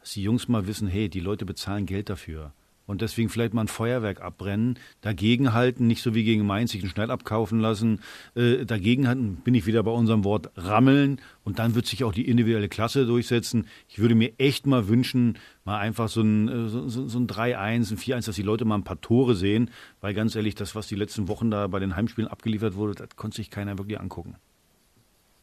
dass 0.00 0.12
die 0.12 0.22
Jungs 0.22 0.48
mal 0.48 0.66
wissen, 0.66 0.88
hey, 0.88 1.08
die 1.08 1.20
Leute 1.20 1.44
bezahlen 1.44 1.86
Geld 1.86 2.10
dafür. 2.10 2.52
Und 2.86 3.00
deswegen 3.00 3.28
vielleicht 3.28 3.54
mal 3.54 3.62
ein 3.62 3.68
Feuerwerk 3.68 4.20
abbrennen, 4.20 4.78
dagegenhalten, 5.00 5.86
nicht 5.86 6.02
so 6.02 6.14
wie 6.14 6.24
gegen 6.24 6.46
Mainz 6.46 6.72
sich 6.72 6.82
einen 6.82 6.90
Schneid 6.90 7.10
abkaufen 7.10 7.60
lassen, 7.60 8.00
äh, 8.34 8.64
dagegenhalten, 8.64 9.36
bin 9.36 9.54
ich 9.54 9.66
wieder 9.66 9.82
bei 9.82 9.90
unserem 9.90 10.24
Wort 10.24 10.50
rammeln 10.56 11.20
und 11.44 11.58
dann 11.58 11.74
wird 11.74 11.86
sich 11.86 12.04
auch 12.04 12.12
die 12.12 12.28
individuelle 12.28 12.68
Klasse 12.68 13.06
durchsetzen. 13.06 13.66
Ich 13.88 13.98
würde 13.98 14.14
mir 14.14 14.32
echt 14.38 14.66
mal 14.66 14.88
wünschen, 14.88 15.38
mal 15.64 15.78
einfach 15.78 16.08
so 16.08 16.22
ein, 16.22 16.48
äh, 16.48 16.68
so, 16.68 16.88
so 16.88 17.18
ein 17.18 17.26
3-1, 17.26 17.92
ein 17.92 17.98
4-1, 17.98 18.26
dass 18.26 18.36
die 18.36 18.42
Leute 18.42 18.64
mal 18.64 18.76
ein 18.76 18.84
paar 18.84 19.00
Tore 19.00 19.34
sehen, 19.34 19.70
weil 20.00 20.14
ganz 20.14 20.34
ehrlich, 20.34 20.54
das, 20.54 20.74
was 20.74 20.88
die 20.88 20.96
letzten 20.96 21.28
Wochen 21.28 21.50
da 21.50 21.66
bei 21.68 21.78
den 21.78 21.96
Heimspielen 21.96 22.30
abgeliefert 22.30 22.74
wurde, 22.74 22.94
das 22.94 23.16
konnte 23.16 23.36
sich 23.36 23.50
keiner 23.50 23.78
wirklich 23.78 24.00
angucken. 24.00 24.36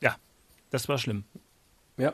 Ja, 0.01 0.15
das 0.69 0.87
war 0.89 0.97
schlimm. 0.97 1.23
Ja, 1.97 2.13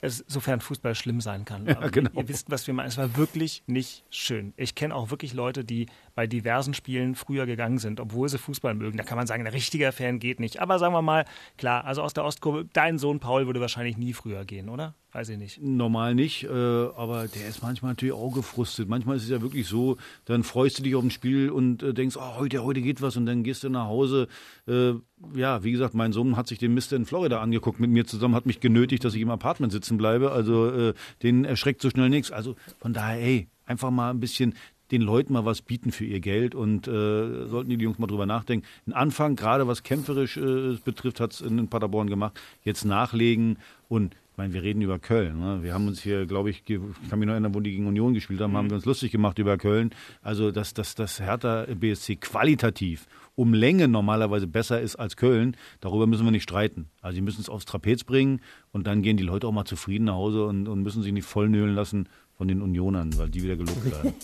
es, 0.00 0.24
sofern 0.26 0.60
Fußball 0.60 0.94
schlimm 0.94 1.20
sein 1.20 1.44
kann. 1.44 1.66
Ja, 1.66 1.76
Aber 1.76 1.90
genau. 1.90 2.10
Ihr 2.14 2.28
wisst, 2.28 2.50
was 2.50 2.66
wir 2.66 2.74
meinen. 2.74 2.88
Es 2.88 2.98
war 2.98 3.16
wirklich 3.16 3.62
nicht 3.66 4.04
schön. 4.10 4.52
Ich 4.56 4.74
kenne 4.74 4.94
auch 4.94 5.10
wirklich 5.10 5.34
Leute, 5.34 5.64
die 5.64 5.86
bei 6.14 6.26
diversen 6.26 6.74
Spielen 6.74 7.14
früher 7.14 7.46
gegangen 7.46 7.78
sind, 7.78 8.00
obwohl 8.00 8.28
sie 8.28 8.38
Fußball 8.38 8.74
mögen. 8.74 8.96
Da 8.96 9.04
kann 9.04 9.16
man 9.18 9.26
sagen, 9.26 9.46
ein 9.46 9.52
richtiger 9.52 9.92
Fan 9.92 10.18
geht 10.18 10.40
nicht. 10.40 10.60
Aber 10.60 10.78
sagen 10.78 10.94
wir 10.94 11.02
mal, 11.02 11.24
klar, 11.56 11.84
also 11.84 12.02
aus 12.02 12.14
der 12.14 12.24
Ostkurve, 12.24 12.66
dein 12.72 12.98
Sohn 12.98 13.20
Paul 13.20 13.46
würde 13.46 13.60
wahrscheinlich 13.60 13.96
nie 13.96 14.12
früher 14.12 14.44
gehen, 14.44 14.68
oder? 14.68 14.94
Weiß 15.12 15.30
ich 15.30 15.38
nicht. 15.38 15.62
Normal 15.62 16.14
nicht, 16.14 16.44
äh, 16.44 16.48
aber 16.48 17.28
der 17.28 17.48
ist 17.48 17.62
manchmal 17.62 17.92
natürlich 17.92 18.14
auch 18.14 18.34
gefrustet. 18.34 18.90
Manchmal 18.90 19.16
ist 19.16 19.22
es 19.22 19.30
ja 19.30 19.40
wirklich 19.40 19.66
so, 19.66 19.96
dann 20.26 20.42
freust 20.42 20.78
du 20.78 20.82
dich 20.82 20.94
auf 20.94 21.02
ein 21.02 21.10
Spiel 21.10 21.48
und 21.48 21.82
äh, 21.82 21.94
denkst, 21.94 22.16
oh, 22.18 22.36
heute, 22.36 22.62
heute 22.62 22.82
geht 22.82 23.00
was 23.00 23.16
und 23.16 23.24
dann 23.24 23.42
gehst 23.42 23.64
du 23.64 23.70
nach 23.70 23.86
Hause. 23.86 24.28
Äh, 24.66 24.92
ja, 25.34 25.64
wie 25.64 25.72
gesagt, 25.72 25.94
mein 25.94 26.12
Sohn 26.12 26.36
hat 26.36 26.46
sich 26.46 26.58
den 26.58 26.74
Mister 26.74 26.96
in 26.96 27.06
Florida 27.06 27.40
angeguckt 27.40 27.80
mit 27.80 27.90
mir 27.90 28.06
zusammen, 28.06 28.34
hat 28.34 28.44
mich 28.44 28.60
genötigt, 28.60 29.02
dass 29.02 29.14
ich 29.14 29.22
im 29.22 29.30
Apartment 29.30 29.72
sitzen 29.72 29.96
bleibe. 29.96 30.30
Also 30.30 30.92
den 31.22 31.44
erschreckt 31.44 31.80
so 31.80 31.90
schnell 31.90 32.10
nichts. 32.10 32.30
Also 32.30 32.54
von 32.78 32.92
daher, 32.92 33.20
ey, 33.20 33.48
einfach 33.64 33.90
mal 33.90 34.10
ein 34.10 34.20
bisschen 34.20 34.54
den 34.90 35.02
Leuten 35.02 35.32
mal 35.32 35.44
was 35.44 35.62
bieten 35.62 35.92
für 35.92 36.04
ihr 36.04 36.20
Geld 36.20 36.54
und 36.54 36.88
äh, 36.88 37.46
sollten 37.46 37.70
die 37.70 37.76
Jungs 37.76 37.98
mal 37.98 38.06
drüber 38.06 38.26
nachdenken. 38.26 38.66
Ein 38.86 38.92
Anfang, 38.92 39.36
gerade 39.36 39.66
was 39.66 39.82
kämpferisch 39.82 40.36
äh, 40.36 40.76
betrifft, 40.84 41.20
hat 41.20 41.32
es 41.32 41.40
in 41.40 41.68
Paderborn 41.68 42.08
gemacht. 42.08 42.40
Jetzt 42.62 42.84
nachlegen 42.84 43.58
und 43.88 44.14
meine, 44.38 44.54
wir 44.54 44.62
reden 44.62 44.80
über 44.80 44.98
Köln. 44.98 45.40
Ne? 45.40 45.62
Wir 45.62 45.74
haben 45.74 45.88
uns 45.88 46.00
hier, 46.00 46.24
glaube 46.24 46.48
ich, 46.48 46.62
ich 46.66 46.80
kann 47.10 47.18
mich 47.18 47.26
noch 47.26 47.34
erinnern, 47.34 47.54
wo 47.54 47.60
die 47.60 47.72
gegen 47.72 47.86
Union 47.86 48.14
gespielt 48.14 48.40
haben, 48.40 48.56
haben 48.56 48.70
wir 48.70 48.76
uns 48.76 48.84
lustig 48.84 49.10
gemacht 49.10 49.38
über 49.38 49.58
Köln. 49.58 49.90
Also, 50.22 50.50
dass 50.52 50.72
das, 50.72 50.94
das 50.94 51.20
Hertha 51.20 51.66
BSC 51.68 52.16
qualitativ 52.16 53.06
um 53.34 53.52
Länge 53.52 53.88
normalerweise 53.88 54.46
besser 54.46 54.80
ist 54.80 54.96
als 54.96 55.16
Köln, 55.16 55.56
darüber 55.80 56.06
müssen 56.06 56.24
wir 56.24 56.30
nicht 56.30 56.44
streiten. 56.44 56.88
Also, 57.02 57.16
die 57.16 57.20
müssen 57.20 57.40
es 57.40 57.48
aufs 57.48 57.66
Trapez 57.66 58.04
bringen 58.04 58.40
und 58.70 58.86
dann 58.86 59.02
gehen 59.02 59.16
die 59.16 59.24
Leute 59.24 59.46
auch 59.46 59.52
mal 59.52 59.64
zufrieden 59.64 60.04
nach 60.04 60.14
Hause 60.14 60.46
und, 60.46 60.68
und 60.68 60.82
müssen 60.82 61.02
sich 61.02 61.12
nicht 61.12 61.26
vollnölen 61.26 61.74
lassen 61.74 62.08
von 62.36 62.46
den 62.46 62.62
Unionern, 62.62 63.18
weil 63.18 63.28
die 63.28 63.42
wieder 63.42 63.56
gelobt 63.56 63.84
werden. 63.90 64.14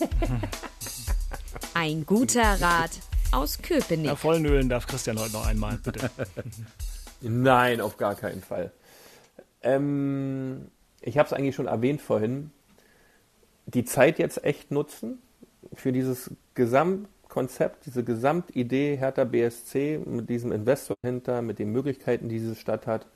Ein 1.73 2.05
guter 2.05 2.61
Rat 2.61 2.91
aus 3.31 3.61
Köpenick. 3.61 4.05
Ja, 4.05 4.15
vollnölen 4.15 4.69
darf 4.69 4.87
Christian 4.87 5.19
heute 5.19 5.33
noch 5.33 5.45
einmal, 5.45 5.77
bitte. 5.83 6.09
Nein, 7.21 7.81
auf 7.81 7.97
gar 7.97 8.15
keinen 8.15 8.41
Fall. 8.41 8.71
Ähm, 9.65 10.67
ich 11.01 11.17
habe 11.17 11.27
es 11.27 11.33
eigentlich 11.33 11.55
schon 11.55 11.67
erwähnt 11.67 12.01
vorhin. 12.01 12.51
Die 13.65 13.83
Zeit 13.83 14.19
jetzt 14.19 14.43
echt 14.45 14.71
nutzen 14.71 15.19
für 15.73 15.91
dieses 15.91 16.31
Gesamtkonzept, 16.53 17.85
diese 17.85 18.03
Gesamtidee 18.03 18.95
Hertha 18.95 19.23
BSC 19.23 19.99
mit 20.05 20.29
diesem 20.29 20.51
Investor 20.51 20.95
hinter, 21.03 21.41
mit 21.41 21.59
den 21.59 21.71
Möglichkeiten, 21.71 22.29
die 22.29 22.37
diese 22.37 22.55
Stadt 22.55 22.85
hat, 22.85 23.07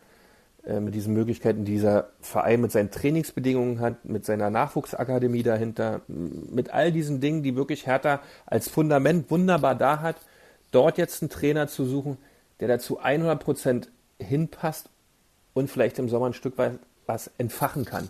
äh, 0.65 0.79
mit 0.79 0.95
diesen 0.95 1.13
Möglichkeiten, 1.13 1.65
die 1.65 1.73
dieser 1.73 2.09
Verein 2.19 2.61
mit 2.61 2.71
seinen 2.71 2.89
Trainingsbedingungen 2.89 3.79
hat, 3.79 4.03
mit 4.05 4.25
seiner 4.25 4.49
Nachwuchsakademie 4.49 5.43
dahinter, 5.43 6.01
mit 6.07 6.71
all 6.71 6.91
diesen 6.91 7.21
Dingen, 7.21 7.43
die 7.43 7.55
wirklich 7.55 7.85
Hertha 7.85 8.21
als 8.47 8.69
Fundament 8.69 9.29
wunderbar 9.29 9.75
da 9.75 10.01
hat, 10.01 10.17
dort 10.71 10.97
jetzt 10.97 11.21
einen 11.21 11.29
Trainer 11.29 11.67
zu 11.67 11.85
suchen, 11.85 12.17
der 12.59 12.67
dazu 12.67 12.99
100% 12.99 13.87
hinpasst 14.19 14.89
und 15.59 15.69
vielleicht 15.69 15.99
im 15.99 16.09
Sommer 16.09 16.27
ein 16.27 16.33
Stück 16.33 16.57
weit 16.57 16.79
was 17.05 17.29
entfachen 17.37 17.85
kann. 17.85 18.09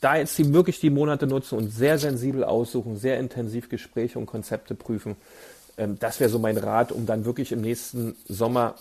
Da 0.00 0.16
jetzt 0.16 0.36
die 0.38 0.52
wirklich 0.52 0.80
die 0.80 0.90
Monate 0.90 1.26
nutzen 1.26 1.56
und 1.56 1.70
sehr 1.70 1.98
sensibel 1.98 2.44
aussuchen, 2.44 2.96
sehr 2.96 3.18
intensiv 3.18 3.68
Gespräche 3.68 4.18
und 4.18 4.26
Konzepte 4.26 4.74
prüfen, 4.74 5.16
ähm, 5.78 5.98
das 5.98 6.20
wäre 6.20 6.30
so 6.30 6.38
mein 6.38 6.58
Rat, 6.58 6.92
um 6.92 7.06
dann 7.06 7.24
wirklich 7.24 7.52
im 7.52 7.60
nächsten 7.60 8.16
Sommer 8.28 8.74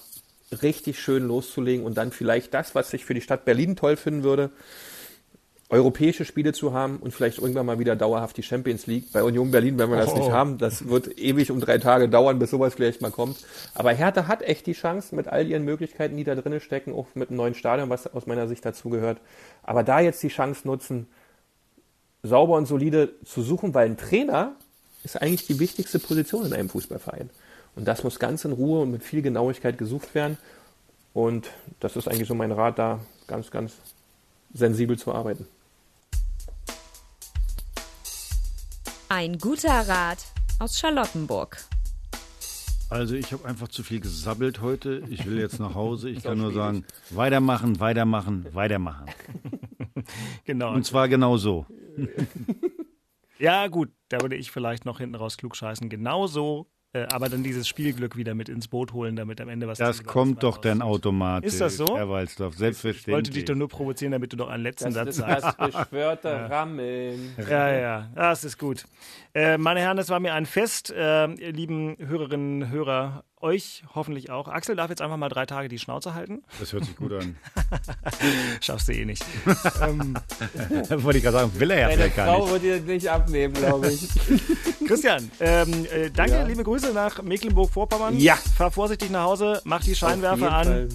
richtig 0.61 0.99
schön 0.99 1.27
loszulegen 1.27 1.85
und 1.85 1.97
dann 1.97 2.11
vielleicht 2.11 2.53
das, 2.53 2.75
was 2.75 2.93
ich 2.93 3.05
für 3.05 3.13
die 3.13 3.21
Stadt 3.21 3.45
Berlin 3.45 3.75
toll 3.75 3.95
finden 3.97 4.23
würde, 4.23 4.51
europäische 5.69 6.25
Spiele 6.25 6.53
zu 6.53 6.73
haben 6.73 6.97
und 6.97 7.11
vielleicht 7.11 7.39
irgendwann 7.39 7.65
mal 7.65 7.79
wieder 7.79 7.95
dauerhaft 7.95 8.37
die 8.37 8.43
Champions 8.43 8.85
League. 8.85 9.11
Bei 9.11 9.23
Union 9.23 9.49
Berlin 9.49 9.79
werden 9.79 9.89
wir 9.91 9.97
das 9.97 10.13
Oh. 10.13 10.17
nicht 10.17 10.29
haben. 10.31 10.59
Das 10.59 10.87
wird 10.87 11.17
ewig 11.17 11.49
um 11.49 11.59
drei 11.59 11.79
Tage 11.79 12.07
dauern, 12.07 12.37
bis 12.37 12.51
sowas 12.51 12.75
vielleicht 12.75 13.01
mal 13.01 13.09
kommt. 13.09 13.37
Aber 13.73 13.91
Hertha 13.91 14.27
hat 14.27 14.43
echt 14.43 14.67
die 14.67 14.73
Chance 14.73 15.15
mit 15.15 15.27
all 15.27 15.47
ihren 15.47 15.65
Möglichkeiten, 15.65 16.17
die 16.17 16.23
da 16.23 16.35
drinnen 16.35 16.59
stecken, 16.59 16.93
auch 16.93 17.07
mit 17.15 17.29
einem 17.29 17.37
neuen 17.37 17.55
Stadion, 17.55 17.89
was 17.89 18.05
aus 18.13 18.27
meiner 18.27 18.47
Sicht 18.47 18.63
dazugehört. 18.63 19.17
Aber 19.63 19.83
da 19.83 19.99
jetzt 19.99 20.21
die 20.21 20.27
Chance 20.27 20.67
nutzen, 20.67 21.07
sauber 22.21 22.57
und 22.57 22.67
solide 22.67 23.09
zu 23.25 23.41
suchen, 23.41 23.73
weil 23.73 23.87
ein 23.87 23.97
Trainer 23.97 24.53
ist 25.03 25.19
eigentlich 25.19 25.47
die 25.47 25.59
wichtigste 25.59 25.97
Position 25.99 26.45
in 26.45 26.53
einem 26.53 26.69
Fußballverein. 26.69 27.29
Und 27.75 27.87
das 27.87 28.03
muss 28.03 28.19
ganz 28.19 28.45
in 28.45 28.51
Ruhe 28.51 28.81
und 28.81 28.91
mit 28.91 29.03
viel 29.03 29.21
Genauigkeit 29.23 29.77
gesucht 29.79 30.13
werden. 30.15 30.37
Und 31.13 31.49
das 31.79 31.95
ist 31.95 32.07
eigentlich 32.07 32.27
so 32.27 32.35
mein 32.35 32.51
Rat, 32.51 32.77
da 32.77 32.99
ganz, 33.27 33.49
ganz 33.49 33.73
sensibel 34.53 34.97
zu 34.97 35.11
arbeiten. 35.13 35.47
Ein 39.17 39.37
guter 39.37 39.87
Rat 39.87 40.25
aus 40.59 40.77
Charlottenburg. 40.77 41.57
Also 42.89 43.15
ich 43.15 43.31
habe 43.31 43.45
einfach 43.45 43.69
zu 43.69 43.81
viel 43.81 44.01
gesabbelt 44.01 44.59
heute. 44.59 45.03
Ich 45.09 45.25
will 45.25 45.39
jetzt 45.39 45.57
nach 45.57 45.73
Hause. 45.73 46.09
Ich 46.09 46.21
kann 46.23 46.37
nur 46.37 46.51
sagen, 46.51 46.83
weitermachen, 47.11 47.79
weitermachen, 47.79 48.45
weitermachen. 48.51 49.05
Genau. 50.43 50.73
Und 50.73 50.85
zwar 50.85 51.07
genau 51.07 51.37
so. 51.37 51.65
Ja, 53.39 53.67
gut, 53.67 53.93
da 54.09 54.19
würde 54.19 54.35
ich 54.35 54.51
vielleicht 54.51 54.83
noch 54.83 54.99
hinten 54.99 55.15
raus 55.15 55.37
klug 55.37 55.55
scheißen. 55.55 55.87
Genauso, 55.87 56.67
äh, 56.67 56.74
aber 57.11 57.29
dann 57.29 57.43
dieses 57.43 57.67
Spielglück 57.67 58.15
wieder 58.15 58.33
mit 58.35 58.49
ins 58.49 58.67
Boot 58.67 58.93
holen, 58.93 59.15
damit 59.15 59.41
am 59.41 59.49
Ende 59.49 59.67
was 59.67 59.77
Das 59.77 60.03
kommt 60.03 60.43
doch 60.43 60.57
dann 60.57 60.81
automatisch. 60.81 61.53
Ist 61.53 61.61
das 61.61 61.77
so? 61.77 61.97
Herr 61.97 62.09
Walzdorf, 62.09 62.53
Ich 62.55 62.59
wollte 62.61 62.73
selbstverständlich. 62.81 63.33
dich 63.33 63.45
doch 63.45 63.55
nur 63.55 63.67
provozieren, 63.69 64.11
damit 64.11 64.33
du 64.33 64.37
doch 64.37 64.49
einen 64.49 64.63
letzten 64.63 64.85
Das 64.93 64.93
Satz 64.93 65.07
ist 65.09 65.15
sagst. 65.17 65.59
das 65.59 65.71
beschwörte 65.71 66.29
Rammeln. 66.49 67.33
Ja, 67.49 67.71
ja, 67.71 68.09
das 68.15 68.43
ist 68.43 68.57
gut. 68.57 68.85
Äh, 69.33 69.57
meine 69.57 69.79
Herren, 69.81 69.97
das 69.97 70.09
war 70.09 70.19
mir 70.19 70.33
ein 70.33 70.45
Fest. 70.45 70.91
Äh, 70.91 71.27
ihr 71.33 71.51
lieben 71.51 71.95
Hörerinnen, 71.99 72.69
Hörer, 72.69 73.23
euch 73.45 73.83
hoffentlich 73.93 74.29
auch. 74.31 74.47
Axel 74.47 74.75
darf 74.75 74.89
jetzt 74.89 75.01
einfach 75.01 75.17
mal 75.17 75.29
drei 75.29 75.45
Tage 75.45 75.69
die 75.69 75.79
Schnauze 75.79 76.13
halten. 76.15 76.43
Das 76.59 76.73
hört 76.73 76.83
sich 76.85 76.95
gut 76.95 77.13
an. 77.13 77.37
Schaffst 78.61 78.87
du 78.87 78.93
eh 78.93 79.05
nicht. 79.05 79.23
ähm, 79.81 80.15
Wollte 80.89 81.17
ich 81.19 81.23
gerade 81.23 81.37
sagen, 81.37 81.51
will 81.59 81.71
er 81.71 81.79
ja 81.79 81.87
Deine 81.87 81.97
vielleicht 82.01 82.15
gar 82.15 82.27
Frau 82.27 82.39
nicht. 82.41 82.51
wird 82.53 82.63
dir 82.63 82.77
das 82.77 82.85
nicht 82.87 83.07
abnehmen, 83.09 83.53
glaube 83.53 83.91
ich. 83.91 84.07
Christian, 84.87 85.29
ähm, 85.39 85.85
äh, 85.93 86.09
danke, 86.09 86.33
Ja. 86.35 86.43
liebe 86.43 86.63
Grüße 86.63 86.91
nach 86.93 87.21
Mecklenburg-Vorpommern. 87.21 88.17
Ja. 88.19 88.35
Fahr 88.57 88.71
vorsichtig 88.71 89.09
nach 89.11 89.23
Hause, 89.25 89.61
mach 89.63 89.83
die 89.83 89.95
Scheinwerfer 89.95 90.51
an. 90.51 90.65
Fall. 90.65 90.89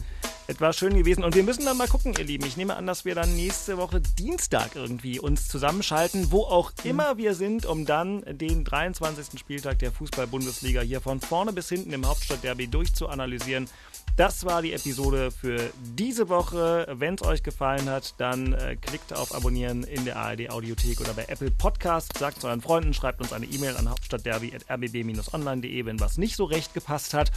Es 0.50 0.60
war 0.60 0.72
schön 0.72 0.94
gewesen 0.94 1.22
und 1.22 1.36
wir 1.36 1.44
müssen 1.44 1.64
dann 1.64 1.76
mal 1.76 1.86
gucken, 1.86 2.12
ihr 2.18 2.24
Lieben. 2.24 2.44
Ich 2.44 2.56
nehme 2.56 2.74
an, 2.74 2.84
dass 2.84 3.04
wir 3.04 3.14
dann 3.14 3.36
nächste 3.36 3.76
Woche 3.76 4.00
Dienstag 4.00 4.74
irgendwie 4.74 5.20
uns 5.20 5.46
zusammenschalten, 5.46 6.32
wo 6.32 6.40
auch 6.40 6.72
immer 6.82 7.16
wir 7.16 7.36
sind, 7.36 7.66
um 7.66 7.86
dann 7.86 8.24
den 8.26 8.64
23. 8.64 9.38
Spieltag 9.38 9.78
der 9.78 9.92
Fußball-Bundesliga 9.92 10.80
hier 10.80 11.00
von 11.00 11.20
vorne 11.20 11.52
bis 11.52 11.68
hinten 11.68 11.92
im 11.92 12.04
Hauptstadtderby 12.04 12.66
durchzuanalysieren. 12.66 13.68
Das 14.16 14.44
war 14.44 14.62
die 14.62 14.72
Episode 14.72 15.30
für 15.30 15.70
diese 15.96 16.28
Woche. 16.28 16.86
Wenn 16.90 17.14
es 17.14 17.22
euch 17.22 17.42
gefallen 17.42 17.88
hat, 17.88 18.14
dann 18.18 18.52
äh, 18.52 18.76
klickt 18.76 19.14
auf 19.16 19.34
Abonnieren 19.34 19.82
in 19.84 20.04
der 20.04 20.16
ARD 20.16 20.50
Audiothek 20.50 21.00
oder 21.00 21.14
bei 21.14 21.24
Apple 21.28 21.50
Podcasts. 21.50 22.18
Sagt 22.18 22.38
es 22.38 22.44
euren 22.44 22.60
Freunden, 22.60 22.92
schreibt 22.92 23.20
uns 23.20 23.32
eine 23.32 23.46
E-Mail 23.46 23.76
an 23.76 23.88
hauptstadtderby.rbb-online.de, 23.88 25.86
wenn 25.86 26.00
was 26.00 26.18
nicht 26.18 26.36
so 26.36 26.44
recht 26.44 26.74
gepasst 26.74 27.14
hat. 27.14 27.30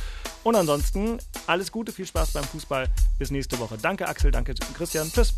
Und 0.43 0.55
ansonsten 0.55 1.19
alles 1.47 1.71
Gute, 1.71 1.91
viel 1.91 2.05
Spaß 2.05 2.31
beim 2.31 2.43
Fußball. 2.43 2.89
Bis 3.17 3.31
nächste 3.31 3.59
Woche. 3.59 3.77
Danke 3.81 4.07
Axel, 4.07 4.31
danke 4.31 4.53
Christian. 4.75 5.11
Tschüss. 5.11 5.33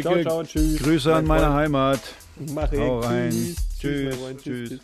Ciao, 0.00 0.22
ciao, 0.22 0.42
tschüss. 0.42 0.78
Grüße 0.82 1.14
an 1.14 1.26
Mein 1.26 1.40
meine 1.40 1.52
Freund. 1.52 1.56
Heimat. 1.56 2.00
Mach 2.52 2.72
ich. 2.72 2.80
Hau 2.80 3.00
rein. 3.00 3.30
Tschüss. 3.30 3.56
Tschüss. 3.78 4.42
Tschüss. 4.42 4.80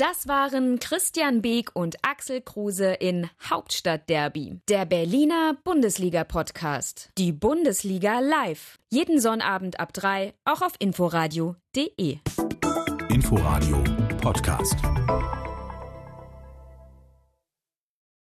Das 0.00 0.26
waren 0.26 0.78
Christian 0.78 1.42
Beek 1.42 1.76
und 1.76 1.96
Axel 2.00 2.40
Kruse 2.40 2.86
in 2.86 3.28
Hauptstadtderby, 3.50 4.58
der 4.66 4.86
Berliner 4.86 5.58
Bundesliga-Podcast. 5.62 7.10
Die 7.18 7.32
Bundesliga 7.32 8.20
live. 8.20 8.78
Jeden 8.88 9.20
Sonnabend 9.20 9.78
ab 9.78 9.92
3, 9.92 10.32
auch 10.46 10.62
auf 10.62 10.72
inforadio.de. 10.78 12.16
Inforadio 13.10 13.84
Podcast. 14.22 14.76